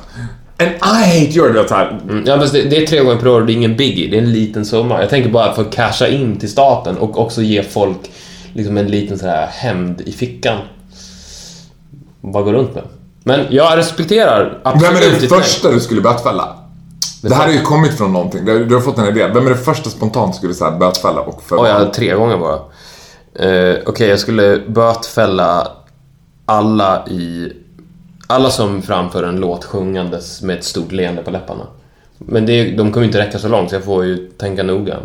And 0.59 0.71
I 0.71 1.21
hate 1.21 1.33
your... 1.37 1.53
Vet 1.53 1.69
såhär. 1.69 2.01
Mm, 2.09 2.25
Ja, 2.27 2.38
fast 2.40 2.53
det, 2.53 2.62
det 2.62 2.77
är 2.77 2.87
tre 2.87 3.01
gånger 3.01 3.17
per 3.17 3.29
år, 3.29 3.40
det 3.43 3.53
är 3.53 3.55
ingen 3.55 3.77
biggie, 3.77 4.11
det 4.11 4.19
är 4.19 4.23
en 4.23 4.33
liten 4.33 4.64
summa. 4.67 5.01
Jag 5.01 5.11
tänker 5.11 5.31
bara 5.31 5.53
för 5.55 5.62
att 5.62 5.73
casha 5.73 6.09
in 6.09 6.38
till 6.38 6.51
staten 6.51 6.99
och 6.99 7.19
också 7.19 7.43
ge 7.43 7.62
folk 7.62 8.11
liksom 8.53 8.77
en 8.77 8.87
liten 8.87 9.19
sån 9.19 9.29
här 9.29 9.47
hämnd 9.47 10.01
i 10.01 10.12
fickan. 10.12 10.59
Bara 12.21 12.43
gå 12.43 12.53
runt 12.53 12.75
med. 12.75 12.85
Men 13.25 13.47
jag 13.51 13.77
respekterar 13.79 14.61
absolut 14.64 15.03
Vem 15.03 15.12
är 15.12 15.21
det 15.21 15.29
första 15.29 15.71
du 15.71 15.81
skulle 15.81 16.01
bötfälla? 16.01 16.57
Det 17.23 17.35
här 17.35 17.47
har 17.47 17.53
ju 17.53 17.61
kommit 17.61 17.99
från 17.99 18.12
någonting. 18.12 18.45
Du 18.45 18.75
har 18.75 18.81
fått 18.81 18.99
en 18.99 19.07
idé. 19.07 19.27
Vem 19.35 19.47
är 19.47 19.51
det 19.51 19.57
första 19.57 19.90
spontant 19.90 20.35
skulle 20.35 20.55
säga 20.55 20.71
bötfälla 20.71 21.21
och 21.21 21.43
för 21.43 21.57
Oj, 21.62 21.69
jag 21.69 21.75
hade 21.75 21.95
tre 21.95 22.14
gånger 22.14 22.38
bara. 22.38 22.55
Eh, 23.49 23.77
Okej, 23.87 24.09
jag 24.09 24.19
skulle 24.19 24.59
bötfälla 24.69 25.69
alla 26.47 27.07
i... 27.07 27.53
Alla 28.26 28.50
som 28.50 28.82
framför 28.82 29.22
en 29.22 29.37
låt 29.37 29.64
sjungandes 29.64 30.42
med 30.42 30.58
ett 30.58 30.64
stort 30.64 30.92
leende 30.92 31.22
på 31.22 31.30
läpparna. 31.30 31.66
Men 32.18 32.46
det, 32.46 32.70
de 32.70 32.92
kommer 32.92 33.06
inte 33.06 33.18
räcka 33.18 33.38
så 33.38 33.48
långt, 33.48 33.70
så 33.70 33.76
jag 33.76 33.84
får 33.84 34.04
ju 34.04 34.16
tänka 34.16 34.62
noga. 34.62 34.96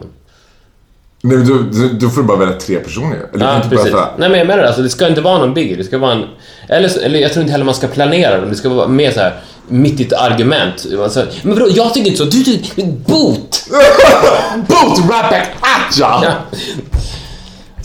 Nej, 1.21 1.37
men 1.37 1.47
du, 1.47 1.63
du, 1.63 1.89
då 1.93 2.09
får 2.09 2.21
du 2.21 2.27
bara 2.27 2.37
välja 2.37 2.55
tre 2.59 2.79
personer 2.79 3.15
ju. 3.15 3.21
Eller 3.33 3.45
Ja, 3.45 3.55
inte 3.55 3.69
precis. 3.69 3.83
bötfälla. 3.85 4.09
Nej, 4.17 4.29
men 4.29 4.37
jag 4.39 4.47
menar 4.47 4.61
det, 4.61 4.67
alltså, 4.67 4.81
det 4.81 4.89
ska 4.89 5.07
inte 5.07 5.21
vara 5.21 5.37
någon 5.37 5.53
biggie. 5.53 5.75
Det 5.77 5.83
ska 5.83 5.97
vara 5.97 6.11
en... 6.11 6.23
Eller, 6.67 6.99
eller 6.99 7.19
jag 7.19 7.31
tror 7.33 7.41
inte 7.41 7.51
heller 7.51 7.65
man 7.65 7.73
ska 7.75 7.87
planera 7.87 8.39
dem. 8.41 8.49
Det 8.49 8.55
ska 8.55 8.69
vara 8.69 8.87
mer 8.87 9.11
så 9.11 9.19
här 9.19 9.39
mitt 9.67 9.99
i 9.99 10.03
ett 10.03 10.13
argument. 10.13 10.85
Alltså, 11.03 11.25
men 11.43 11.53
vadå, 11.53 11.67
jag 11.71 11.93
tycker 11.93 12.07
inte 12.07 12.17
så. 12.17 12.29
Du, 12.29 12.43
du, 12.43 12.83
bot! 12.85 13.65
Boot 14.67 14.99
right 14.99 15.29
back 15.29 15.47
at 15.61 15.97
ya! 15.99 16.21
Ja. 16.23 16.33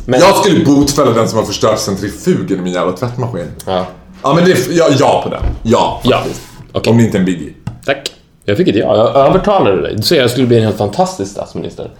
Men, 0.06 0.20
Jag 0.20 0.36
skulle 0.36 0.64
botfälla 0.64 1.10
den 1.10 1.28
som 1.28 1.38
har 1.38 1.46
förstört 1.46 1.78
centrifugen 1.78 2.58
i 2.58 2.62
min 2.62 2.72
jävla 2.72 2.92
tvättmaskin. 2.92 3.46
ja. 3.66 3.86
Ja 4.24 4.34
men 4.34 4.44
det 4.44 4.66
ja, 4.70 4.88
ja 4.98 5.20
på 5.24 5.30
den. 5.30 5.42
Ja, 5.62 6.00
Ja, 6.04 6.18
faktiskt. 6.18 6.42
okej. 6.72 6.90
Om 6.90 6.98
det 6.98 7.04
inte 7.04 7.16
är 7.16 7.20
en 7.20 7.24
biggie. 7.26 7.52
Tack. 7.84 8.14
Jag 8.44 8.56
fick 8.56 8.68
ett 8.68 8.76
ja. 8.76 8.96
Jag 8.96 9.16
övertalade 9.28 9.82
dig. 9.82 9.96
Du 9.96 10.02
säger 10.02 10.22
jag 10.22 10.30
skulle 10.30 10.46
bli 10.46 10.56
en 10.56 10.64
helt 10.64 10.76
fantastisk 10.78 11.30
statsminister. 11.32 11.90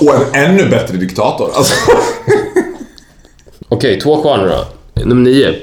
Och 0.00 0.14
en 0.14 0.44
ännu 0.50 0.68
bättre 0.68 0.96
diktator. 0.96 1.50
Alltså. 1.54 1.74
Okej, 3.68 4.00
två 4.00 4.22
kvar 4.22 4.38
nu 4.38 4.48
då. 4.48 4.64
Nummer 5.04 5.22
nio. 5.22 5.54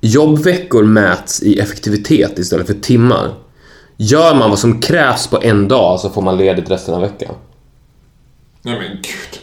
Jobbveckor 0.00 0.82
mäts 0.84 1.42
i 1.42 1.58
effektivitet 1.60 2.38
istället 2.38 2.66
för 2.66 2.74
timmar. 2.74 3.34
Gör 3.96 4.34
man 4.34 4.50
vad 4.50 4.58
som 4.58 4.80
krävs 4.80 5.26
på 5.26 5.42
en 5.42 5.68
dag 5.68 6.00
så 6.00 6.10
får 6.10 6.22
man 6.22 6.36
ledigt 6.36 6.70
resten 6.70 6.94
av 6.94 7.00
veckan. 7.00 7.34
Nej 8.62 8.74
men 8.78 8.88
gud. 8.90 9.40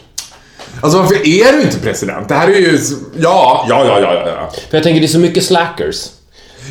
Alltså 0.80 0.98
varför 0.98 1.26
är 1.26 1.52
du 1.52 1.62
inte 1.62 1.78
president? 1.78 2.28
Det 2.28 2.34
här 2.34 2.48
är 2.48 2.58
ju... 2.58 2.78
Ja, 3.16 3.66
ja, 3.68 3.84
ja, 3.86 4.00
ja, 4.00 4.28
ja. 4.28 4.50
För 4.70 4.76
jag 4.76 4.82
tänker 4.82 5.00
det 5.00 5.06
är 5.06 5.08
så 5.08 5.18
mycket 5.18 5.44
slackers. 5.44 6.08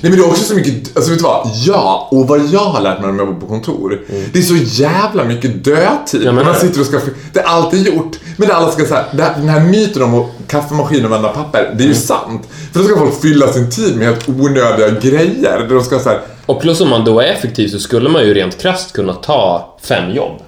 Nej 0.02 0.12
men 0.12 0.20
det 0.20 0.26
är 0.26 0.30
också 0.30 0.44
så 0.44 0.56
mycket, 0.56 0.98
alltså 0.98 1.12
vet 1.12 1.20
du 1.20 1.24
vad? 1.24 1.52
Ja, 1.66 2.08
och 2.12 2.28
vad 2.28 2.46
jag 2.46 2.60
har 2.60 2.82
lärt 2.82 3.02
mig 3.02 3.12
när 3.12 3.18
jag 3.20 3.28
jobbar 3.28 3.42
på 3.42 3.48
kontor. 3.48 4.02
Det 4.34 4.40
är 4.40 4.44
så 4.44 4.56
jävla 4.56 5.24
mycket 5.24 5.64
dödtid. 5.64 6.22
Ja, 6.24 6.32
men 6.32 6.46
man 6.46 6.56
sitter 6.56 6.80
och 6.80 6.86
ska, 6.86 7.00
det 7.34 7.40
är 7.40 7.44
alltid 7.44 7.88
gjort. 7.88 8.18
Men 8.38 8.48
det 8.48 8.56
alla 8.56 8.72
ska 8.72 8.86
säga, 8.86 9.06
den 9.12 9.50
här 9.50 9.60
myten 9.60 10.02
om 10.04 10.32
kaffemaskin 10.48 11.06
och 11.06 11.12
vända 11.12 11.30
papper, 11.30 11.74
det 11.78 11.84
är 11.84 11.88
ju 11.88 11.96
sant. 11.96 12.48
För 12.74 12.80
då 12.80 12.86
ska 12.86 12.98
folk 12.98 13.22
fylla 13.22 13.54
sin 13.54 13.70
tid 13.70 13.98
med 13.98 14.08
helt 14.08 14.30
onödiga 14.30 14.90
grejer. 14.90 15.60
Där 15.60 15.76
de 15.76 15.84
ska 15.84 16.00
så 16.00 16.10
här, 16.10 16.22
Och 16.46 16.62
plus 16.62 16.82
om 16.82 16.90
man 16.90 17.06
då 17.06 17.20
är 17.20 17.26
effektiv 17.26 17.68
så 17.68 17.80
skulle 17.80 18.10
man 18.10 18.24
ju 18.24 18.34
rent 18.34 18.62
krasst 18.62 18.94
kunna 18.94 19.14
ta 19.14 19.78
fem 19.84 20.12
jobb. 20.12 20.42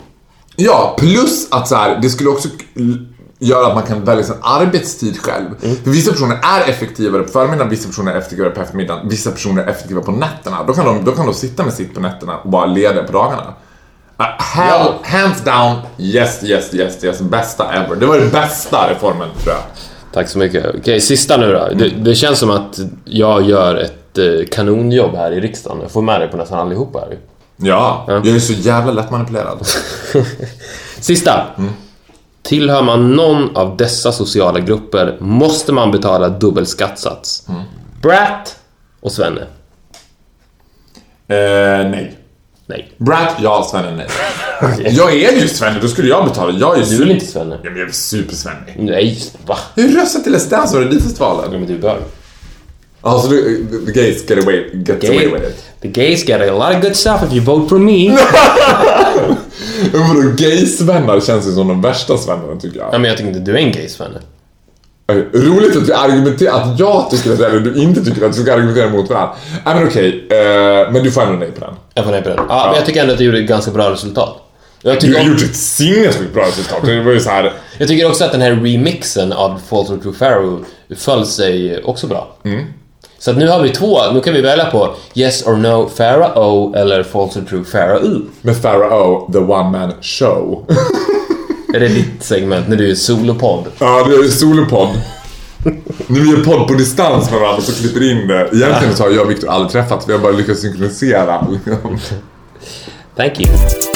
Ja, 0.55 0.95
plus 0.99 1.47
att 1.51 1.67
så 1.67 1.75
här, 1.75 1.99
det 2.01 2.09
skulle 2.09 2.29
också 2.29 2.47
göra 3.39 3.67
att 3.67 3.75
man 3.75 3.83
kan 3.83 4.03
välja 4.03 4.23
sin 4.23 4.35
arbetstid 4.41 5.17
själv. 5.21 5.45
För 5.83 5.91
vissa 5.91 6.11
personer 6.11 6.39
är 6.43 6.69
effektivare 6.69 7.23
på 7.23 7.29
förmiddagen, 7.29 7.69
vissa 7.69 7.87
personer 7.87 8.13
är 8.13 8.17
effektivare 8.17 8.49
på 8.49 8.61
eftermiddagen, 8.61 9.09
vissa 9.09 9.31
personer 9.31 9.63
är 9.63 9.67
effektiva 9.67 10.01
på 10.01 10.11
nätterna. 10.11 10.63
Då 10.63 10.73
kan 10.73 10.85
de, 10.85 11.05
då 11.05 11.11
kan 11.11 11.25
de 11.25 11.33
sitta 11.33 11.63
med 11.63 11.73
sitt 11.73 11.93
på 11.93 12.01
nätterna 12.01 12.37
och 12.37 12.49
bara 12.49 12.65
leda 12.65 13.03
på 13.03 13.11
dagarna. 13.11 13.53
Uh, 14.19 14.25
hell, 14.39 14.93
Hands 15.03 15.43
down, 15.43 15.75
yes, 15.97 16.43
yes, 16.43 16.73
yes, 16.73 17.03
yes, 17.03 17.21
bästa 17.21 17.73
ever. 17.73 17.95
Det 17.95 18.05
var 18.05 18.17
den 18.17 18.29
bästa 18.29 18.89
reformen 18.89 19.29
tror 19.43 19.55
jag. 19.55 19.63
Tack 20.13 20.29
så 20.29 20.37
mycket. 20.37 20.65
Okej, 20.79 21.01
sista 21.01 21.37
nu 21.37 21.53
då. 21.53 21.69
Det, 21.75 21.89
det 21.89 22.15
känns 22.15 22.39
som 22.39 22.49
att 22.49 22.79
jag 23.05 23.41
gör 23.49 23.75
ett 23.75 24.17
eh, 24.17 24.47
kanonjobb 24.51 25.15
här 25.15 25.31
i 25.31 25.39
riksdagen. 25.39 25.81
Jag 25.81 25.91
får 25.91 26.01
med 26.01 26.21
dig 26.21 26.29
på 26.29 26.37
nästan 26.37 26.59
allihopa 26.59 26.99
här. 26.99 27.17
Ja, 27.57 28.05
jag 28.07 28.27
är 28.27 28.39
så 28.39 28.53
jävla 28.53 28.91
lättmanipulerad. 28.91 29.67
Sista. 30.99 31.45
Tillhör 32.49 32.83
man 32.83 33.15
någon 33.15 33.57
av 33.57 33.77
dessa 33.77 34.11
sociala 34.11 34.59
grupper 34.59 35.17
måste 35.19 35.71
man 35.71 35.91
betala 35.91 36.29
dubbel 36.29 36.65
skattsats. 36.65 37.47
Brat 38.01 38.55
och 38.99 39.11
Svenne. 39.11 39.41
Eh, 41.27 41.89
nej. 41.89 42.15
Nej. 42.65 42.91
Brad, 42.97 43.27
ja. 43.41 43.67
Svenne, 43.71 43.95
nej. 43.95 44.07
Jag 44.95 45.13
är 45.13 45.41
ju 45.41 45.47
Svenne, 45.47 45.79
då 45.81 45.87
skulle 45.87 46.07
jag 46.07 46.25
betala. 46.25 46.59
Jag 46.59 46.77
är 46.77 46.83
ju 46.83 46.97
Du 46.97 47.03
är 47.03 47.13
inte 47.13 47.25
Svenne? 47.25 47.59
Ja, 47.63 47.69
men 47.69 47.79
jag 47.79 47.89
är 47.89 47.93
supersvennig. 47.93 48.75
Nej, 48.77 49.19
va? 49.45 49.57
Hur 49.75 49.95
röstar 49.95 50.19
till 50.19 50.35
Let's 50.35 50.49
Dance 50.49 50.75
under 50.75 50.89
Melodifestivalen? 50.89 51.51
Ja, 51.51 51.59
men 51.59 51.67
du 51.67 51.77
bör. 51.77 51.99
Alltså, 53.01 53.29
du, 53.29 53.67
the 53.85 53.91
gays 53.91 54.29
get 54.29 54.43
away, 54.43 54.69
get 54.73 55.03
away 55.03 55.27
with 55.27 55.43
it. 55.43 55.65
The 55.81 55.87
gays 55.87 56.23
get 56.27 56.41
a 56.41 56.53
lot 56.53 56.75
of 56.75 56.81
good 56.81 56.95
stuff 56.95 57.23
if 57.27 57.33
you 57.33 57.41
vote 57.41 57.69
for 57.69 57.79
me. 57.79 58.17
Vadå, 59.93 60.31
gay-svennar 60.37 61.19
känns 61.19 61.47
ju 61.47 61.51
som 61.51 61.67
de 61.67 61.81
värsta 61.81 62.17
svennarna 62.17 62.59
tycker 62.59 62.79
jag. 62.79 62.89
ja, 62.93 62.97
men 62.97 63.09
jag 63.09 63.17
tycker 63.17 63.27
inte 63.29 63.39
du 63.39 63.51
är 63.51 63.57
en 63.57 63.71
gays-svenne. 63.71 64.19
Roligt 65.33 65.77
att 65.77 65.89
vi 65.89 65.93
argumenterar, 65.93 66.53
att 66.53 66.79
jag 66.79 67.09
tycker 67.09 67.33
att 67.33 67.39
eller 67.39 67.59
du 67.59 67.81
inte 67.81 68.05
tycker 68.05 68.25
att 68.25 68.37
vi 68.37 68.41
ska 68.41 68.53
argumentera 68.53 68.89
mot 68.89 69.09
varandra. 69.09 69.35
Nej 69.65 69.75
men 69.75 69.87
okej, 69.87 70.27
eh, 70.29 70.91
men 70.91 71.03
du 71.03 71.11
får 71.11 71.21
ändå 71.21 71.33
nej 71.33 71.51
på 71.51 71.65
den. 71.65 71.73
Jag 71.93 72.05
får 72.05 72.11
nej 72.11 72.21
på 72.21 72.29
den. 72.29 72.39
Ja, 72.49 72.65
men 72.65 72.75
jag 72.75 72.85
tycker 72.85 73.01
ändå 73.01 73.13
att 73.13 73.17
du 73.19 73.25
gjorde 73.25 73.39
ett 73.39 73.47
ganska 73.47 73.71
bra 73.71 73.91
resultat. 73.91 74.45
Jag 74.81 75.01
Du 75.01 75.15
har 75.15 75.23
gjort 75.23 75.41
ett 75.41 75.55
sinnessjukt 75.55 76.33
bra 76.33 76.43
resultat. 76.43 76.79
Det 76.85 77.03
var 77.03 77.11
ju 77.11 77.19
så 77.19 77.29
här. 77.29 77.53
jag 77.77 77.87
tycker 77.87 78.07
också 78.07 78.25
att 78.25 78.31
den 78.31 78.41
här 78.41 78.51
remixen 78.51 79.33
av 79.33 79.61
False 79.69 79.93
or 79.93 79.97
True 79.97 80.13
Pharaoh 80.13 80.59
föll 80.95 81.25
sig 81.25 81.83
också 81.83 82.07
bra. 82.07 82.35
Så 83.19 83.33
nu 83.33 83.47
har 83.47 83.61
vi 83.61 83.69
två, 83.69 83.99
nu 84.13 84.21
kan 84.21 84.33
vi 84.33 84.41
välja 84.41 84.65
på 84.65 84.93
Yes 85.13 85.47
or 85.47 85.55
No 85.55 85.89
Pharaoh 85.97 86.77
eller 86.77 87.03
False 87.03 87.39
or 87.39 87.43
True 87.43 87.63
Pharaoh. 87.71 88.21
Med 88.41 88.61
Pharaoh, 88.61 89.31
the 89.31 89.37
one 89.37 89.69
man 89.79 89.91
show. 90.01 90.65
Är 91.73 91.79
det 91.79 91.87
ditt 91.87 92.23
segment 92.23 92.67
när 92.67 92.75
du 92.75 92.91
är 92.91 92.95
solopodd? 92.95 93.65
ja, 93.79 94.03
det 94.03 94.15
är 94.15 94.29
solopodd. 94.29 94.89
Nu 96.07 96.19
vi 96.19 96.29
gör 96.29 96.43
podd 96.43 96.67
på 96.67 96.73
distans 96.73 97.31
med 97.31 97.39
varandra 97.39 97.61
så 97.61 97.81
klipper 97.81 98.11
in 98.11 98.27
det. 98.27 98.49
Egentligen 98.53 98.95
så 98.95 99.03
har 99.03 99.09
jag 99.09 99.21
och 99.25 99.31
Viktor 99.31 99.49
aldrig 99.49 99.71
träffats, 99.71 100.09
vi 100.09 100.13
har 100.13 100.19
bara 100.19 100.31
lyckats 100.31 100.61
synkronisera. 100.61 101.47
Thank 103.15 103.39
you. 103.39 103.88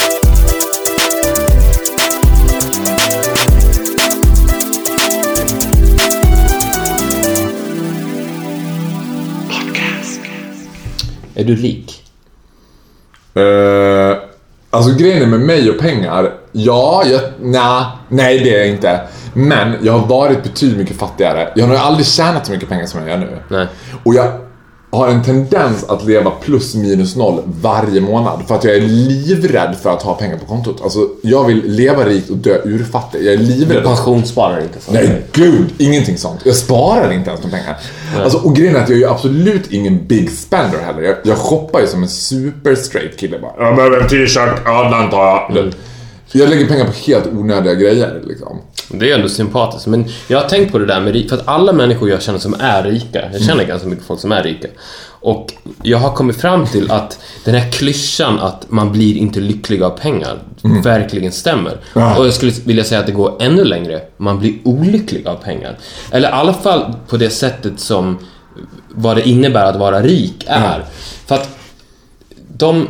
Är 11.36 11.44
du 11.44 11.56
rik? 11.56 12.04
Uh, 13.38 14.18
alltså 14.70 14.96
grejen 14.98 15.30
med 15.30 15.40
mig 15.40 15.70
och 15.70 15.80
pengar, 15.80 16.34
ja, 16.52 17.04
jag, 17.06 17.22
na, 17.42 17.92
nej 18.10 18.40
det 18.40 18.56
är 18.56 18.58
jag 18.58 18.68
inte. 18.68 19.02
Men 19.34 19.76
jag 19.82 19.94
har 19.94 20.08
varit 20.08 20.44
betydligt 20.44 20.78
mycket 20.78 20.98
fattigare. 20.98 21.50
Jag 21.56 21.64
har 21.64 21.70
nog 21.70 21.78
aldrig 21.78 22.06
tjänat 22.06 22.46
så 22.46 22.52
mycket 22.52 22.70
pengar 22.70 22.86
som 22.86 23.00
jag 23.00 23.10
gör 23.10 23.18
nu. 23.18 23.38
Nej. 23.50 23.68
Och 24.04 24.14
jag 24.14 24.32
har 24.94 25.08
en 25.08 25.24
tendens 25.24 25.84
att 25.84 26.06
leva 26.06 26.32
plus 26.32 26.76
minus 26.76 27.16
noll 27.16 27.42
varje 27.62 28.02
månad. 28.02 28.40
För 28.48 28.56
att 28.56 28.64
jag 28.64 28.76
är 28.76 28.82
livrädd 28.82 29.76
för 29.82 29.90
att 29.90 30.02
ha 30.02 30.14
pengar 30.14 30.38
på 30.38 30.46
kontot. 30.46 30.82
Alltså, 30.84 31.00
jag 31.22 31.44
vill 31.48 31.62
leva 31.66 32.06
rikt 32.06 32.30
och 32.30 32.38
dö 32.38 32.58
urfattig. 32.64 33.24
Jag 33.26 33.34
är 33.34 33.38
Du 33.38 33.44
livrädd. 33.44 33.84
pensionssparar 33.84 34.62
inte 34.62 34.80
så. 34.82 34.92
Nej, 34.94 35.22
gud, 35.32 35.66
ingenting 35.78 36.18
sånt. 36.18 36.40
Jag 36.44 36.56
sparar 36.56 37.12
inte 37.12 37.30
ens 37.30 37.42
de 37.42 37.52
pengar. 37.52 37.78
Alltså, 38.24 38.38
och 38.38 38.56
grejen 38.56 38.76
är 38.76 38.80
att 38.80 38.90
jag 38.90 38.96
är 38.96 39.00
ju 39.02 39.08
absolut 39.10 39.72
ingen 39.72 40.08
big 40.08 40.30
spender 40.32 40.80
heller. 40.80 41.02
Jag, 41.02 41.16
jag 41.24 41.38
shoppar 41.38 41.80
ju 41.80 41.88
som 41.88 42.04
en 42.04 42.10
super 42.10 42.76
straight 42.76 43.18
kille 43.18 43.40
bara. 43.40 43.66
Jag 43.68 43.76
behöver 43.76 43.98
en 44.02 44.08
t-shirt, 44.10 44.62
ja 44.66 44.90
den 45.00 45.10
tar 45.10 45.26
jag. 45.26 45.74
Jag 46.32 46.50
lägger 46.50 46.68
pengar 46.68 46.86
på 46.86 46.92
helt 46.92 47.28
onödiga 47.28 47.74
grejer 47.74 48.22
liksom. 48.28 48.58
Det 48.90 49.12
är 49.12 49.16
ändå 49.16 49.30
sympatiskt. 49.30 49.88
Men 49.88 50.06
jag 50.28 50.42
har 50.42 50.50
tänkt 50.50 50.72
på 50.72 50.78
det 50.78 50.86
där 50.86 51.02
med 51.02 51.14
rik, 51.14 51.30
för 51.30 51.38
att 51.38 51.48
alla 51.48 51.74
människor 51.74 52.10
jag 52.10 52.22
känner 52.22 52.40
som 52.40 52.56
är 52.60 52.84
rika, 52.84 53.32
jag 53.34 53.42
känner 53.42 53.64
ganska 53.64 53.88
mycket 53.88 54.06
folk 54.06 54.20
som 54.20 54.32
är 54.32 54.44
rika. 54.44 54.68
Och 55.24 55.54
jag 55.84 55.98
har 55.98 56.14
kommit 56.14 56.42
fram 56.42 56.68
till 56.68 56.92
att 56.92 57.20
den 57.46 57.56
här 57.56 57.72
klyschan 57.72 58.40
att 58.40 58.72
man 58.72 58.92
blir 58.92 59.18
inte 59.18 59.40
lycklig 59.40 59.84
av 59.84 59.90
pengar 59.90 60.40
verkligen 60.84 61.32
stämmer. 61.32 61.78
Ja. 61.94 62.18
Och 62.18 62.26
jag 62.26 62.34
skulle 62.34 62.52
vilja 62.66 62.84
säga 62.84 63.00
att 63.00 63.06
det 63.06 63.12
går 63.12 63.38
ännu 63.40 63.64
längre. 63.64 64.02
Man 64.18 64.40
blir 64.40 64.54
olycklig 64.64 65.28
av 65.28 65.36
pengar. 65.36 65.78
Eller 66.12 66.30
i 66.30 66.32
alla 66.32 66.54
fall 66.54 66.94
på 67.08 67.18
det 67.18 67.30
sättet 67.30 67.80
som 67.80 68.18
vad 68.90 69.18
det 69.18 69.30
innebär 69.30 69.66
att 69.66 69.76
vara 69.76 70.02
rik 70.02 70.44
är. 70.48 70.86
För 71.26 71.36
att 71.36 71.50
de, 72.58 72.88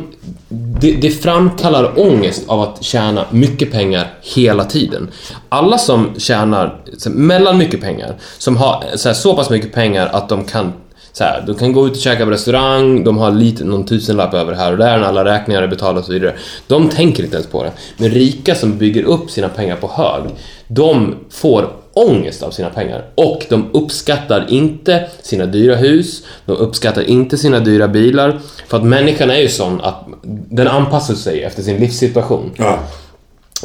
det, 0.80 0.92
det 0.92 1.10
framkallar 1.10 2.00
ångest 2.00 2.42
av 2.46 2.60
att 2.60 2.82
tjäna 2.82 3.24
mycket 3.30 3.72
pengar 3.72 4.14
hela 4.34 4.64
tiden. 4.64 5.08
Alla 5.48 5.78
som 5.78 6.14
tjänar 6.18 6.80
så, 6.98 7.08
här, 7.08 7.16
mellan 7.16 7.58
mycket 7.58 7.80
pengar, 7.80 8.16
som 8.38 8.56
har 8.56 8.84
så, 8.94 9.08
här, 9.08 9.14
så 9.14 9.36
pass 9.36 9.50
mycket 9.50 9.72
pengar 9.72 10.06
att 10.06 10.28
de 10.28 10.44
kan 10.44 10.72
så 11.12 11.24
här, 11.24 11.44
de 11.46 11.54
kan 11.54 11.72
gå 11.72 11.86
ut 11.86 11.92
och 11.92 11.98
käka 11.98 12.24
på 12.24 12.30
restaurang, 12.30 13.04
de 13.04 13.18
har 13.18 13.30
lite, 13.30 13.64
någon 13.64 13.86
tusenlapp 13.86 14.34
över 14.34 14.52
här 14.52 14.72
och 14.72 14.78
där 14.78 14.98
när 14.98 15.06
alla 15.06 15.24
räkningar 15.24 15.62
är 15.62 15.68
betalda 15.68 16.00
och 16.00 16.06
så 16.06 16.12
vidare. 16.12 16.34
De 16.66 16.88
tänker 16.88 17.24
inte 17.24 17.36
ens 17.36 17.48
på 17.48 17.62
det. 17.62 17.72
Men 17.96 18.10
rika 18.10 18.54
som 18.54 18.78
bygger 18.78 19.02
upp 19.02 19.30
sina 19.30 19.48
pengar 19.48 19.76
på 19.76 19.90
hög, 19.94 20.22
de 20.68 21.14
får 21.30 21.70
ångest 21.94 22.42
av 22.42 22.50
sina 22.50 22.70
pengar 22.70 23.04
och 23.14 23.46
de 23.48 23.70
uppskattar 23.72 24.46
inte 24.48 25.06
sina 25.22 25.46
dyra 25.46 25.76
hus, 25.76 26.22
de 26.46 26.56
uppskattar 26.56 27.02
inte 27.02 27.38
sina 27.38 27.60
dyra 27.60 27.88
bilar 27.88 28.40
för 28.68 28.76
att 28.76 28.84
människan 28.84 29.30
är 29.30 29.38
ju 29.38 29.48
sån 29.48 29.80
att 29.80 30.04
den 30.48 30.68
anpassar 30.68 31.14
sig 31.14 31.42
efter 31.42 31.62
sin 31.62 31.76
livssituation. 31.76 32.50
Ja. 32.56 32.78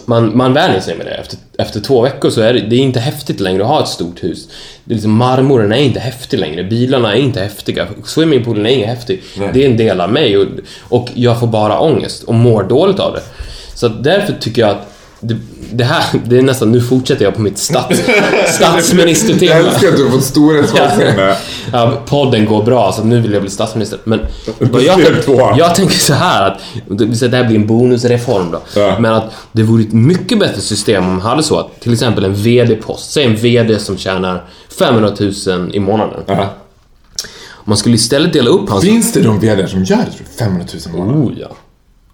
Man, 0.05 0.37
man 0.37 0.53
vänjer 0.53 0.79
sig 0.79 0.97
med 0.97 1.05
det. 1.05 1.11
Efter, 1.11 1.37
efter 1.57 1.79
två 1.79 2.01
veckor 2.01 2.29
så 2.29 2.41
är 2.41 2.53
det, 2.53 2.59
det 2.59 2.75
är 2.75 2.79
inte 2.79 2.99
häftigt 2.99 3.39
längre 3.39 3.63
att 3.63 3.69
ha 3.69 3.83
ett 3.83 3.87
stort 3.87 4.23
hus. 4.23 4.47
Det 4.83 4.93
är 4.93 4.95
liksom, 4.95 5.11
marmoren 5.11 5.71
är 5.71 5.77
inte 5.77 5.99
häftig 5.99 6.39
längre, 6.39 6.63
bilarna 6.63 7.15
är 7.15 7.19
inte 7.19 7.39
häftiga, 7.39 7.87
swimmingpoolen 8.05 8.65
är 8.65 8.69
inte 8.69 8.87
häftig. 8.87 9.23
Det 9.53 9.63
är 9.65 9.69
en 9.69 9.77
del 9.77 10.01
av 10.01 10.11
mig 10.11 10.37
och, 10.37 10.47
och 10.79 11.09
jag 11.13 11.39
får 11.39 11.47
bara 11.47 11.79
ångest 11.79 12.23
och 12.23 12.33
mår 12.33 12.63
dåligt 12.63 12.99
av 12.99 13.13
det. 13.13 13.21
Så 13.73 13.87
därför 13.87 14.33
tycker 14.33 14.61
jag 14.61 14.71
att 14.71 14.93
det, 15.19 15.37
det 15.71 15.83
här, 15.83 16.03
det 16.25 16.37
är 16.37 16.41
nästan, 16.41 16.71
nu 16.71 16.81
fortsätter 16.81 17.25
jag 17.25 17.35
på 17.35 17.41
mitt 17.41 17.57
stats, 17.57 18.01
statsministertema. 18.47 19.51
Jag 19.51 19.59
älskar 19.59 19.87
att 19.87 19.97
du 19.97 20.03
har 20.03 20.11
fått 20.11 20.23
storhetsvansinne. 20.23 21.35
Ja, 21.71 22.01
podden 22.05 22.45
går 22.45 22.63
bra 22.63 22.91
så 22.91 23.03
nu 23.03 23.21
vill 23.21 23.33
jag 23.33 23.41
bli 23.41 23.51
statsminister. 23.51 23.99
Men 24.03 24.19
vad 24.59 24.81
jag, 24.81 25.23
två. 25.25 25.53
jag 25.57 25.75
tänker 25.75 25.95
så 25.95 26.13
här 26.13 26.47
att 26.47 26.61
det 26.87 27.37
här 27.37 27.43
blir 27.43 27.55
en 27.55 27.67
bonusreform 27.67 28.51
då. 28.51 28.61
Ja. 28.75 28.99
Men 28.99 29.13
att 29.13 29.31
det 29.51 29.63
vore 29.63 29.83
ett 29.83 29.93
mycket 29.93 30.39
bättre 30.39 30.61
system 30.61 31.03
om 31.05 31.11
man 31.11 31.21
hade 31.21 31.43
så 31.43 31.59
att 31.59 31.79
till 31.79 31.93
exempel 31.93 32.23
en 32.23 32.35
VD-post, 32.35 33.11
säg 33.11 33.25
en 33.25 33.35
VD 33.35 33.79
som 33.79 33.97
tjänar 33.97 34.45
500 34.79 35.11
000 35.47 35.75
i 35.75 35.79
månaden. 35.79 36.23
Ja. 36.25 36.49
Man 37.63 37.77
skulle 37.77 37.95
istället 37.95 38.33
dela 38.33 38.49
upp 38.49 38.69
hans... 38.69 38.83
Finns 38.83 39.13
det 39.13 39.21
de 39.21 39.39
vd 39.39 39.67
som 39.67 39.83
gör 39.83 39.97
det? 39.97 40.03
tror 40.03 40.25
du? 40.31 40.37
500 40.37 40.65
000 40.73 40.81
i 40.85 40.97
månaden? 40.97 41.23
Oh 41.23 41.33
ja. 41.39 41.47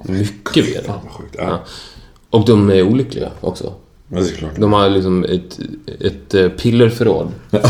Mycket 0.04 0.68
VD. 0.68 0.88
Fan 0.88 1.00
vad 1.04 1.14
sjukt. 1.14 1.36
Ja. 1.38 1.64
Och 2.30 2.46
de 2.46 2.70
är 2.70 2.84
olyckliga 2.84 3.30
också. 3.42 3.74
Ja, 4.08 4.20
det 4.20 4.30
är 4.30 4.36
klart. 4.36 4.52
De 4.58 4.74
har 4.74 4.90
liksom 4.90 5.24
ett, 5.24 5.60
ett 6.00 6.34
eh, 6.34 6.50
pillerförråd. 6.50 7.32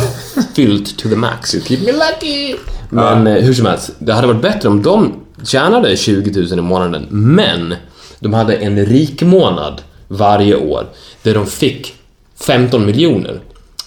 Fyllt 0.55 0.97
to 0.97 1.09
the 1.09 1.15
max. 1.15 1.51
Keep 1.51 1.79
me 1.85 1.91
lucky! 1.91 2.55
Men 2.89 3.27
eh, 3.27 3.33
hur 3.33 3.53
som 3.53 3.65
helst, 3.65 3.91
det 3.99 4.13
hade 4.13 4.27
varit 4.27 4.41
bättre 4.41 4.69
om 4.69 4.83
de 4.83 5.13
tjänade 5.43 5.97
20 5.97 6.41
000 6.41 6.59
i 6.59 6.61
månaden, 6.61 7.07
men 7.09 7.75
de 8.19 8.33
hade 8.33 8.55
en 8.55 8.85
rik 8.85 9.21
månad 9.21 9.81
varje 10.07 10.55
år 10.55 10.87
där 11.23 11.33
de 11.33 11.45
fick 11.45 11.93
15 12.35 12.85
miljoner. 12.85 13.39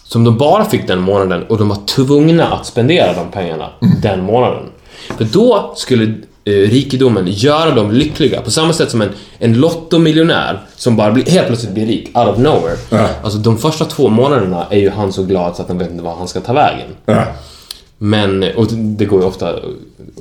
Som 0.04 0.24
de 0.24 0.38
bara 0.38 0.64
fick 0.64 0.86
den 0.86 1.00
månaden 1.00 1.42
och 1.42 1.58
de 1.58 1.68
var 1.68 1.86
tvungna 1.86 2.46
att 2.46 2.66
spendera 2.66 3.12
de 3.12 3.30
pengarna 3.30 3.70
den 4.02 4.22
månaden. 4.22 4.64
För 5.16 5.24
då 5.24 5.72
skulle 5.76 6.14
rikedomen 6.52 7.24
göra 7.26 7.74
dem 7.74 7.90
lyckliga 7.92 8.40
på 8.40 8.50
samma 8.50 8.72
sätt 8.72 8.90
som 8.90 9.02
en, 9.02 9.08
en 9.38 9.54
lottomiljonär 9.60 10.60
som 10.76 10.96
bara 10.96 11.10
blir, 11.12 11.24
helt 11.26 11.46
plötsligt 11.46 11.74
blir 11.74 11.86
rik 11.86 12.10
out 12.14 12.28
of 12.28 12.38
nowhere. 12.38 12.76
Ja. 12.90 13.08
Alltså 13.22 13.38
de 13.38 13.58
första 13.58 13.84
två 13.84 14.08
månaderna 14.08 14.66
är 14.70 14.78
ju 14.78 14.90
han 14.90 15.12
så 15.12 15.22
glad 15.22 15.56
så 15.56 15.62
att 15.62 15.68
han 15.68 15.78
vet 15.78 15.90
inte 15.90 16.02
var 16.04 16.14
han 16.14 16.28
ska 16.28 16.40
ta 16.40 16.52
vägen. 16.52 16.88
Ja. 17.06 17.24
Men, 18.00 18.44
och 18.56 18.66
det 18.72 19.04
går 19.04 19.20
ju 19.20 19.26
ofta 19.26 19.54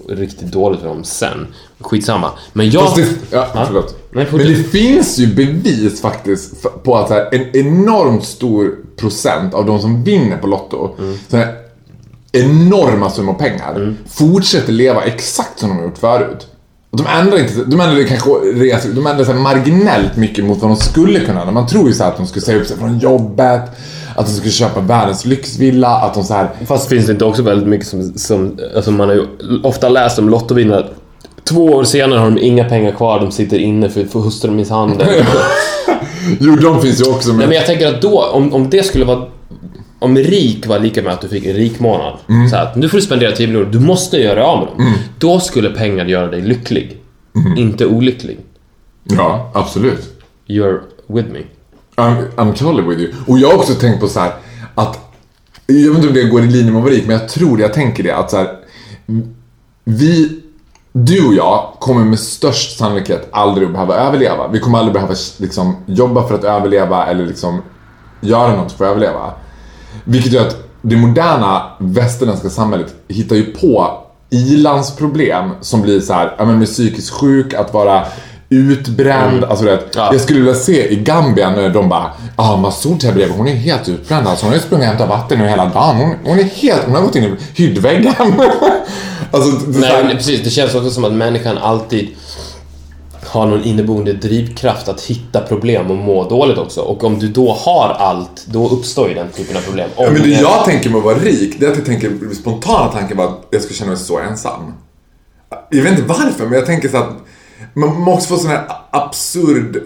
riktigt 0.09 0.51
dåligt 0.51 0.79
för 0.79 0.87
dem 0.87 1.03
sen. 1.03 1.47
Skitsamma. 1.79 2.31
Men 2.53 2.69
jag... 2.69 2.95
Det, 2.95 3.01
ja, 3.31 3.47
Ja. 3.53 3.63
förlåt. 3.67 3.95
Nej, 4.11 4.27
Men 4.31 4.39
det 4.47 4.55
finns 4.55 5.17
ju 5.19 5.27
bevis 5.27 6.01
faktiskt 6.01 6.65
på 6.83 6.97
att 6.97 7.09
här, 7.09 7.27
en 7.31 7.55
enormt 7.55 8.23
stor 8.25 8.75
procent 8.99 9.53
av 9.53 9.65
de 9.65 9.81
som 9.81 10.03
vinner 10.03 10.37
på 10.37 10.47
Lotto, 10.47 10.95
Mm. 10.99 11.17
så 11.27 11.37
här, 11.37 11.55
enorma 12.39 13.09
summor 13.09 13.33
pengar, 13.33 13.95
fortsätter 14.09 14.73
leva 14.73 15.03
exakt 15.03 15.59
som 15.59 15.69
de 15.69 15.77
har 15.77 15.83
gjort 15.83 15.97
förut. 15.97 16.47
Och 16.91 16.97
de 16.97 17.07
ändrar 17.07 17.37
inte, 17.37 17.53
de 17.53 17.79
ändrar 17.79 18.07
kanske 18.07 18.29
resor, 18.29 18.89
de 18.89 19.07
ändrar 19.07 19.25
så 19.25 19.33
marginellt 19.33 20.15
mycket 20.15 20.45
mot 20.45 20.61
vad 20.61 20.71
de 20.71 20.77
skulle 20.77 21.19
kunna 21.19 21.39
ändra. 21.39 21.53
Man 21.53 21.67
tror 21.67 21.87
ju 21.87 21.93
så 21.93 22.03
att 22.03 22.17
de 22.17 22.27
skulle 22.27 22.45
säga 22.45 22.57
upp 22.57 22.67
sig 22.67 22.77
från 22.77 22.99
jobbet, 22.99 23.61
att 24.15 24.25
de 24.25 24.31
skulle 24.31 24.51
köpa 24.51 24.79
världens 24.79 25.25
lyxvilla, 25.25 25.89
att 25.89 26.13
de 26.13 26.23
så 26.23 26.33
här 26.33 26.49
Fast 26.65 26.89
finns 26.89 27.05
det 27.05 27.11
inte 27.11 27.25
också 27.25 27.41
väldigt 27.41 27.67
mycket 27.67 27.87
som... 27.87 28.13
som 28.15 28.59
alltså 28.75 28.91
man 28.91 29.07
har 29.09 29.15
ju 29.15 29.25
ofta 29.63 29.89
läst 29.89 30.19
om 30.19 30.29
lottovinnare 30.29 30.87
Två 31.43 31.65
år 31.65 31.83
senare 31.83 32.19
har 32.19 32.31
de 32.31 32.41
inga 32.41 32.63
pengar 32.63 32.91
kvar, 32.91 33.19
de 33.19 33.31
sitter 33.31 33.57
inne 33.57 33.89
för, 33.89 34.05
för 34.05 34.19
hustrumisshandel. 34.19 35.07
Jo, 36.39 36.55
de 36.55 36.81
finns 36.81 37.01
ju 37.01 37.11
också, 37.11 37.29
men... 37.29 37.37
Nej 37.37 37.47
men 37.47 37.55
jag 37.55 37.65
tänker 37.65 37.87
att 37.87 38.01
då, 38.01 38.23
om, 38.23 38.53
om 38.53 38.69
det 38.69 38.83
skulle 38.83 39.05
vara... 39.05 39.25
Om 39.99 40.17
rik 40.17 40.67
var 40.67 40.79
lika 40.79 41.01
med 41.03 41.13
att 41.13 41.21
du 41.21 41.27
fick 41.27 41.45
en 41.45 41.53
rik 41.53 41.79
månad. 41.79 42.17
Så 42.49 42.55
att 42.55 42.75
nu 42.75 42.89
får 42.89 42.97
du 42.97 43.01
spendera 43.03 43.31
10 43.31 43.47
miljoner, 43.47 43.71
du 43.71 43.79
måste 43.79 44.17
göra 44.17 44.45
av 44.45 44.59
med 44.59 44.67
dem. 44.67 44.93
Då 45.19 45.39
skulle 45.39 45.69
pengar 45.69 46.05
göra 46.05 46.27
dig 46.27 46.41
lycklig. 46.41 46.97
inte 47.57 47.85
olycklig. 47.85 48.37
Ja, 49.03 49.51
absolut. 49.53 50.21
You're 50.47 50.79
with 51.07 51.29
me. 51.29 51.39
I'm, 51.95 52.23
I'm 52.35 52.53
totally 52.53 52.81
with 52.83 53.01
you. 53.01 53.13
Och 53.27 53.39
jag 53.39 53.47
har 53.49 53.55
också 53.55 53.73
tänkt 53.73 53.99
på 53.99 54.07
så 54.07 54.19
här 54.19 54.31
att, 54.75 54.99
jag 55.67 55.75
vet 55.75 55.95
inte 55.95 56.07
om 56.07 56.13
det 56.13 56.23
går 56.23 56.43
i 56.43 56.47
linje 56.47 56.71
med 56.71 56.87
rik, 56.87 57.07
men 57.07 57.19
jag 57.19 57.29
tror 57.29 57.57
det, 57.57 57.63
jag 57.63 57.73
tänker 57.73 58.03
det 58.03 58.11
att 58.11 58.31
så 58.31 58.37
här, 58.37 58.47
vi, 59.83 60.41
du 60.91 61.27
och 61.27 61.33
jag 61.33 61.73
kommer 61.79 62.05
med 62.05 62.19
störst 62.19 62.77
sannolikhet 62.77 63.27
aldrig 63.31 63.67
att 63.67 63.73
behöva 63.73 63.95
överleva. 63.95 64.47
Vi 64.47 64.59
kommer 64.59 64.77
aldrig 64.77 64.93
behöva 64.93 65.13
liksom, 65.39 65.75
jobba 65.85 66.27
för 66.27 66.35
att 66.35 66.43
överleva 66.43 67.05
eller 67.05 67.25
liksom 67.25 67.61
göra 68.21 68.55
något 68.55 68.71
för 68.71 68.85
att 68.85 68.91
överleva. 68.91 69.33
Vilket 70.03 70.31
gör 70.31 70.47
att 70.47 70.57
det 70.81 70.95
moderna 70.95 71.63
västerländska 71.79 72.49
samhället 72.49 72.95
hittar 73.07 73.35
ju 73.35 73.45
på 73.45 74.03
ilandsproblem 74.29 75.51
som 75.61 75.81
blir 75.81 75.99
så 75.99 76.13
här, 76.13 76.35
ja 76.37 76.45
men 76.45 76.59
med 76.59 76.67
psykisk 76.67 77.13
sjuk, 77.13 77.53
att 77.53 77.73
vara 77.73 78.05
utbränd, 78.49 79.43
alltså 79.43 79.65
det, 79.65 79.79
Ja. 79.95 80.09
Jag 80.11 80.21
skulle 80.21 80.39
vilja 80.39 80.55
se 80.55 80.93
i 80.93 80.95
Gambia 80.95 81.49
när 81.49 81.69
de 81.69 81.89
bara 81.89 82.11
Ja, 82.37 82.53
ah, 82.53 82.57
Massoud 82.57 83.03
här 83.03 83.13
bredvid, 83.13 83.37
hon 83.37 83.47
är 83.47 83.55
helt 83.55 83.89
utbränd 83.89 84.27
alltså. 84.27 84.45
Hon 84.45 84.51
har 84.51 84.57
ju 84.57 84.61
sprungit 84.63 84.83
och 84.83 84.87
hämtat 84.87 85.09
vatten 85.09 85.39
nu 85.39 85.47
hela 85.47 85.65
dagen. 85.65 85.95
Hon, 85.95 86.15
hon 86.23 86.39
är 86.39 86.43
helt, 86.43 86.83
hon 86.85 86.95
har 86.95 87.01
gått 87.01 87.15
in 87.15 87.23
i 87.23 87.35
hyddväggen. 87.53 88.13
alltså, 89.31 89.69
Nej, 89.79 90.03
men 90.03 90.17
precis. 90.17 90.43
Det 90.43 90.49
känns 90.49 90.75
också 90.75 90.89
som 90.89 91.05
att 91.05 91.13
människan 91.13 91.57
alltid 91.57 92.09
har 93.27 93.47
någon 93.47 93.63
inneboende 93.63 94.13
drivkraft 94.13 94.87
att 94.87 95.01
hitta 95.01 95.41
problem 95.41 95.91
och 95.91 95.97
må 95.97 96.29
dåligt 96.29 96.57
också. 96.57 96.81
Och 96.81 97.03
om 97.03 97.19
du 97.19 97.27
då 97.27 97.51
har 97.53 97.89
allt, 97.89 98.45
då 98.45 98.69
uppstår 98.69 99.09
ju 99.09 99.13
den 99.13 99.29
typen 99.29 99.57
av 99.57 99.61
problem. 99.61 99.89
Ja, 99.97 100.03
men 100.03 100.13
det 100.13 100.21
Ångest. 100.21 100.41
jag 100.41 100.65
tänker 100.65 100.89
med 100.89 100.97
att 100.97 101.05
vara 101.05 101.17
rik, 101.17 101.59
det 101.59 101.65
är 101.65 101.71
att 101.71 101.77
jag 101.77 101.85
tänker, 101.85 102.35
spontana 102.35 102.91
tanken 102.91 103.17
var 103.17 103.25
att 103.25 103.47
jag 103.49 103.61
skulle 103.61 103.77
känna 103.77 103.91
mig 103.91 103.99
så 103.99 104.19
ensam. 104.19 104.73
Jag 105.69 105.83
vet 105.83 105.91
inte 105.91 106.07
varför, 106.07 106.43
men 106.45 106.53
jag 106.53 106.65
tänker 106.65 106.89
så 106.89 106.97
att 106.97 107.13
man 107.73 108.01
måste 108.01 108.29
få 108.29 108.37
sån 108.37 108.49
här 108.49 108.63
absurd 108.91 109.83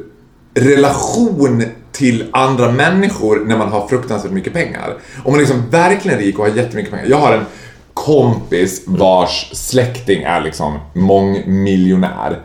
relation 0.54 1.64
till 1.92 2.26
andra 2.32 2.72
människor 2.72 3.46
när 3.46 3.58
man 3.58 3.72
har 3.72 3.88
fruktansvärt 3.88 4.32
mycket 4.32 4.54
pengar. 4.54 4.98
Om 5.24 5.32
man 5.32 5.40
liksom 5.40 5.70
verkligen 5.70 6.18
är 6.18 6.22
rik 6.22 6.40
och 6.40 6.46
har 6.46 6.56
jättemycket 6.56 6.92
pengar. 6.92 7.06
Jag 7.10 7.18
har 7.18 7.34
en 7.34 7.46
kompis 7.94 8.84
vars 8.86 9.50
släkting 9.54 10.24
är 10.24 10.42
liksom 10.42 10.80
mångmiljonär. 10.94 12.40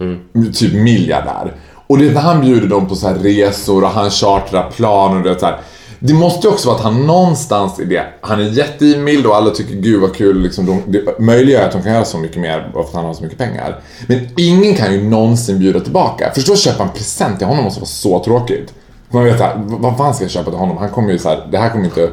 Mm. 0.00 0.52
Typ 0.52 0.72
miljardär. 0.74 1.52
Och 1.86 1.98
det 1.98 2.12
när 2.12 2.20
han 2.20 2.40
bjuder 2.40 2.68
dem 2.68 2.88
på 2.88 2.94
så 2.94 3.08
här 3.08 3.14
resor 3.14 3.84
och 3.84 3.90
han 3.90 4.10
chartrar 4.10 4.70
plan 4.70 5.16
och 5.16 5.22
det 5.22 5.40
så 5.40 5.46
här. 5.46 5.60
Det 5.98 6.14
måste 6.14 6.46
ju 6.46 6.52
också 6.52 6.68
vara 6.68 6.78
att 6.78 6.84
han 6.84 7.06
någonstans 7.06 7.80
i 7.80 7.84
det, 7.84 8.06
han 8.20 8.40
är 8.40 8.44
jättegivmild 8.44 9.26
och 9.26 9.36
alla 9.36 9.50
tycker 9.50 9.74
gud 9.74 10.00
vad 10.00 10.14
kul, 10.14 10.42
liksom, 10.42 10.66
de, 10.66 10.82
det 10.86 11.18
möjliggör 11.18 11.66
att 11.66 11.72
de 11.72 11.82
kan 11.82 11.92
göra 11.92 12.04
så 12.04 12.18
mycket 12.18 12.36
mer 12.36 12.70
bara 12.74 12.82
för 12.82 12.90
att 12.90 12.94
han 12.94 13.04
har 13.04 13.14
så 13.14 13.22
mycket 13.22 13.38
pengar. 13.38 13.80
Men 14.06 14.28
ingen 14.36 14.74
kan 14.74 14.92
ju 14.92 15.08
någonsin 15.08 15.58
bjuda 15.58 15.80
tillbaka. 15.80 16.30
Förstå 16.34 16.52
att 16.52 16.58
köpa 16.58 16.82
en 16.82 16.88
present 16.88 17.38
till 17.38 17.46
honom 17.46 17.64
måste 17.64 17.80
vara 17.80 17.88
så 17.88 18.24
tråkigt. 18.24 18.74
Man 19.10 19.24
vet 19.24 19.38
såhär, 19.38 19.54
vad 19.66 19.96
fan 19.96 20.14
ska 20.14 20.24
jag 20.24 20.30
köpa 20.30 20.50
till 20.50 20.58
honom? 20.58 20.76
Han 20.76 20.90
kommer 20.90 21.12
ju 21.12 21.18
så 21.18 21.28
här, 21.28 21.48
det 21.50 21.58
här 21.58 21.70
kommer 21.70 21.84
inte, 21.84 22.10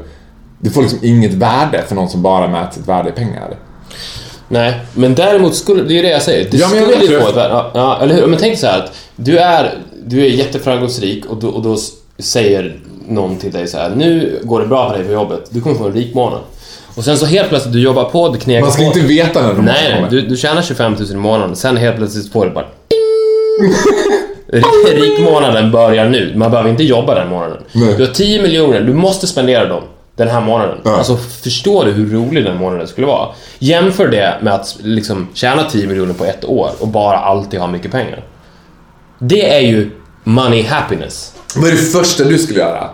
det 0.59 0.69
får 0.69 0.81
liksom 0.81 0.99
inget 1.01 1.33
värde 1.33 1.83
för 1.87 1.95
någon 1.95 2.09
som 2.09 2.21
bara 2.21 2.47
mäter 2.47 2.73
sitt 2.73 2.87
värde 2.87 3.09
i 3.09 3.11
pengar. 3.11 3.57
Nej, 4.47 4.73
men 4.93 5.15
däremot 5.15 5.55
skulle, 5.55 5.83
det 5.83 5.93
är 5.93 5.95
ju 5.95 6.01
det 6.01 6.09
jag 6.09 6.21
säger. 6.21 6.47
Det 6.51 6.57
Ja, 6.57 6.67
men 6.69 6.77
jag 6.79 6.89
skulle 6.91 7.05
ju 7.13 7.19
få 7.21 7.29
ett 7.29 7.35
värde. 7.35 7.63
Ja, 7.73 7.99
eller 8.01 8.15
hur? 8.15 8.27
Men 8.27 8.39
tänk 8.39 8.59
så 8.59 8.67
här 8.67 8.79
att 8.79 8.91
du 9.15 9.37
är, 9.37 9.73
du 10.05 10.21
är 10.25 10.29
jätteframgångsrik 10.29 11.25
och 11.25 11.37
då, 11.37 11.47
och 11.49 11.61
då 11.61 11.77
säger 12.19 12.75
någon 13.07 13.37
till 13.37 13.51
dig 13.51 13.67
så 13.67 13.77
här: 13.77 13.89
nu 13.95 14.39
går 14.43 14.61
det 14.61 14.67
bra 14.67 14.89
för 14.89 14.97
dig 14.97 15.07
på 15.07 15.13
jobbet, 15.13 15.41
du 15.49 15.61
kommer 15.61 15.75
få 15.75 15.85
en 15.85 15.93
rik 15.93 16.13
månad. 16.15 16.39
Och 16.95 17.03
sen 17.03 17.17
så 17.17 17.25
helt 17.25 17.49
plötsligt, 17.49 17.73
du 17.73 17.81
jobbar 17.81 18.03
på, 18.03 18.29
du 18.29 18.39
knekar 18.39 18.61
Man 18.61 18.71
ska 18.71 18.81
på. 18.81 18.87
inte 18.87 18.99
veta 18.99 19.41
när 19.41 19.53
de 19.53 19.65
Nej, 19.65 19.97
nej, 20.01 20.05
du, 20.09 20.21
du 20.21 20.37
tjänar 20.37 20.61
25 20.61 20.93
000 20.93 21.11
i 21.11 21.15
månaden, 21.15 21.55
sen 21.55 21.77
helt 21.77 21.97
plötsligt 21.97 22.31
får 22.31 22.45
du 22.45 22.51
bara 22.51 22.65
ding! 22.89 23.73
Rikmånaden 25.01 25.71
börjar 25.71 26.09
nu, 26.09 26.33
man 26.35 26.51
behöver 26.51 26.69
inte 26.69 26.83
jobba 26.83 27.15
den 27.15 27.29
månaden. 27.29 27.57
Nej. 27.71 27.93
Du 27.97 28.05
har 28.05 28.13
10 28.13 28.41
miljoner, 28.41 28.81
du 28.81 28.93
måste 28.93 29.27
spendera 29.27 29.65
dem 29.65 29.83
den 30.15 30.27
här 30.27 30.41
månaden. 30.41 30.77
Ja. 30.83 30.97
Alltså 30.97 31.17
förstår 31.17 31.85
du 31.85 31.91
hur 31.91 32.09
rolig 32.09 32.45
den 32.45 32.57
månaden 32.57 32.87
skulle 32.87 33.07
vara? 33.07 33.29
Jämför 33.59 34.07
det 34.07 34.39
med 34.41 34.53
att 34.53 34.77
liksom 34.81 35.27
tjäna 35.33 35.63
10 35.63 35.87
miljoner 35.87 36.13
på 36.13 36.25
ett 36.25 36.45
år 36.45 36.69
och 36.79 36.87
bara 36.87 37.17
alltid 37.17 37.59
ha 37.59 37.67
mycket 37.67 37.91
pengar. 37.91 38.23
Det 39.19 39.55
är 39.55 39.61
ju 39.61 39.91
money 40.23 40.63
happiness. 40.63 41.33
Vad 41.55 41.67
är 41.67 41.71
det 41.71 41.77
första 41.77 42.23
du 42.23 42.37
skulle 42.37 42.59
göra? 42.59 42.89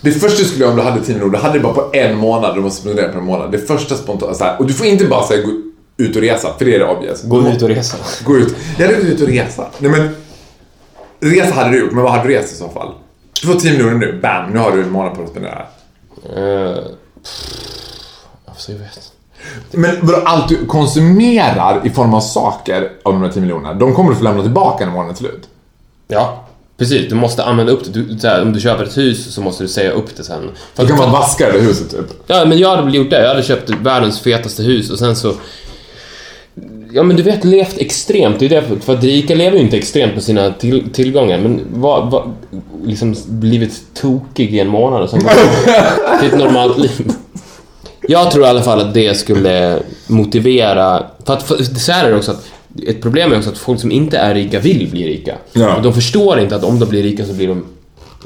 Det 0.00 0.12
första 0.12 0.38
du 0.38 0.44
skulle 0.44 0.60
göra 0.64 0.70
om 0.70 0.76
du 0.76 0.82
hade 0.82 1.00
10 1.04 1.14
miljoner, 1.14 1.32
du 1.32 1.42
hade 1.42 1.58
det 1.58 1.62
bara 1.62 1.74
på 1.74 1.90
en 1.92 2.16
månad, 2.16 2.54
du 2.54 2.60
måste 2.60 2.80
spendera 2.80 3.12
på 3.12 3.18
en 3.18 3.24
månad. 3.24 3.52
Det 3.52 3.58
första 3.58 3.94
spontana, 3.94 4.34
så 4.34 4.44
här, 4.44 4.58
och 4.58 4.66
du 4.66 4.72
får 4.72 4.86
inte 4.86 5.04
bara 5.04 5.26
säga 5.26 5.42
gå 5.42 5.52
ut 5.96 6.16
och 6.16 6.22
resa, 6.22 6.48
för 6.58 6.64
det 6.64 6.74
är 6.74 6.78
det 6.78 6.86
obvious. 6.86 7.22
Gå 7.22 7.48
ut 7.48 7.62
och 7.62 7.68
resa. 7.68 7.96
Gå 8.24 8.36
ut. 8.36 8.54
Jag 8.78 8.86
hade 8.86 8.98
gått 8.98 9.08
ut 9.08 9.20
och 9.20 9.28
resa. 9.28 9.66
Nej 9.78 9.90
men, 9.90 10.16
resa 11.20 11.54
hade 11.54 11.70
du 11.70 11.80
gjort, 11.80 11.92
men 11.92 12.02
vad 12.02 12.12
hade 12.12 12.28
du 12.28 12.34
rest 12.34 12.52
i 12.52 12.56
så 12.56 12.68
fall? 12.68 12.88
Du 13.40 13.46
får 13.46 13.54
10 13.54 13.72
miljoner 13.72 13.94
nu, 13.94 14.20
bam, 14.22 14.50
nu 14.50 14.58
har 14.58 14.70
du 14.72 14.82
en 14.82 14.90
månad 14.90 15.12
på 15.12 15.16
dig 15.16 15.24
att 15.24 15.30
spendera. 15.30 15.66
Uh, 16.36 16.78
alltså, 18.46 18.72
jag 18.72 18.78
vet. 18.78 19.12
Men 19.70 20.06
vadå, 20.06 20.22
allt 20.26 20.48
du 20.48 20.66
konsumerar 20.66 21.80
i 21.84 21.90
form 21.90 22.14
av 22.14 22.20
saker 22.20 22.92
av 23.02 23.12
de 23.12 23.22
här 23.22 23.30
10 23.30 23.40
miljonerna, 23.40 23.74
de 23.74 23.94
kommer 23.94 24.10
du 24.10 24.16
få 24.16 24.22
lämna 24.22 24.42
tillbaka 24.42 24.84
när 24.86 24.92
månaden 24.92 25.14
är 25.14 25.18
slut. 25.18 25.48
Ja, 26.08 26.44
precis. 26.78 27.08
Du 27.08 27.14
måste 27.14 27.44
använda 27.44 27.72
upp 27.72 27.84
det. 27.84 28.02
Du, 28.02 28.28
här, 28.28 28.42
om 28.42 28.52
du 28.52 28.60
köper 28.60 28.84
ett 28.84 28.96
hus 28.96 29.34
så 29.34 29.40
måste 29.40 29.64
du 29.64 29.68
säga 29.68 29.90
upp 29.90 30.16
det 30.16 30.24
sen. 30.24 30.50
För 30.74 30.82
Du 30.82 30.88
kan 30.88 30.98
bara 30.98 31.10
vaska 31.10 31.52
det 31.52 31.58
huset 31.58 31.90
typ. 31.90 32.06
Ja, 32.26 32.44
men 32.44 32.58
jag 32.58 32.70
hade 32.70 32.82
väl 32.82 32.94
gjort 32.94 33.10
det. 33.10 33.22
Jag 33.22 33.28
hade 33.28 33.42
köpt 33.42 33.70
världens 33.70 34.20
fetaste 34.20 34.62
hus 34.62 34.90
och 34.90 34.98
sen 34.98 35.16
så... 35.16 35.34
Ja, 36.94 37.02
men 37.02 37.16
du 37.16 37.22
vet, 37.22 37.44
levt 37.44 37.78
extremt. 37.78 38.38
Det 38.38 38.44
är 38.44 38.50
därför, 38.50 38.76
för 38.76 38.94
att 38.94 39.04
rika 39.04 39.34
lever 39.34 39.56
ju 39.56 39.62
inte 39.62 39.76
extremt 39.76 40.14
med 40.14 40.22
sina 40.22 40.52
till, 40.52 40.92
tillgångar, 40.92 41.38
men 41.38 41.60
vad, 41.72 42.10
vad, 42.10 42.32
liksom 42.84 43.16
blivit 43.26 43.82
tokig 43.94 44.54
i 44.54 44.60
en 44.60 44.68
månad 44.68 45.02
och 45.02 45.10
sen 45.10 45.20
till 46.20 46.28
ett 46.28 46.38
normalt 46.38 46.78
liv. 46.78 47.12
Jag 48.08 48.30
tror 48.30 48.44
i 48.44 48.48
alla 48.48 48.62
fall 48.62 48.80
att 48.80 48.94
det 48.94 49.14
skulle 49.14 49.82
motivera... 50.06 51.06
För 51.24 51.32
att, 51.32 51.42
för, 51.42 51.62
så 51.64 51.92
här 51.92 52.04
är 52.04 52.10
det 52.10 52.16
också 52.16 52.30
att 52.30 52.44
ett 52.86 53.02
problem 53.02 53.32
är 53.32 53.38
också 53.38 53.50
att 53.50 53.58
folk 53.58 53.80
som 53.80 53.92
inte 53.92 54.18
är 54.18 54.34
rika 54.34 54.58
vill 54.58 54.88
bli 54.90 55.08
rika. 55.08 55.36
Ja. 55.52 55.76
Och 55.76 55.82
de 55.82 55.94
förstår 55.94 56.40
inte 56.40 56.56
att 56.56 56.64
om 56.64 56.78
de 56.78 56.88
blir 56.88 57.02
rika 57.02 57.26
så 57.26 57.32
blir 57.32 57.48
de 57.48 57.64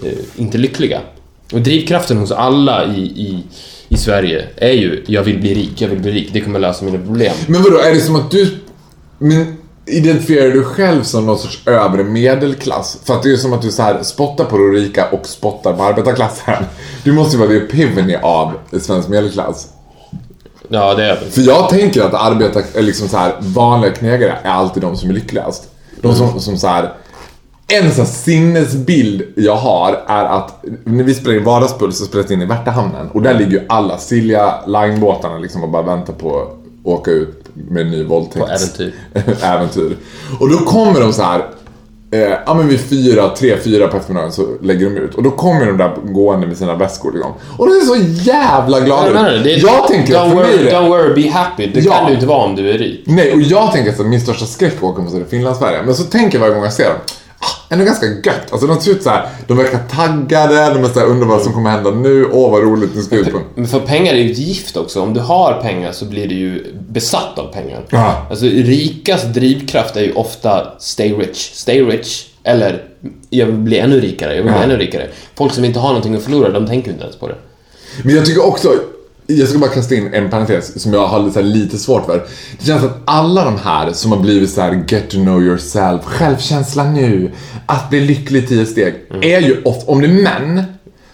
eh, 0.05 0.19
inte 0.37 0.59
lyckliga. 0.59 1.01
Och 1.53 1.61
drivkraften 1.61 2.17
hos 2.17 2.33
alla 2.33 2.85
i, 2.85 3.01
i, 3.01 3.43
i 3.97 3.99
Sverige 3.99 4.45
är 4.57 4.73
ju 4.73 5.05
jag 5.07 5.23
vill 5.23 5.41
bli 5.41 5.55
rik, 5.55 5.81
jag 5.81 5.89
vill 5.89 5.99
bli 5.99 6.13
rik, 6.13 6.31
det 6.33 6.41
kommer 6.41 6.59
lösa 6.59 6.85
mina 6.85 6.99
problem. 6.99 7.33
Men 7.47 7.63
vadå, 7.63 7.79
är 7.79 7.95
det 7.95 8.01
som 8.01 8.17
att 8.17 8.31
du... 8.31 8.59
Men 9.19 9.57
identifierar 9.87 10.51
du 10.51 10.65
själv 10.65 11.03
som 11.03 11.27
någon 11.27 11.39
sorts 11.39 11.67
övre 11.67 12.05
medelklass? 12.05 12.99
För 13.05 13.15
att 13.15 13.23
det 13.23 13.33
är 13.33 13.37
som 13.37 13.53
att 13.53 13.63
du 13.63 13.71
så 13.71 13.83
här 13.83 14.03
spottar 14.03 14.45
på 14.45 14.57
de 14.57 14.73
rika 14.73 15.09
och 15.09 15.27
spottar 15.27 15.73
på 15.73 15.83
arbetarklassen. 15.83 16.65
Du 17.05 17.13
måste 17.13 17.37
ju 17.37 17.39
vara 17.39 17.49
the 17.49 17.57
epivany 17.57 18.17
av 18.23 18.53
svensk 18.81 19.09
medelklass. 19.09 19.69
Ja, 20.69 20.95
det 20.95 21.05
är. 21.05 21.17
För 21.17 21.41
jag 21.41 21.69
tänker 21.69 22.03
att 22.03 22.15
arbetar, 22.15 22.83
liksom 22.83 23.09
så 23.09 23.17
här, 23.17 23.35
vanliga 23.41 23.93
knegare 23.93 24.39
är 24.43 24.51
alltid 24.51 24.83
de 24.83 24.97
som 24.97 25.11
är 25.11 25.15
lyckligast. 25.15 25.69
De 26.01 26.15
som, 26.15 26.41
som 26.41 26.59
så 26.59 26.67
här, 26.67 26.93
en 27.69 27.95
sån 27.95 28.07
sinnesbild 28.07 29.23
jag 29.37 29.57
har 29.57 30.03
är 30.07 30.25
att 30.25 30.65
när 30.85 31.05
vi 31.05 31.15
spelar 31.15 31.37
in 31.37 31.45
Vardagspuls 31.45 31.99
så 31.99 32.05
spelas 32.05 32.27
det 32.27 32.35
in 32.35 32.43
i 32.43 32.47
Värtahamnen 32.47 33.09
och 33.13 33.23
där 33.23 33.35
ligger 33.35 33.51
ju 33.51 33.61
alla 33.69 33.99
Silja 33.99 34.55
Line-båtarna 34.67 35.39
liksom 35.39 35.63
och 35.65 35.69
bara 35.71 35.83
väntar 35.83 36.13
på 36.13 36.41
att 36.41 36.49
åka 36.85 37.11
ut 37.11 37.45
med 37.55 37.83
en 37.83 37.91
ny 37.91 38.05
våldtäkt. 38.05 38.47
På 38.47 38.53
äventyr. 38.53 38.95
äventyr. 39.43 39.97
Och 40.41 40.51
då 40.51 40.59
kommer 40.59 41.01
de 41.01 41.13
så 41.13 41.23
här. 41.23 41.47
Eh, 42.11 42.21
ja 42.47 42.55
men 42.55 42.69
vid 42.69 42.81
fyra, 42.81 43.29
tre, 43.29 43.57
fyra 43.65 43.89
på 43.89 43.97
eftermiddagen 43.97 44.33
så 44.33 44.47
lägger 44.63 44.91
de 44.91 44.97
ut. 44.97 45.15
Och 45.15 45.23
då 45.23 45.31
kommer 45.31 45.67
de 45.67 45.77
där 45.77 45.97
gående 46.05 46.47
med 46.47 46.57
sina 46.57 46.75
väskor 46.75 47.13
liksom. 47.13 47.33
Och 47.59 47.67
de 47.67 47.73
är 47.73 47.81
så 47.81 47.97
jävla 48.31 48.81
glada 48.81 49.07
Jag 49.07 49.15
menar 49.15 49.31
det. 49.31 49.51
Jag 49.53 49.87
tänker 49.89 50.17
att 50.17 50.29
för 50.29 50.35
mig 50.37 50.45
worry, 50.45 50.65
det... 50.65 50.71
don't 50.71 50.89
worry, 50.89 51.23
be 51.23 51.31
happy. 51.31 51.67
Det 51.67 51.81
Ja. 51.81 51.93
kan 51.93 52.07
du 52.07 52.15
inte 52.15 52.27
vara 52.27 52.45
om 52.45 52.57
du 52.57 52.71
är 52.71 52.79
rik. 52.79 53.03
Nej, 53.07 53.33
och 53.33 53.41
jag 53.41 53.73
tänker 53.73 53.91
att 53.91 54.07
min 54.07 54.21
största 54.21 54.47
skräck 54.47 54.73
är 54.73 54.77
att 54.77 54.83
åka 54.83 55.03
på 55.03 55.25
Finlandsfärja. 55.31 55.83
Men 55.83 55.95
så 55.95 56.03
tänker 56.05 56.39
jag 56.39 56.41
varje 56.41 56.55
gång 56.55 56.65
jag 56.65 56.73
ser 56.73 56.85
dem, 56.89 56.99
ändå 57.69 57.85
ganska 57.85 58.07
gött. 58.07 58.53
Alltså 58.53 58.67
de 58.67 58.81
ser 58.81 58.91
ut 58.93 59.03
så 59.03 59.11
här, 59.11 59.29
de 59.47 59.57
verkar 59.57 59.79
taggade, 59.79 60.75
de 60.75 60.85
är 60.85 60.89
såhär, 60.89 61.07
undrar 61.07 61.27
vad 61.29 61.43
som 61.43 61.53
kommer 61.53 61.71
hända 61.71 61.91
nu, 61.91 62.25
åh 62.33 62.51
vad 62.51 62.63
roligt, 62.63 62.91
nu 62.95 63.03
ska 63.03 63.17
ut 63.17 63.33
på 63.33 63.39
en... 63.39 63.45
Men 63.55 63.67
för 63.67 63.81
pengar 63.81 64.13
är 64.15 64.19
ju 64.19 64.33
ett 64.33 64.39
gift 64.39 64.77
också. 64.77 65.01
Om 65.03 65.15
du 65.15 65.21
har 65.21 65.61
pengar 65.63 65.93
så 65.93 66.05
blir 66.05 66.29
du 66.29 66.35
ju 66.35 66.65
besatt 66.89 67.39
av 67.39 67.53
pengar. 67.53 67.85
Ja. 67.91 68.27
Alltså 68.31 68.45
rikas 68.47 69.23
drivkraft 69.25 69.97
är 69.97 70.01
ju 70.01 70.13
ofta 70.13 70.67
stay 70.79 71.13
rich, 71.15 71.51
stay 71.55 71.83
rich. 71.83 72.27
Eller 72.43 72.85
jag 73.31 73.47
vill 73.47 73.55
bli 73.55 73.79
ännu 73.79 74.01
rikare, 74.01 74.31
jag 74.37 74.43
vill 74.43 74.53
bli 74.53 74.61
Ja. 74.61 74.65
ännu 74.65 74.77
rikare. 74.77 75.09
Folk 75.35 75.53
som 75.53 75.65
inte 75.65 75.79
har 75.79 75.89
någonting 75.89 76.15
att 76.15 76.23
förlora, 76.23 76.51
de 76.51 76.67
tänker 76.67 76.91
inte 76.91 77.03
ens 77.05 77.17
på 77.17 77.29
det. 77.29 77.35
Men 78.03 78.15
jag 78.15 78.27
tycker 78.27 78.47
också, 78.47 78.69
jag 79.27 79.49
ska 79.49 79.59
bara 79.59 79.71
kasta 79.71 79.95
in 79.95 80.15
en 80.15 80.31
parentes 80.31 80.83
som 80.83 80.93
jag 80.93 81.07
har 81.07 81.43
lite, 81.43 81.79
svårt 81.79 82.07
för. 82.07 82.27
Det 82.59 82.67
känns 82.67 82.85
att 82.85 82.99
alla 83.05 83.45
de 83.45 83.59
här 83.59 83.93
som 83.93 84.13
har 84.13 84.19
blivit 84.19 84.51
så 84.51 84.61
här 84.61 84.85
get 84.89 85.11
to 85.11 85.17
know 85.17 85.43
yourself, 85.43 86.05
självkänsla 86.05 86.85
nu, 86.85 87.33
att 87.67 87.91
bli 87.91 88.01
lycklig 88.01 88.45
i 88.45 88.47
tio 88.47 88.67
steg, 88.67 88.95
är 89.23 89.41
ju 89.41 89.63
ofta, 89.63 89.93
om 89.93 90.01
det 90.01 90.07
är 90.07 90.23
män, 90.23 90.65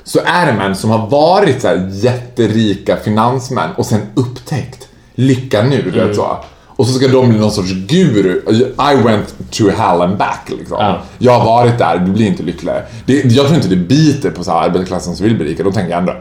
så 0.05 0.21
är 0.25 0.47
det 0.47 0.53
män 0.53 0.77
som 0.77 0.91
har 0.91 1.07
varit 1.07 1.61
så 1.61 1.69
här 1.69 1.91
jätterika 1.93 2.97
finansmän 2.97 3.71
och 3.77 3.87
sen 3.87 4.01
upptäckt 4.15 4.89
lycka 5.15 5.63
nu, 5.63 5.83
du 5.83 5.91
vet 5.91 6.17
så. 6.17 6.37
Och 6.67 6.87
så 6.87 6.93
ska 6.93 7.09
de 7.09 7.29
bli 7.29 7.39
någon 7.39 7.51
sorts 7.51 7.73
guru. 7.73 8.43
I 8.93 9.03
went 9.05 9.35
to 9.51 9.69
hell 9.69 10.03
and 10.03 10.17
back 10.17 10.51
liksom. 10.59 10.77
Ja. 10.81 11.03
Jag 11.19 11.39
har 11.39 11.45
varit 11.45 11.79
där, 11.79 11.99
du 11.99 12.13
blir 12.13 12.27
inte 12.27 12.43
lyckligare. 12.43 12.83
Det, 13.07 13.25
jag 13.25 13.47
tror 13.47 13.57
inte 13.57 13.69
det 13.69 13.77
biter 13.77 14.31
på 14.31 14.45
så 14.45 14.51
här 14.51 14.69
arbetarklassen 14.69 15.17
som 15.17 15.25
vill 15.25 15.37
bli 15.37 15.47
rika. 15.47 15.63
De 15.63 15.73
tänker 15.73 15.97
ändå, 15.97 16.13
äh, 16.13 16.19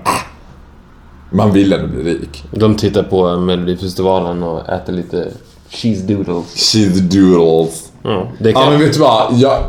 man 1.31 1.51
vill 1.51 1.73
ändå 1.73 1.87
bli 1.87 2.13
rik. 2.13 2.43
De 2.51 2.75
tittar 2.75 3.03
på 3.03 3.35
Melodifestivalen 3.35 4.43
och 4.43 4.69
äter 4.69 4.93
lite 4.93 5.27
cheese 5.69 6.03
doodles. 6.03 6.55
Cheese 6.55 7.01
doodles. 7.01 7.91
Ja, 8.03 8.31
det 8.39 8.53
kan... 8.53 8.61
Ja 8.63 8.69
men 8.69 8.79
vet 8.79 8.93
du 8.93 8.99
vad? 8.99 9.33
Jag, 9.33 9.63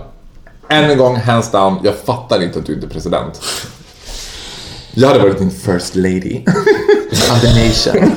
än 0.69 0.91
en 0.91 0.99
gång, 0.99 1.17
hands 1.17 1.51
down, 1.51 1.79
jag 1.85 1.95
fattar 1.97 2.43
inte 2.43 2.59
att 2.59 2.67
du 2.67 2.75
inte 2.75 2.87
är 2.87 2.91
president. 2.91 3.41
Jag 4.95 5.09
hade 5.09 5.21
varit 5.21 5.39
din 5.39 5.51
first 5.51 5.97
lady 5.97 6.41
of 7.13 7.41
the 7.41 7.49
nation. 7.49 8.13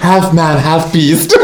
half 0.00 0.32
man, 0.32 0.58
half 0.58 0.92
beast. 0.92 1.36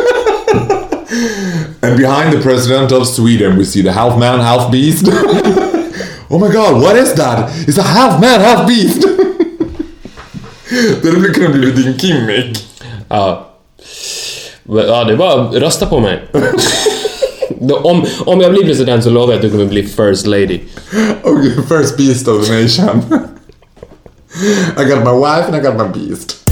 And 1.82 1.96
behind 1.96 2.32
the 2.32 2.42
president 2.42 2.92
of 2.92 3.06
Sweden 3.06 3.58
we 3.58 3.64
see 3.64 3.82
the 3.82 3.90
half 3.92 4.18
man, 4.18 4.40
half 4.40 4.70
beast. 4.70 5.08
oh 6.28 6.40
my 6.40 6.48
god, 6.48 6.82
what 6.82 6.96
is 6.96 7.14
that? 7.14 7.50
It's 7.68 7.78
a 7.78 7.82
half 7.82 8.20
man, 8.20 8.40
half 8.40 8.66
beast. 8.66 9.06
Det 11.02 11.10
hade 11.10 11.28
kunnat 11.28 11.52
bli 11.52 11.70
din 11.70 11.92
gimmick. 11.92 12.68
Ja. 13.08 13.52
Ja, 14.68 15.04
det 15.04 15.12
är 15.12 15.16
bara 15.16 15.60
rösta 15.60 15.86
på 15.86 16.00
mig. 16.00 16.22
om, 17.82 18.06
om 18.26 18.40
jag 18.40 18.52
blir 18.52 18.64
president 18.64 19.04
så 19.04 19.10
lovar 19.10 19.32
jag 19.32 19.36
att 19.36 19.42
du 19.42 19.50
kommer 19.50 19.64
bli 19.64 19.86
first 19.86 20.26
lady. 20.26 20.60
Okay, 21.22 21.50
first 21.68 21.96
beast 21.96 22.28
of 22.28 22.46
the 22.46 22.62
nation. 22.62 23.02
I 24.76 24.84
got 24.84 25.04
my 25.04 25.12
wife 25.12 25.46
and 25.46 25.56
I 25.56 25.60
got 25.60 25.76
my 25.76 26.00
beast. 26.00 26.45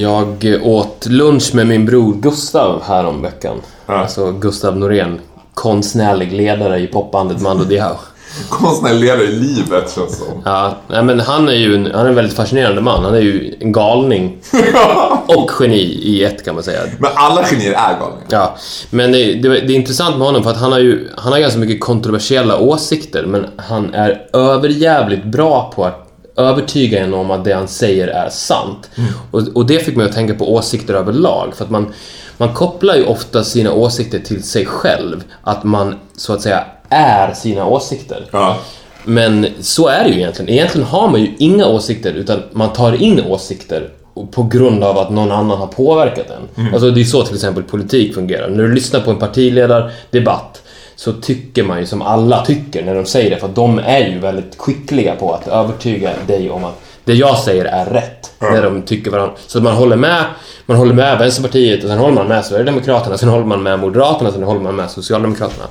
Jag 0.00 0.58
åt 0.62 1.06
lunch 1.06 1.54
med 1.54 1.66
min 1.66 1.86
bror 1.86 2.14
Gustav 2.14 2.82
härom 2.82 3.22
veckan. 3.22 3.56
Ja. 3.86 3.94
Alltså 3.94 4.32
Gustav 4.32 4.76
Norén, 4.76 5.20
konstnärlig 5.54 6.32
ledare 6.32 6.78
i 6.78 6.86
popbandet 6.86 7.40
Mando 7.40 7.64
Diao. 7.64 7.96
Konstnärlig 8.48 9.00
ledare 9.00 9.22
i 9.22 9.32
livet 9.32 9.94
känns 9.94 10.18
som. 10.18 10.42
Ja, 10.44 10.74
men 10.88 11.20
han 11.20 11.48
är 11.48 11.52
ju 11.52 11.74
en, 11.74 11.90
han 11.94 12.04
är 12.04 12.08
en 12.08 12.14
väldigt 12.14 12.36
fascinerande 12.36 12.80
man. 12.80 13.04
Han 13.04 13.14
är 13.14 13.20
ju 13.20 13.54
en 13.60 13.72
galning 13.72 14.38
och 15.26 15.50
geni 15.60 15.82
i 16.02 16.24
ett 16.24 16.44
kan 16.44 16.54
man 16.54 16.64
säga. 16.64 16.80
Men 16.98 17.10
alla 17.14 17.44
genier 17.44 17.72
är 17.72 17.98
galningar. 18.00 18.26
Ja, 18.28 18.56
men 18.90 19.12
det, 19.12 19.34
det, 19.34 19.48
det 19.48 19.72
är 19.72 19.76
intressant 19.76 20.16
med 20.16 20.26
honom 20.26 20.42
för 20.42 20.50
att 20.50 20.60
han 20.60 20.72
har 20.72 20.78
ju 20.78 21.08
han 21.16 21.32
har 21.32 21.40
ganska 21.40 21.58
mycket 21.58 21.80
kontroversiella 21.80 22.58
åsikter 22.58 23.26
men 23.26 23.46
han 23.56 23.94
är 23.94 24.26
överjävligt 24.32 25.24
bra 25.24 25.72
på 25.76 25.84
att 25.84 25.99
övertyga 26.36 27.00
en 27.00 27.14
om 27.14 27.30
att 27.30 27.44
det 27.44 27.52
han 27.52 27.68
säger 27.68 28.08
är 28.08 28.28
sant. 28.28 28.90
Och, 29.30 29.42
och 29.54 29.66
det 29.66 29.78
fick 29.78 29.96
mig 29.96 30.06
att 30.06 30.12
tänka 30.12 30.34
på 30.34 30.54
åsikter 30.54 30.94
överlag 30.94 31.56
för 31.56 31.64
att 31.64 31.70
man, 31.70 31.92
man 32.36 32.54
kopplar 32.54 32.94
ju 32.94 33.04
ofta 33.04 33.44
sina 33.44 33.72
åsikter 33.72 34.18
till 34.18 34.42
sig 34.42 34.66
själv. 34.66 35.24
Att 35.42 35.64
man 35.64 35.94
så 36.16 36.32
att 36.32 36.42
säga 36.42 36.64
är 36.88 37.32
sina 37.32 37.66
åsikter. 37.66 38.26
Ja. 38.30 38.56
Men 39.04 39.46
så 39.60 39.88
är 39.88 40.04
det 40.04 40.10
ju 40.10 40.16
egentligen. 40.16 40.48
Egentligen 40.50 40.86
har 40.86 41.08
man 41.08 41.20
ju 41.20 41.34
inga 41.38 41.66
åsikter 41.66 42.12
utan 42.12 42.42
man 42.52 42.72
tar 42.72 43.02
in 43.02 43.20
åsikter 43.20 43.90
på 44.30 44.42
grund 44.42 44.84
av 44.84 44.98
att 44.98 45.10
någon 45.10 45.32
annan 45.32 45.58
har 45.58 45.66
påverkat 45.66 46.26
en. 46.30 46.68
Alltså 46.72 46.90
det 46.90 47.00
är 47.00 47.04
så 47.04 47.22
till 47.22 47.34
exempel 47.34 47.62
politik 47.62 48.14
fungerar. 48.14 48.48
När 48.48 48.62
du 48.62 48.74
lyssnar 48.74 49.00
på 49.00 49.10
en 49.10 49.18
partiledardebatt 49.18 50.62
så 51.00 51.12
tycker 51.12 51.62
man 51.62 51.80
ju 51.80 51.86
som 51.86 52.02
alla 52.02 52.44
tycker 52.44 52.84
när 52.84 52.94
de 52.94 53.06
säger 53.06 53.30
det 53.30 53.36
för 53.36 53.48
de 53.48 53.78
är 53.78 54.08
ju 54.08 54.18
väldigt 54.18 54.56
skickliga 54.56 55.16
på 55.16 55.34
att 55.34 55.48
övertyga 55.48 56.10
dig 56.26 56.50
om 56.50 56.64
att 56.64 56.80
det 57.04 57.14
jag 57.14 57.38
säger 57.38 57.64
är 57.64 57.84
rätt. 57.84 58.32
När 58.40 58.62
de 58.62 58.82
tycker 58.82 59.10
varandra. 59.10 59.34
Så 59.46 59.58
att 59.58 59.64
man 59.64 59.76
håller 59.76 59.96
med 59.96 60.24
man 60.66 60.76
håller 60.76 60.94
med 60.94 61.18
Vänsterpartiet 61.18 61.84
och 61.84 61.90
sen 61.90 61.98
håller 61.98 62.14
man 62.14 62.28
med 62.28 62.44
Sverigedemokraterna, 62.44 63.18
sen 63.18 63.28
håller 63.28 63.44
man 63.44 63.62
med 63.62 63.78
Moderaterna, 63.78 64.32
sen 64.32 64.42
håller 64.42 64.60
man 64.60 64.76
med 64.76 64.90
Socialdemokraterna. 64.90 65.64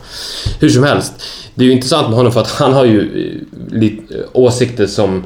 Hur 0.59 0.69
som 0.69 0.83
helst, 0.83 1.13
det 1.55 1.63
är 1.63 1.65
ju 1.65 1.73
intressant 1.73 2.07
med 2.07 2.17
honom 2.17 2.31
för 2.31 2.41
att 2.41 2.51
han 2.51 2.73
har 2.73 2.85
ju 2.85 2.99
eh, 2.99 3.77
lite 3.79 4.15
eh, 4.15 4.21
åsikter 4.33 4.87
som 4.87 5.23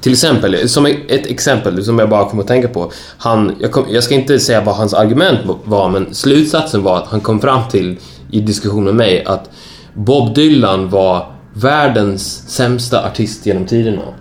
till 0.00 0.12
exempel, 0.12 0.68
som 0.68 0.86
ett 0.86 1.26
exempel 1.26 1.84
som 1.84 1.98
jag 1.98 2.08
bara 2.08 2.30
kom 2.30 2.40
att 2.40 2.46
tänka 2.46 2.68
på. 2.68 2.92
Han, 3.18 3.56
jag, 3.60 3.72
kom, 3.72 3.86
jag 3.90 4.04
ska 4.04 4.14
inte 4.14 4.38
säga 4.38 4.60
vad 4.60 4.74
hans 4.74 4.94
argument 4.94 5.40
var, 5.64 5.88
men 5.88 6.14
slutsatsen 6.14 6.82
var 6.82 6.96
att 6.96 7.06
han 7.06 7.20
kom 7.20 7.40
fram 7.40 7.68
till 7.70 7.96
i 8.30 8.40
diskussion 8.40 8.84
med 8.84 8.94
mig 8.94 9.24
att 9.24 9.50
Bob 9.94 10.34
Dylan 10.34 10.88
var 10.88 11.26
världens 11.54 12.48
sämsta 12.48 13.06
artist 13.06 13.46
genom 13.46 13.66
tiderna. 13.66 14.02
och 14.02 14.14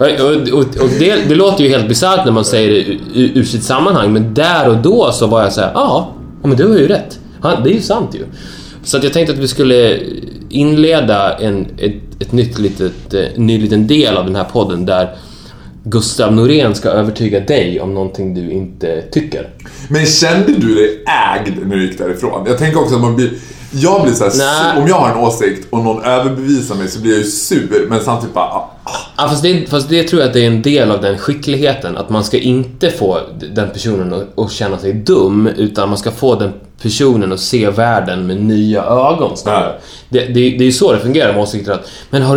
och, 0.00 0.58
och, 0.58 0.82
och 0.82 0.88
det, 0.98 1.28
det 1.28 1.34
låter 1.34 1.64
ju 1.64 1.70
helt 1.70 1.88
bisarrt 1.88 2.24
när 2.24 2.32
man 2.32 2.44
säger 2.44 2.70
det 2.70 2.80
ur, 3.20 3.38
ur 3.38 3.44
sitt 3.44 3.62
sammanhang, 3.62 4.12
men 4.12 4.34
där 4.34 4.68
och 4.68 4.76
då 4.76 5.12
så 5.12 5.26
var 5.26 5.42
jag 5.42 5.52
så 5.52 5.60
här, 5.60 5.70
ja, 5.74 6.14
men 6.42 6.56
du 6.56 6.68
har 6.68 6.78
ju 6.78 6.88
rätt. 6.88 7.20
Han, 7.40 7.62
det 7.62 7.70
är 7.70 7.74
ju 7.74 7.80
sant 7.80 8.14
ju. 8.14 8.24
Så 8.84 8.96
att 8.96 9.04
jag 9.04 9.12
tänkte 9.12 9.32
att 9.32 9.38
vi 9.38 9.48
skulle 9.48 9.98
inleda 10.48 11.38
en, 11.38 11.66
ett, 11.78 11.94
ett 12.20 12.32
nytt 12.32 12.58
litet, 12.58 13.14
en 13.14 13.46
ny 13.46 13.58
liten 13.58 13.86
del 13.86 14.16
av 14.16 14.26
den 14.26 14.36
här 14.36 14.44
podden 14.44 14.86
där 14.86 15.16
Gustav 15.84 16.34
Norén 16.34 16.74
ska 16.74 16.88
övertyga 16.88 17.40
dig 17.40 17.80
om 17.80 17.94
någonting 17.94 18.34
du 18.34 18.50
inte 18.50 19.02
tycker. 19.02 19.48
Men 19.88 20.06
kände 20.06 20.52
du 20.52 20.74
dig 20.74 21.04
ägd 21.06 21.66
när 21.66 21.76
du 21.76 21.86
gick 21.86 21.98
därifrån? 21.98 22.46
Jag 22.46 22.58
tänker 22.58 22.80
också 22.80 22.94
att 22.94 23.00
man 23.00 23.16
blir... 23.16 23.30
Jag 23.72 24.02
blir 24.02 24.12
sur- 24.12 24.78
om 24.82 24.88
jag 24.88 24.94
har 24.94 25.10
en 25.10 25.16
åsikt 25.16 25.66
och 25.70 25.84
någon 25.84 26.04
överbevisar 26.04 26.74
mig 26.74 26.88
så 26.88 27.00
blir 27.00 27.10
jag 27.12 27.18
ju 27.20 27.26
sur, 27.30 27.86
men 27.88 28.00
samtidigt 28.00 28.34
bara... 28.34 28.44
ah, 28.44 28.70
ah. 28.84 28.90
Ja, 29.16 29.28
fast, 29.28 29.42
det, 29.42 29.70
fast 29.70 29.88
det 29.88 30.02
tror 30.02 30.20
jag 30.22 30.28
att 30.28 30.34
det 30.34 30.40
är 30.40 30.46
en 30.46 30.62
del 30.62 30.90
av 30.90 31.00
den 31.00 31.18
skickligheten. 31.18 31.96
Att 31.96 32.10
man 32.10 32.24
ska 32.24 32.38
inte 32.38 32.90
få 32.90 33.18
den 33.54 33.70
personen 33.70 34.12
att, 34.12 34.38
att 34.38 34.52
känna 34.52 34.78
sig 34.78 34.92
dum, 34.92 35.46
utan 35.46 35.88
man 35.88 35.98
ska 35.98 36.10
få 36.10 36.34
den 36.34 36.52
personen 36.82 37.32
att 37.32 37.40
se 37.40 37.70
världen 37.70 38.26
med 38.26 38.42
nya 38.42 38.82
ögon 38.84 39.36
snarare. 39.36 39.80
Det, 40.08 40.20
det, 40.20 40.32
det 40.34 40.58
är 40.58 40.62
ju 40.62 40.72
så 40.72 40.92
det 40.92 40.98
fungerar 41.00 41.32
med 41.32 41.42
åsikter. 41.42 41.72
Att, 41.72 41.90
men 42.10 42.22
har 42.22 42.36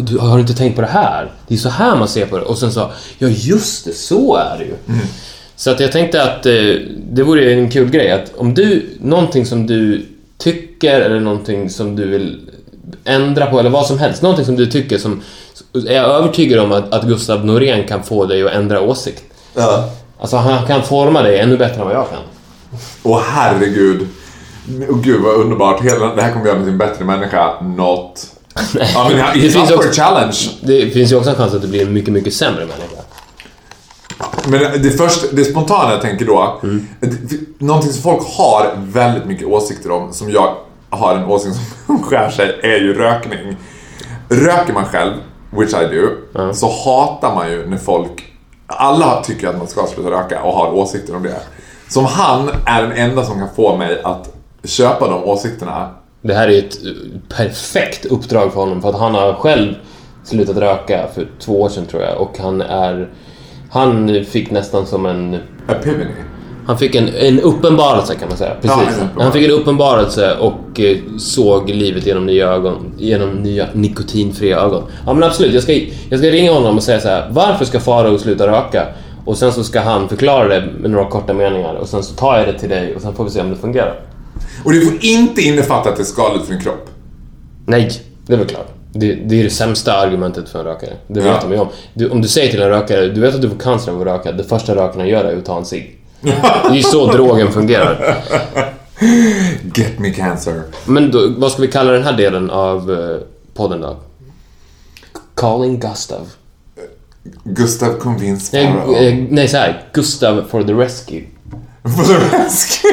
du, 0.00 0.18
har 0.18 0.34
du 0.34 0.40
inte 0.40 0.54
tänkt 0.54 0.74
på 0.76 0.80
det 0.82 0.86
här? 0.88 1.30
Det 1.48 1.54
är 1.54 1.58
så 1.58 1.68
här 1.68 1.96
man 1.96 2.08
ser 2.08 2.26
på 2.26 2.36
det. 2.38 2.44
Och 2.44 2.58
sen 2.58 2.72
så, 2.72 2.90
ja 3.18 3.28
just 3.28 3.84
det, 3.84 3.92
så 3.92 4.36
är 4.36 4.58
det 4.58 4.64
ju. 4.64 5.00
Så 5.56 5.70
att 5.70 5.80
jag 5.80 5.92
tänkte 5.92 6.22
att 6.22 6.46
eh, 6.46 6.52
det 7.12 7.22
vore 7.22 7.52
en 7.52 7.70
kul 7.70 7.90
grej 7.90 8.10
att 8.12 8.32
om 8.36 8.54
du, 8.54 8.86
någonting 9.00 9.46
som 9.46 9.66
du 9.66 10.06
tycker 10.38 10.67
eller 10.86 11.20
någonting 11.20 11.70
som 11.70 11.96
du 11.96 12.08
vill 12.08 12.50
ändra 13.04 13.46
på 13.46 13.60
eller 13.60 13.70
vad 13.70 13.86
som 13.86 13.98
helst, 13.98 14.22
någonting 14.22 14.44
som 14.46 14.56
du 14.56 14.66
tycker 14.66 14.98
som 14.98 15.20
är 15.88 15.92
jag 15.94 16.04
övertygad 16.10 16.58
om 16.60 16.72
att, 16.72 16.92
att 16.92 17.04
Gustav 17.04 17.44
Norén 17.46 17.86
kan 17.88 18.02
få 18.02 18.26
dig 18.26 18.42
att 18.46 18.52
ändra 18.52 18.80
åsikt. 18.80 19.22
Ja. 19.54 19.90
Alltså 20.20 20.36
han 20.36 20.66
kan 20.66 20.82
forma 20.82 21.22
dig 21.22 21.38
ännu 21.38 21.56
bättre 21.56 21.80
än 21.80 21.86
vad 21.86 21.96
jag 21.96 22.10
kan. 22.10 22.18
Åh 23.02 23.20
herregud. 23.24 24.08
Åh 24.88 25.00
gud 25.02 25.20
vad 25.22 25.34
underbart. 25.34 25.82
Hela, 25.84 26.14
det 26.14 26.22
här 26.22 26.32
kommer 26.32 26.46
göra 26.46 26.56
mig 26.56 26.64
till 26.64 26.72
en 26.72 26.78
bättre 26.78 27.04
människa. 27.04 27.60
Not. 27.60 28.26
Ja 28.94 29.10
men 29.10 29.40
Det 29.42 29.50
finns 29.50 29.70
också- 29.70 29.90
challenge. 29.92 30.36
Det 30.60 30.90
finns 30.90 31.12
ju 31.12 31.16
också 31.16 31.30
en 31.30 31.36
chans 31.36 31.54
att 31.54 31.62
du 31.62 31.68
blir 31.68 31.82
en 31.86 31.92
mycket, 31.92 32.12
mycket 32.12 32.34
sämre 32.34 32.60
människa. 32.66 33.02
Men 34.48 34.82
det, 34.82 34.90
först, 34.90 35.24
det 35.32 35.44
spontana 35.44 35.92
jag 35.92 36.02
tänker 36.02 36.26
då, 36.26 36.60
det, 37.00 37.36
någonting 37.58 37.92
som 37.92 38.02
folk 38.02 38.22
har 38.36 38.72
väldigt 38.78 39.24
mycket 39.24 39.46
åsikter 39.46 39.90
om, 39.90 40.12
som 40.12 40.30
jag 40.30 40.54
har 40.90 41.14
en 41.14 41.24
åsikt 41.24 41.56
som 41.86 42.02
skär 42.02 42.30
sig, 42.30 42.60
är 42.62 42.78
ju 42.78 42.94
rökning. 42.94 43.56
Röker 44.28 44.72
man 44.72 44.84
själv, 44.84 45.12
which 45.50 45.74
I 45.74 45.96
do, 45.96 46.08
så 46.52 46.68
hatar 46.84 47.34
man 47.34 47.50
ju 47.50 47.66
när 47.66 47.76
folk, 47.76 48.32
alla 48.66 49.22
tycker 49.22 49.48
att 49.48 49.58
man 49.58 49.66
ska 49.66 49.86
sluta 49.86 50.10
röka 50.10 50.42
och 50.42 50.52
har 50.52 50.72
åsikter 50.72 51.16
om 51.16 51.22
det. 51.22 51.40
Som 51.88 52.04
han 52.04 52.50
är 52.66 52.82
den 52.82 52.92
enda 52.92 53.24
som 53.24 53.38
kan 53.38 53.48
få 53.56 53.76
mig 53.76 54.02
att 54.02 54.34
köpa 54.64 55.08
de 55.08 55.24
åsikterna. 55.24 55.90
Det 56.22 56.34
här 56.34 56.48
är 56.48 56.58
ett 56.58 56.84
eh, 56.86 57.36
perfekt 57.36 58.04
uppdrag 58.04 58.52
för 58.52 58.60
honom 58.60 58.82
för 58.82 58.88
att 58.88 58.98
han 58.98 59.14
har 59.14 59.34
själv 59.34 59.74
slutat 60.24 60.56
röka 60.56 61.08
för 61.14 61.28
två 61.38 61.62
år 61.62 61.68
sedan 61.68 61.86
tror 61.86 62.02
jag 62.02 62.20
och 62.20 62.38
han 62.38 62.60
är... 62.60 63.08
Han 63.70 64.24
fick 64.24 64.50
nästan 64.50 64.86
som 64.86 65.06
en... 65.06 65.34
Epiphany. 65.68 66.04
Han 66.68 66.78
fick 66.78 66.94
en, 66.94 67.08
en 67.08 67.40
uppenbarelse 67.40 68.14
kan 68.14 68.28
man 68.28 68.36
säga. 68.38 68.50
Ja, 68.50 68.56
Precis. 68.60 68.76
uppenbarelse. 68.96 69.22
han 69.22 69.32
fick 69.32 69.44
en 69.44 69.50
uppenbarelse 69.50 70.34
och 70.36 70.80
eh, 70.80 70.96
såg 71.18 71.70
livet 71.70 72.06
genom 72.06 72.26
nya 72.26 72.48
ögon. 72.48 72.92
Genom 72.98 73.30
nya 73.30 73.66
nikotinfria 73.72 74.58
ögon. 74.58 74.82
Ja 75.06 75.12
men 75.14 75.22
absolut, 75.22 75.54
jag 75.54 75.62
ska, 75.62 75.72
jag 76.10 76.18
ska 76.20 76.30
ringa 76.30 76.52
honom 76.52 76.76
och 76.76 76.82
säga 76.82 77.00
så 77.00 77.08
här. 77.08 77.28
Varför 77.30 77.64
ska 77.64 77.80
Farao 77.80 78.18
sluta 78.18 78.46
röka? 78.46 78.86
Och 79.24 79.36
sen 79.38 79.52
så 79.52 79.64
ska 79.64 79.80
han 79.80 80.08
förklara 80.08 80.48
det 80.48 80.64
med 80.80 80.90
några 80.90 81.04
korta 81.10 81.32
meningar 81.32 81.74
och 81.74 81.88
sen 81.88 82.02
så 82.02 82.14
tar 82.14 82.38
jag 82.38 82.46
det 82.48 82.58
till 82.58 82.68
dig 82.68 82.94
och 82.96 83.02
sen 83.02 83.14
får 83.14 83.24
vi 83.24 83.30
se 83.30 83.40
om 83.40 83.50
det 83.50 83.56
fungerar. 83.56 84.00
Och 84.64 84.72
det 84.72 84.80
får 84.80 85.04
inte 85.04 85.42
innefatta 85.42 85.90
att 85.90 85.96
det 85.96 86.02
är 86.02 86.04
skadligt 86.04 86.44
för 86.44 86.52
din 86.52 86.62
kropp. 86.62 86.86
Nej, 87.66 87.90
det 88.26 88.32
är 88.32 88.36
väl 88.36 88.46
klart. 88.46 88.66
Det, 88.92 89.14
det 89.14 89.40
är 89.40 89.44
det 89.44 89.50
sämsta 89.50 89.92
argumentet 89.96 90.48
för 90.48 90.58
en 90.58 90.64
rökare. 90.64 90.90
Det 91.06 91.20
vet 91.20 91.26
Ja. 91.26 91.40
de 91.42 91.52
ju 91.52 91.58
om. 91.60 91.68
Du, 91.94 92.08
om 92.10 92.20
du 92.22 92.28
säger 92.28 92.50
till 92.50 92.62
en 92.62 92.68
rökare, 92.68 93.08
du 93.08 93.20
vet 93.20 93.34
att 93.34 93.42
du 93.42 93.48
får 93.48 93.58
cancer 93.58 93.92
av 93.92 94.00
att 94.00 94.06
röka, 94.06 94.32
det 94.32 94.44
första 94.44 94.74
rökarna 94.74 95.06
gör 95.06 95.24
är 95.24 95.36
att 95.38 95.44
ta 95.44 95.58
en 95.58 95.64
cigg. 95.64 95.97
Det 96.20 96.30
är 96.70 96.74
ju 96.74 96.82
så 96.82 97.12
drogen 97.12 97.52
fungerar. 97.52 98.16
Get 99.74 99.98
me 99.98 100.10
cancer. 100.10 100.62
Men 100.86 101.10
då, 101.10 101.28
vad 101.38 101.52
ska 101.52 101.62
vi 101.62 101.68
kalla 101.68 101.90
den 101.92 102.02
här 102.02 102.12
delen 102.12 102.50
av 102.50 102.90
eh, 102.92 103.20
podden 103.54 103.80
då? 103.80 103.96
Calling 105.34 105.78
Gustav. 105.80 106.28
Gustav 107.44 107.92
convince 107.98 108.56
Nej, 108.56 108.72
Farao. 108.72 108.94
eh, 108.96 109.14
nej 109.30 109.48
så 109.48 109.56
här. 109.56 109.82
Gustav 109.92 110.44
for 110.50 110.62
the 110.62 110.72
rescue. 110.72 111.22
For 111.82 112.04
the 112.04 112.36
rescue. 112.36 112.90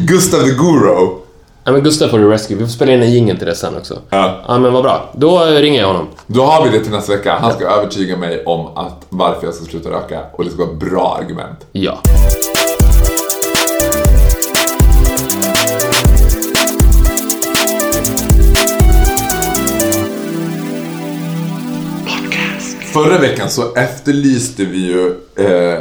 Gustav 0.00 0.40
the 0.40 0.50
Guru. 0.50 1.08
Ja 1.68 1.72
men 1.72 1.82
Gustav 1.82 2.08
for 2.08 2.18
the 2.18 2.24
rescue. 2.24 2.56
Vi 2.56 2.64
får 2.64 2.70
spela 2.70 2.92
in 2.92 3.02
en 3.02 3.10
jingle 3.10 3.36
till 3.36 3.46
det 3.46 3.54
sen 3.54 3.76
också. 3.76 3.98
Ja. 4.10 4.40
Ja 4.48 4.58
men 4.58 4.72
vad 4.72 4.82
bra. 4.82 5.10
Då 5.14 5.46
eh, 5.46 5.60
ringer 5.60 5.80
jag 5.80 5.86
honom. 5.86 6.06
Då 6.26 6.42
har 6.42 6.64
vi 6.64 6.78
det 6.78 6.84
till 6.84 6.92
nästa 6.92 7.12
vecka. 7.12 7.38
Han 7.40 7.52
ska 7.52 7.66
övertyga 7.66 8.16
mig 8.16 8.44
om 8.44 8.66
att 8.76 9.06
varför 9.08 9.46
jag 9.46 9.54
ska 9.54 9.64
sluta 9.64 9.90
röka 9.90 10.20
och 10.32 10.44
det 10.44 10.50
ska 10.50 10.64
vara 10.64 10.74
bra 10.74 11.18
argument. 11.22 11.66
Ja. 11.72 11.98
Förra 22.92 23.18
veckan 23.18 23.50
så 23.50 23.74
efterlyste 23.74 24.64
vi 24.64 24.78
ju 24.78 25.08
eh, 25.36 25.80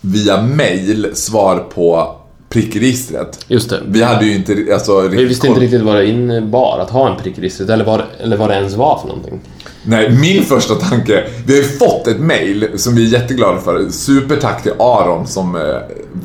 via 0.00 0.42
mail 0.42 1.10
svar 1.14 1.58
på 1.74 2.16
prickregistret. 2.52 3.44
Just 3.48 3.70
det. 3.70 3.80
Vi 3.86 4.02
hade 4.02 4.24
ju 4.24 4.34
inte 4.34 4.56
alltså, 4.72 5.00
Vi 5.00 5.24
visste 5.24 5.46
inte 5.46 5.60
riktigt 5.60 5.82
vad 5.82 5.96
det 5.96 6.06
innebar 6.06 6.78
att 6.78 6.90
ha 6.90 7.10
en 7.10 7.16
prick 7.22 7.38
i 7.38 7.40
registret 7.40 7.70
eller 7.70 7.84
vad, 7.84 8.02
eller 8.20 8.36
vad 8.36 8.48
det 8.50 8.54
ens 8.54 8.74
var 8.74 8.98
för 8.98 9.08
någonting. 9.08 9.40
Nej, 9.84 10.10
min 10.20 10.42
första 10.44 10.74
tanke, 10.74 11.24
vi 11.46 11.52
har 11.52 11.62
ju 11.62 11.68
fått 11.68 12.06
ett 12.06 12.20
mail 12.20 12.68
som 12.76 12.94
vi 12.94 13.06
är 13.06 13.20
jätteglada 13.20 13.58
för. 13.60 13.88
Supertack 13.90 14.62
till 14.62 14.72
Aron 14.78 15.26
som 15.26 15.56
eh, 15.56 15.62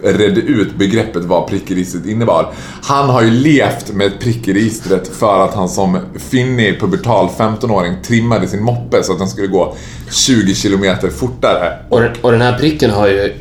redde 0.04 0.42
ut 0.42 0.76
begreppet 0.76 1.24
vad 1.24 1.48
prickregistret 1.48 2.06
innebar. 2.06 2.54
Han 2.84 3.10
har 3.10 3.22
ju 3.22 3.30
levt 3.32 3.94
med 3.94 4.20
prickregistret 4.20 5.08
för 5.08 5.46
att 5.46 5.54
han 5.54 5.70
som 5.70 5.98
finnig 6.30 6.80
pubertal 6.80 7.30
15-åring 7.38 7.94
trimmade 8.08 8.48
sin 8.48 8.64
moppe 8.64 9.04
så 9.04 9.12
att 9.14 9.20
den 9.20 9.28
skulle 9.28 9.48
gå 9.48 9.76
20 10.12 10.56
kilometer 10.56 11.10
fortare. 11.10 11.74
Och 11.90 12.02
och 12.22 12.32
den 12.32 12.42
här 12.42 12.58
pricken 12.60 12.92
har 12.92 13.08
ju 13.08 13.34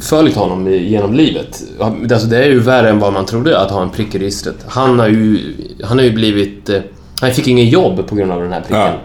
följt 0.00 0.36
honom 0.36 0.72
genom 0.72 1.14
livet. 1.14 1.62
Alltså 1.80 2.26
det 2.26 2.38
är 2.38 2.48
ju 2.48 2.60
värre 2.60 2.90
än 2.90 2.98
vad 2.98 3.12
man 3.12 3.26
trodde 3.26 3.58
att 3.60 3.70
ha 3.70 3.82
en 3.82 3.90
prick 3.90 4.14
i 4.14 4.18
registret. 4.18 4.56
Han 4.66 4.98
har 4.98 5.08
ju, 5.08 5.38
han 5.84 5.98
har 5.98 6.04
ju 6.04 6.12
blivit... 6.12 6.68
eh, 6.68 6.80
Han 7.20 7.30
fick 7.30 7.46
ingen 7.48 7.68
jobb 7.68 8.06
på 8.08 8.14
grund 8.14 8.32
av 8.32 8.40
den 8.42 8.52
här 8.52 8.60
pricken. 8.60 8.78
Ja. 8.80 9.00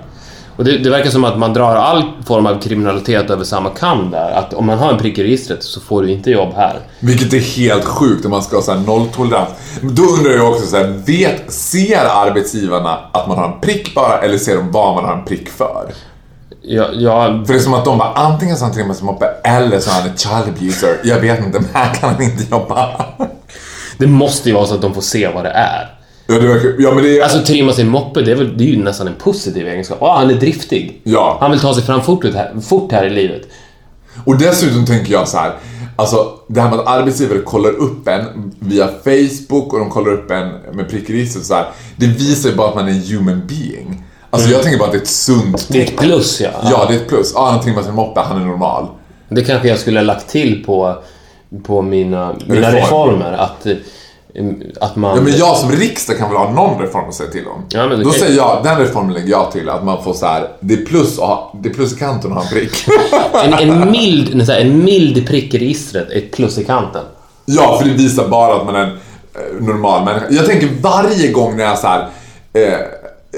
Och 0.60 0.66
det, 0.66 0.78
det 0.78 0.89
verkar 0.89 1.10
som 1.10 1.24
att 1.24 1.38
man 1.38 1.53
drar 1.53 1.76
all 1.76 2.03
form 2.26 2.45
av 2.45 2.62
kriminalitet 2.62 3.30
över 3.30 3.43
samma 3.43 3.70
kam 3.70 4.12
där. 4.12 4.32
Att 4.32 4.53
om 4.53 4.66
man 4.66 4.78
har 4.78 4.91
en 4.91 4.97
prick 4.97 5.18
i 5.18 5.24
registret 5.24 5.64
så 5.64 5.82
får 5.82 6.01
du 6.01 6.12
inte 6.12 6.32
jobb 6.32 6.53
här. 6.55 6.80
Vilket 6.99 7.34
är 7.34 7.39
helt 7.39 7.86
sjukt 7.86 8.26
om 8.26 8.32
man 8.32 8.43
ska 8.43 8.55
ha 8.55 8.64
så 8.64 8.72
här 8.72 8.80
nolltolerans. 8.80 9.49
Då 9.82 10.03
undrar 10.03 10.32
jag 10.32 10.49
också 10.49 10.68
så 10.68 10.78
här, 10.78 10.88
vet, 11.05 11.53
ser 11.53 12.05
arbetsgivarna 12.05 12.99
att 13.12 13.28
man 13.28 13.38
har 13.38 13.45
en 13.53 13.60
prick 13.62 13.95
bara 13.95 14.22
eller 14.22 14.38
ser 14.38 14.55
de 14.55 14.72
vad 14.72 14.95
man 14.95 15.05
har 15.05 15.14
en 15.14 15.26
prick 15.26 15.49
för? 15.49 15.93
Jag, 16.62 16.95
jag, 16.95 17.47
För 17.47 17.53
det 17.53 17.60
är 17.60 17.64
som 17.64 17.74
att 17.74 17.86
de 17.86 17.97
bara, 17.97 18.14
antingen 18.14 18.57
så 18.57 18.66
har 18.66 18.84
han 18.84 18.95
sin 18.95 19.05
moppe 19.05 19.26
eller 19.43 19.80
så 19.80 19.89
är 19.89 19.93
han 19.93 20.10
en 20.10 20.18
child 20.18 20.57
abuser. 20.57 20.97
Jag 21.03 21.20
vet 21.20 21.39
inte, 21.39 21.60
men 21.60 21.70
här 21.74 21.93
kan 21.93 22.10
han 22.10 22.22
inte 22.22 22.43
jobba. 22.51 23.05
det 23.97 24.07
måste 24.07 24.49
ju 24.49 24.55
vara 24.55 24.66
så 24.66 24.76
att 24.76 24.82
de 24.82 24.93
får 24.93 25.01
se 25.01 25.28
vad 25.34 25.43
det 25.43 25.51
är. 25.51 25.99
Ja, 26.32 26.40
det 26.40 26.48
verkar, 26.48 26.76
ja 26.80 26.94
men 26.94 27.04
det 27.04 27.20
är... 27.20 27.24
Alltså 27.24 27.42
trimma 27.42 27.74
sin 27.74 27.88
moppe, 27.88 28.22
det 28.22 28.32
är, 28.32 28.36
väl, 28.36 28.58
det 28.58 28.64
är 28.64 28.68
ju 28.68 28.84
nästan 28.84 29.08
en 29.08 29.14
positiv 29.16 29.68
egenskap. 29.68 30.02
Ah, 30.02 30.18
han 30.20 30.30
är 30.30 30.34
driftig. 30.34 31.02
Ja. 31.04 31.38
Han 31.42 31.52
vill 31.52 31.60
ta 31.60 31.74
sig 31.74 31.84
fram 31.84 32.02
fort, 32.02 32.24
här, 32.24 32.62
fort 32.62 32.92
här 32.92 33.06
i 33.06 33.10
livet. 33.10 33.42
Och 34.26 34.38
dessutom 34.38 34.86
tänker 34.86 35.14
jag 35.14 35.28
så 35.28 35.38
här. 35.38 35.54
Alltså 35.96 36.32
det 36.48 36.62
här 36.62 36.70
med 36.70 36.80
att 36.80 36.88
arbetsgivare 36.88 37.40
kollar 37.40 37.70
upp 37.70 38.08
en 38.08 38.52
via 38.60 38.88
Facebook 38.88 39.74
och 39.74 39.80
de 39.80 39.90
kollar 39.90 40.12
upp 40.14 40.32
en 40.32 40.50
med 40.74 40.90
prickregistret 40.90 41.46
så 41.46 41.54
här. 41.54 41.66
Det 41.96 42.06
visar 42.08 42.50
ju 42.50 42.56
bara 42.56 42.70
att 42.70 42.76
man 42.76 42.88
är 42.88 42.92
en 42.92 43.02
human 43.02 43.42
being. 43.48 44.04
Alltså 44.30 44.50
jag 44.50 44.64
tänker 44.64 44.80
bara 44.80 44.86
att 44.86 44.92
det 44.92 44.98
är 44.98 45.02
ett 45.02 45.08
sunt 45.08 45.68
Det 45.70 45.82
är 45.82 45.86
ett 45.86 45.98
plus 45.98 46.42
ja. 46.42 46.50
Ja, 46.64 46.86
det 46.88 46.94
är 46.94 46.98
ett 46.98 47.08
plus. 47.08 47.32
Ja, 47.36 47.50
han 47.52 47.62
trimmar 47.62 47.82
sin 47.82 47.94
moppe, 47.94 48.20
han 48.20 48.42
är 48.42 48.46
normal. 48.46 48.88
Det 49.30 49.44
kanske 49.44 49.68
jag 49.68 49.80
skulle 49.80 50.00
ha 50.00 50.06
lagt 50.06 50.30
till 50.30 50.64
på, 50.66 50.96
på 51.64 51.82
mina, 51.82 52.36
mina 52.46 52.68
Reform. 52.68 52.76
reformer. 52.76 53.34
Att, 53.34 53.68
att 54.80 54.96
man... 54.96 55.16
Ja, 55.18 55.22
men 55.24 55.38
jag 55.38 55.58
som 55.58 55.72
riksdag 55.72 56.18
kan 56.18 56.30
väl 56.30 56.38
ha 56.38 56.52
någon 56.52 56.82
reform 56.82 57.10
att 57.10 57.16
säga 57.16 57.30
till 57.32 57.48
om. 57.48 57.66
Ja, 57.70 57.88
men 57.88 58.04
Då 58.04 58.12
säger 58.12 58.36
jag, 58.36 58.64
den 58.64 58.78
reformen 58.78 59.14
lägger 59.14 59.30
jag 59.30 59.52
till, 59.52 59.70
att 59.70 59.84
man 59.86 60.04
får 60.04 60.14
så 60.14 60.26
här, 60.26 60.48
det 60.60 60.74
är 60.74 60.86
plus, 60.86 61.20
att 61.20 61.26
ha- 61.26 61.54
det 61.64 61.70
är 61.70 61.74
plus 61.74 61.94
i 61.94 62.00
kanten 62.00 62.32
att 62.32 62.38
ha 62.38 62.44
en 62.44 62.50
prick. 62.50 62.86
en, 63.44 63.54
en, 63.54 63.92
mild, 63.92 64.50
en, 64.50 64.50
en 64.50 64.84
mild 64.84 65.28
prick 65.28 65.54
i 65.54 65.58
registret 65.60 66.10
är 66.10 66.18
ett 66.18 66.32
plus 66.32 66.58
i 66.58 66.66
kanten. 66.66 67.04
Ja, 67.46 67.78
för 67.82 67.90
det 67.90 67.96
visar 67.96 68.28
bara 68.28 68.56
att 68.56 68.66
man 68.66 68.76
är 68.76 68.84
en 68.84 68.90
eh, 68.90 69.66
normal 69.66 70.06
människa. 70.06 70.26
Jag 70.30 70.46
tänker 70.46 70.70
varje 70.82 71.32
gång 71.32 71.58
när 71.58 71.64
jag 71.64 71.78
så 71.80 71.88
här, 71.88 72.08
eh, 72.54 72.74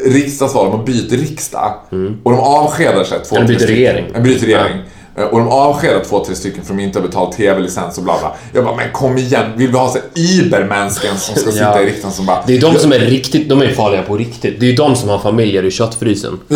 riksdagsval, 0.06 0.70
man 0.70 0.86
byter 0.86 1.18
riksdag 1.18 1.74
och 2.24 2.32
de 2.32 2.40
avskedar 2.40 3.04
sig 3.04 3.20
två, 3.24 3.36
Eller 3.36 3.48
byter 3.48 3.68
regering. 3.68 4.06
Ja, 4.14 4.20
byter 4.20 4.46
regering. 4.46 4.74
Eh, 4.78 4.82
Och 5.16 5.40
de 5.40 5.48
avskedar 5.48 6.04
två, 6.04 6.26
tre 6.26 6.36
stycken 6.36 6.64
för 6.66 6.74
de 6.74 6.84
inte 6.84 7.00
har 7.00 7.08
betalt 7.08 7.38
tv-licens 7.38 7.98
och 7.98 8.04
bla 8.04 8.20
bla. 8.20 8.36
Jag 8.54 8.64
bara, 8.64 8.76
men 8.76 8.92
kom 8.92 9.18
igen, 9.18 9.46
vill 9.56 9.72
vi 9.72 9.78
ha 9.78 9.90
så 9.94 9.98
Ibermänsken 10.20 11.18
som 11.18 11.36
ska 11.36 11.52
sitta 11.52 11.64
Ja. 11.64 11.82
i 11.82 11.86
riksdagen 11.86 12.14
som 12.14 12.26
bara... 12.26 12.44
Det 12.48 12.58
är 12.58 12.62
de 12.62 12.76
som 12.76 12.92
är 12.94 13.00
riktigt, 13.00 13.50
de 13.50 13.62
är 13.62 13.74
farliga 13.74 14.02
på 14.04 14.18
riktigt. 14.18 14.60
Det 14.60 14.70
är 14.70 14.78
de 14.78 14.96
som 14.96 15.10
har 15.10 15.20
familjer 15.20 15.66
i 15.66 15.72
köttfrysen. 15.72 16.40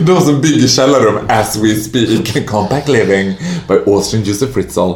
De 0.00 0.20
som 0.20 0.40
bygger 0.40 0.68
källarrum 0.68 1.18
as 1.28 1.56
we 1.56 1.74
speak. 1.74 2.46
Compact 2.46 2.88
living 2.88 3.34
by 3.68 3.92
Austrian 3.92 4.24
Josef 4.24 4.52
Fritzl. 4.54 4.90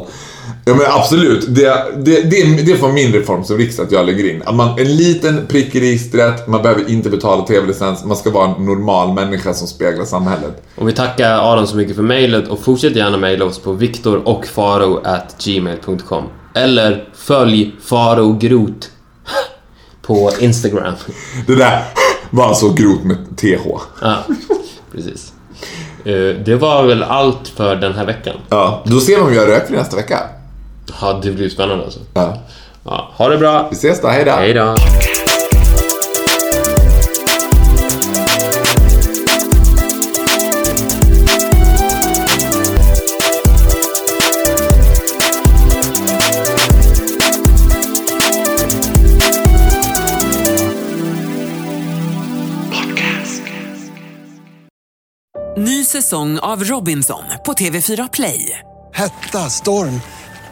Ja 0.67 0.73
men 0.73 0.85
absolut, 0.89 1.55
det, 1.55 1.85
det, 1.97 2.21
det, 2.21 2.61
det 2.65 2.77
får 2.77 2.91
min 2.91 3.13
reform 3.13 3.43
som 3.43 3.57
riksdag 3.57 3.85
att 3.85 3.91
jag 3.91 4.05
lägger 4.05 4.29
in. 4.31 4.43
Att 4.45 4.55
man, 4.55 4.79
en 4.79 4.95
liten 4.95 5.47
prick 5.47 5.75
i 5.75 5.79
registret, 5.79 6.47
man 6.47 6.61
behöver 6.61 6.89
inte 6.89 7.09
betala 7.09 7.43
tv-licens, 7.45 8.05
man 8.05 8.17
ska 8.17 8.29
vara 8.31 8.55
en 8.55 8.65
normal 8.65 9.13
människa 9.13 9.53
som 9.53 9.67
speglar 9.67 10.05
samhället. 10.05 10.63
Och 10.75 10.87
vi 10.87 10.93
tackar 10.93 11.29
Aron 11.31 11.67
så 11.67 11.75
mycket 11.75 11.95
för 11.95 12.03
mejlet 12.03 12.47
och 12.47 12.59
fortsätt 12.59 12.95
gärna 12.95 13.17
mejla 13.17 13.45
oss 13.45 13.59
på 13.59 13.71
viktor 13.71 14.27
och 14.27 14.45
gmail.com 15.45 16.23
Eller 16.55 17.09
följ 17.13 17.75
Faro 17.81 18.33
Groth 18.33 18.87
på 20.01 20.31
Instagram. 20.39 20.93
Det 21.47 21.55
där 21.55 21.83
var 22.29 22.53
så 22.53 22.69
grovt 22.69 23.03
med 23.03 23.37
TH. 23.37 23.67
Ja, 24.01 24.23
precis. 24.91 25.33
Eh, 26.05 26.13
Det 26.45 26.55
var 26.61 26.83
väl 26.83 27.03
allt 27.03 27.47
för 27.47 27.75
den 27.75 27.93
här 27.93 28.05
veckan. 28.05 28.35
Ja, 28.49 28.83
då 28.85 28.99
ser 28.99 29.15
vi 29.15 29.21
om 29.21 29.33
jag 29.33 29.47
röker 29.47 29.73
nästa 29.73 29.95
vecka. 29.95 30.19
Ja, 31.01 31.19
det 31.23 31.31
blir 31.31 31.49
spännande 31.49 31.83
alltså. 31.83 31.99
Ja. 32.13 32.37
Ja, 32.83 33.11
ha 33.15 33.29
det 33.29 33.37
bra. 33.37 33.67
Vi 33.69 33.75
ses 33.75 34.01
då, 34.01 34.07
hejdå! 34.07 34.31
Hej 34.31 34.53
då. 34.53 34.75
Ny 55.57 55.85
säsong 55.85 56.39
av 56.39 56.63
Robinson 56.63 57.23
på 57.45 57.53
TV4 57.53 58.09
Play. 58.13 58.59
Hetta, 58.93 59.49
storm, 59.49 60.01